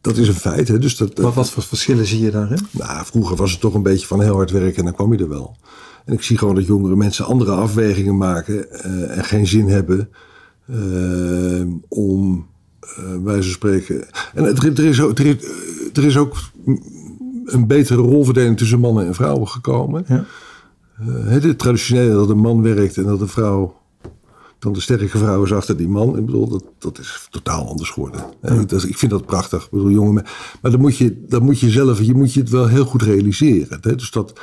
dat 0.00 0.16
is 0.16 0.28
een 0.28 0.34
feit. 0.34 0.68
Hè? 0.68 0.78
Dus 0.78 0.96
dat, 0.96 1.18
wat, 1.18 1.34
wat 1.34 1.50
voor 1.50 1.62
verschillen 1.62 2.06
zie 2.06 2.20
je 2.20 2.30
daarin? 2.30 2.66
Nou, 2.70 3.06
vroeger 3.06 3.36
was 3.36 3.50
het 3.50 3.60
toch 3.60 3.74
een 3.74 3.82
beetje 3.82 4.06
van 4.06 4.22
heel 4.22 4.34
hard 4.34 4.50
werken 4.50 4.78
en 4.78 4.84
dan 4.84 4.94
kwam 4.94 5.12
je 5.12 5.18
er 5.18 5.28
wel. 5.28 5.56
En 6.04 6.12
ik 6.12 6.22
zie 6.22 6.38
gewoon 6.38 6.54
dat 6.54 6.66
jongere 6.66 6.96
mensen 6.96 7.24
andere 7.24 7.50
afwegingen 7.50 8.16
maken 8.16 8.66
uh, 8.70 9.16
en 9.18 9.24
geen 9.24 9.46
zin 9.46 9.68
hebben 9.68 10.08
uh, 10.70 11.66
om, 11.88 12.46
uh, 12.98 13.24
wijze 13.24 13.42
van 13.42 13.52
spreken. 13.52 14.06
En 14.34 14.44
er, 14.44 14.78
er, 14.78 14.84
is 14.84 15.00
ook, 15.00 15.18
er, 15.18 15.26
is, 15.26 15.36
er 15.92 16.04
is 16.04 16.16
ook 16.16 16.36
een 17.44 17.66
betere 17.66 18.02
rolverdeling 18.02 18.56
tussen 18.56 18.80
mannen 18.80 19.06
en 19.06 19.14
vrouwen 19.14 19.48
gekomen. 19.48 20.04
Ja. 20.08 20.24
het 21.24 21.58
traditionele 21.58 22.14
dat 22.14 22.30
een 22.30 22.38
man 22.38 22.62
werkt 22.62 22.96
en 22.96 23.04
dat 23.04 23.20
een 23.20 23.28
vrouw 23.28 23.80
dan 24.62 24.72
de 24.72 24.80
sterke 24.80 25.18
vrouw 25.18 25.42
is 25.42 25.52
achter 25.52 25.76
die 25.76 25.88
man. 25.88 26.18
Ik 26.18 26.26
bedoel, 26.26 26.48
dat, 26.48 26.64
dat 26.78 26.98
is 26.98 27.26
totaal 27.30 27.68
anders 27.68 27.90
geworden. 27.90 28.24
Ja. 28.42 28.64
Dat, 28.64 28.84
ik 28.84 28.98
vind 28.98 29.10
dat 29.10 29.26
prachtig. 29.26 29.64
Ik 29.64 29.70
bedoel, 29.70 29.90
jongen, 29.90 30.24
maar 30.62 30.70
dan 30.70 30.80
moet 30.80 30.96
je, 30.96 31.24
dan 31.28 31.42
moet 31.42 31.60
je 31.60 31.70
zelf, 31.70 32.00
je 32.00 32.14
moet 32.14 32.32
je 32.32 32.40
het 32.40 32.50
wel 32.50 32.66
heel 32.66 32.84
goed 32.84 33.02
realiseren. 33.02 33.78
Hè? 33.80 33.94
Dus 33.96 34.10
dat, 34.10 34.40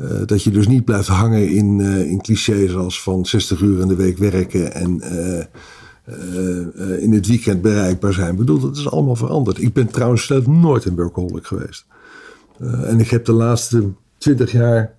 uh, 0.00 0.26
dat 0.26 0.42
je 0.42 0.50
dus 0.50 0.68
niet 0.68 0.84
blijft 0.84 1.08
hangen 1.08 1.48
in, 1.48 1.78
uh, 1.78 2.10
in 2.10 2.20
clichés 2.20 2.74
als 2.74 3.02
van 3.02 3.26
60 3.26 3.60
uur 3.60 3.80
in 3.80 3.88
de 3.88 3.96
week 3.96 4.18
werken 4.18 4.74
en 4.74 5.00
uh, 5.02 5.44
in 7.02 7.12
het 7.12 7.26
weekend 7.26 7.62
bereikbaar 7.62 8.12
zijn. 8.12 8.30
Ik 8.30 8.38
bedoel, 8.38 8.60
dat 8.60 8.76
is 8.76 8.90
allemaal 8.90 9.16
veranderd. 9.16 9.62
Ik 9.62 9.72
ben 9.72 9.86
trouwens 9.86 10.32
nooit 10.46 10.84
een 10.84 10.96
workaholic 10.96 11.46
geweest. 11.46 11.86
en 12.58 13.00
ik 13.00 13.10
heb 13.10 13.24
de 13.24 13.32
laatste 13.32 13.92
20 14.18 14.52
jaar 14.52 14.94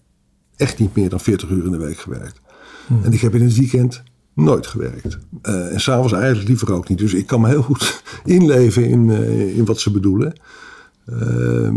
echt 0.55 0.79
niet 0.79 0.95
meer 0.95 1.09
dan 1.09 1.19
40 1.19 1.49
uur 1.49 1.65
in 1.65 1.71
de 1.71 1.77
week 1.77 1.97
gewerkt. 1.97 2.39
Hmm. 2.87 3.03
En 3.03 3.13
ik 3.13 3.21
heb 3.21 3.35
in 3.35 3.41
het 3.41 3.57
weekend 3.57 4.03
nooit 4.33 4.67
gewerkt. 4.67 5.17
En 5.41 5.81
s'avonds 5.81 6.13
eigenlijk 6.13 6.47
liever 6.47 6.73
ook 6.73 6.89
niet. 6.89 6.97
Dus 6.97 7.13
ik 7.13 7.27
kan 7.27 7.41
me 7.41 7.47
heel 7.47 7.61
goed 7.61 8.03
inleven 8.25 8.83
in, 8.83 9.09
in 9.55 9.65
wat 9.65 9.79
ze 9.79 9.91
bedoelen. 9.91 10.39
Uh, 11.09 11.69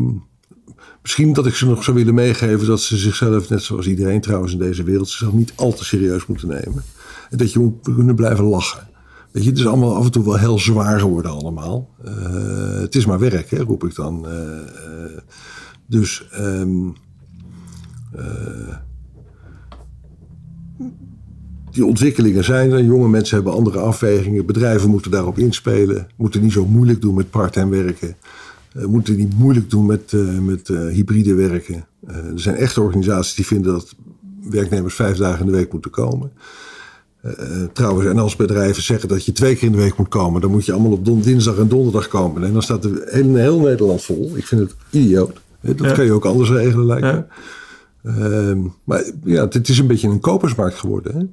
misschien 1.04 1.32
dat 1.32 1.46
ik 1.46 1.54
ze 1.54 1.66
nog 1.66 1.84
zou 1.84 1.96
willen 1.96 2.14
meegeven 2.14 2.66
dat 2.66 2.80
ze 2.80 2.96
zichzelf, 2.96 3.48
net 3.48 3.62
zoals 3.62 3.86
iedereen 3.86 4.20
trouwens 4.20 4.52
in 4.52 4.58
deze 4.58 4.82
wereld, 4.82 5.08
zichzelf 5.08 5.32
niet 5.32 5.52
al 5.56 5.72
te 5.72 5.84
serieus 5.84 6.26
moeten 6.26 6.48
nemen. 6.48 6.82
En 7.30 7.38
dat 7.38 7.52
je 7.52 7.58
moet 7.58 7.82
kunnen 7.82 8.14
blijven 8.14 8.44
lachen. 8.44 8.88
Weet 9.30 9.44
je, 9.44 9.50
het 9.50 9.58
is 9.58 9.66
allemaal 9.66 9.96
af 9.96 10.04
en 10.04 10.10
toe 10.10 10.24
wel 10.24 10.38
heel 10.38 10.58
zwaar 10.58 11.00
geworden 11.00 11.30
allemaal. 11.30 11.90
Uh, 12.04 12.80
het 12.80 12.94
is 12.94 13.06
maar 13.06 13.18
werk, 13.18 13.50
hè, 13.50 13.58
roep 13.58 13.84
ik 13.84 13.94
dan. 13.94 14.26
dus... 15.86 16.28
Um, 16.38 16.94
die 21.74 21.86
ontwikkelingen 21.86 22.44
zijn 22.44 22.72
er. 22.72 22.84
Jonge 22.84 23.08
mensen 23.08 23.34
hebben 23.34 23.54
andere 23.54 23.78
afwegingen. 23.78 24.46
Bedrijven 24.46 24.90
moeten 24.90 25.10
daarop 25.10 25.38
inspelen. 25.38 26.06
Moeten 26.16 26.42
niet 26.42 26.52
zo 26.52 26.66
moeilijk 26.66 27.00
doen 27.00 27.14
met 27.14 27.30
part-time 27.30 27.82
werken. 27.82 28.16
Uh, 28.76 28.84
moeten 28.84 29.16
niet 29.16 29.38
moeilijk 29.38 29.70
doen 29.70 29.87
met, 29.87 30.12
uh, 30.12 30.38
met 30.38 30.68
uh, 30.68 30.92
hybride 30.92 31.34
werken. 31.34 31.87
er 32.06 32.40
zijn 32.40 32.56
echte 32.56 32.80
organisaties 32.80 33.34
die 33.34 33.46
vinden 33.46 33.72
dat 33.72 33.94
werknemers 34.50 34.94
vijf 34.94 35.16
dagen 35.16 35.40
in 35.40 35.46
de 35.46 35.56
week 35.56 35.72
moeten 35.72 35.90
komen. 35.90 36.32
trouwens, 37.72 38.08
en 38.08 38.18
als 38.18 38.37
bedrijven 38.37 38.82
zeggen 38.82 39.08
dat 39.08 39.24
je 39.24 39.32
twee 39.32 39.54
keer 39.54 39.66
in 39.66 39.72
de 39.72 39.78
week 39.78 39.96
moet 39.96 40.08
komen, 40.08 40.40
dan 40.40 40.50
moet 40.50 40.66
je 40.66 40.72
allemaal 40.72 40.92
op 40.92 41.04
dinsdag 41.04 41.58
en 41.58 41.68
donderdag 41.68 42.08
komen. 42.08 42.44
En 42.44 42.52
dan 42.52 42.62
staat 42.62 42.84
er 42.84 43.02
heel, 43.04 43.34
heel 43.34 43.60
Nederland 43.60 44.02
vol. 44.02 44.32
Ik 44.37 44.46
vind 44.46 44.60
het 44.60 44.74
idioot. 44.90 45.40
Dat 45.60 45.78
ja. 45.78 45.92
kan 45.92 46.04
je 46.04 46.12
ook 46.12 46.24
anders 46.24 46.50
regelen, 46.50 46.87
lijkt 46.87 47.02
me. 47.02 47.12
Ja. 47.12 47.26
Uh, 48.02 48.64
maar 48.84 49.04
ja, 49.24 49.48
het 49.48 49.68
is 49.68 49.78
een 49.78 49.87
beetje 49.87 50.08
een 50.08 50.20
kopersmarkt 50.20 50.78
geworden. 50.78 51.16
Hè? 51.16 51.24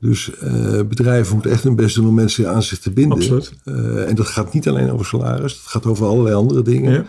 Dus 0.00 0.30
uh, 0.42 0.80
bedrijven 0.82 1.32
moeten 1.32 1.50
echt 1.50 1.62
hun 1.62 1.76
best 1.76 1.94
doen 1.94 2.08
om 2.08 2.14
mensen 2.14 2.50
aan 2.50 2.62
zich 2.62 2.78
te 2.78 2.90
binden. 2.90 3.18
Absoluut. 3.18 3.52
Uh, 3.64 4.08
en 4.08 4.14
dat 4.14 4.26
gaat 4.26 4.52
niet 4.52 4.68
alleen 4.68 4.90
over 4.90 5.06
salaris, 5.06 5.52
het 5.52 5.66
gaat 5.66 5.86
over 5.86 6.06
allerlei 6.06 6.34
andere 6.34 6.62
dingen. 6.62 6.92
Ja. 6.92 7.04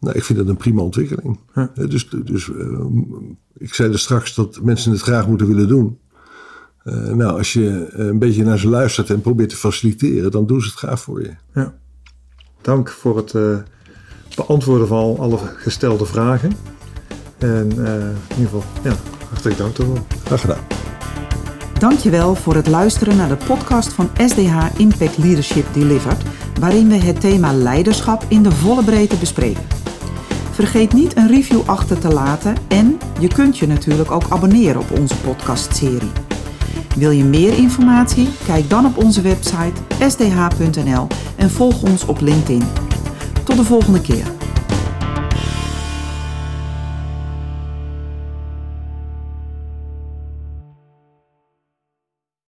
Nou, 0.00 0.16
ik 0.16 0.24
vind 0.24 0.38
dat 0.38 0.48
een 0.48 0.56
prima 0.56 0.82
ontwikkeling. 0.82 1.38
Ja. 1.54 1.70
dus 1.74 2.08
dus 2.24 2.46
uh, 2.46 2.84
ik 3.56 3.74
zei 3.74 3.92
er 3.92 3.98
straks 3.98 4.34
dat 4.34 4.60
mensen 4.62 4.92
het 4.92 5.00
graag 5.00 5.26
moeten 5.26 5.46
willen 5.46 5.68
doen. 5.68 5.98
nou, 7.14 7.38
als 7.38 7.52
je 7.52 7.88
een 7.90 8.18
beetje 8.18 8.44
naar 8.44 8.58
ze 8.58 8.68
luistert 8.68 9.10
en 9.10 9.20
probeert 9.20 9.48
te 9.48 9.56
faciliteren, 9.56 10.30
dan 10.30 10.46
doen 10.46 10.60
ze 10.60 10.68
het 10.68 10.78
graag 10.78 11.00
voor 11.00 11.22
je. 11.22 11.34
Ja. 11.54 11.74
Dank 12.60 12.88
voor 12.88 13.16
het 13.16 13.34
beantwoorden 14.36 14.86
van 14.86 15.18
alle 15.18 15.38
gestelde 15.38 16.06
vragen. 16.06 16.52
En 17.38 17.70
in 17.70 18.36
ieder 18.36 18.50
geval, 18.50 18.64
ja, 18.84 18.96
hartelijk 19.28 19.58
dank 19.58 19.76
daarvoor. 19.76 20.02
Graag 20.24 20.40
gedaan. 20.40 20.89
Dankjewel 21.80 22.34
voor 22.34 22.54
het 22.54 22.66
luisteren 22.66 23.16
naar 23.16 23.28
de 23.28 23.36
podcast 23.46 23.92
van 23.92 24.10
SDH 24.16 24.56
Impact 24.76 25.18
Leadership 25.18 25.66
Delivered, 25.72 26.22
waarin 26.60 26.88
we 26.88 26.94
het 26.94 27.20
thema 27.20 27.52
leiderschap 27.52 28.24
in 28.28 28.42
de 28.42 28.52
volle 28.52 28.84
breedte 28.84 29.16
bespreken. 29.16 29.62
Vergeet 30.50 30.92
niet 30.92 31.16
een 31.16 31.28
review 31.28 31.60
achter 31.66 31.98
te 31.98 32.08
laten 32.08 32.56
en 32.68 32.98
je 33.20 33.28
kunt 33.28 33.58
je 33.58 33.66
natuurlijk 33.66 34.10
ook 34.10 34.24
abonneren 34.28 34.80
op 34.80 34.98
onze 34.98 35.16
podcastserie. 35.16 36.12
Wil 36.96 37.10
je 37.10 37.24
meer 37.24 37.58
informatie? 37.58 38.28
Kijk 38.46 38.70
dan 38.70 38.86
op 38.86 39.04
onze 39.04 39.20
website 39.20 39.80
sdh.nl 40.08 41.06
en 41.36 41.50
volg 41.50 41.82
ons 41.82 42.04
op 42.04 42.20
LinkedIn. 42.20 42.64
Tot 43.44 43.56
de 43.56 43.64
volgende 43.64 44.00
keer. 44.00 44.39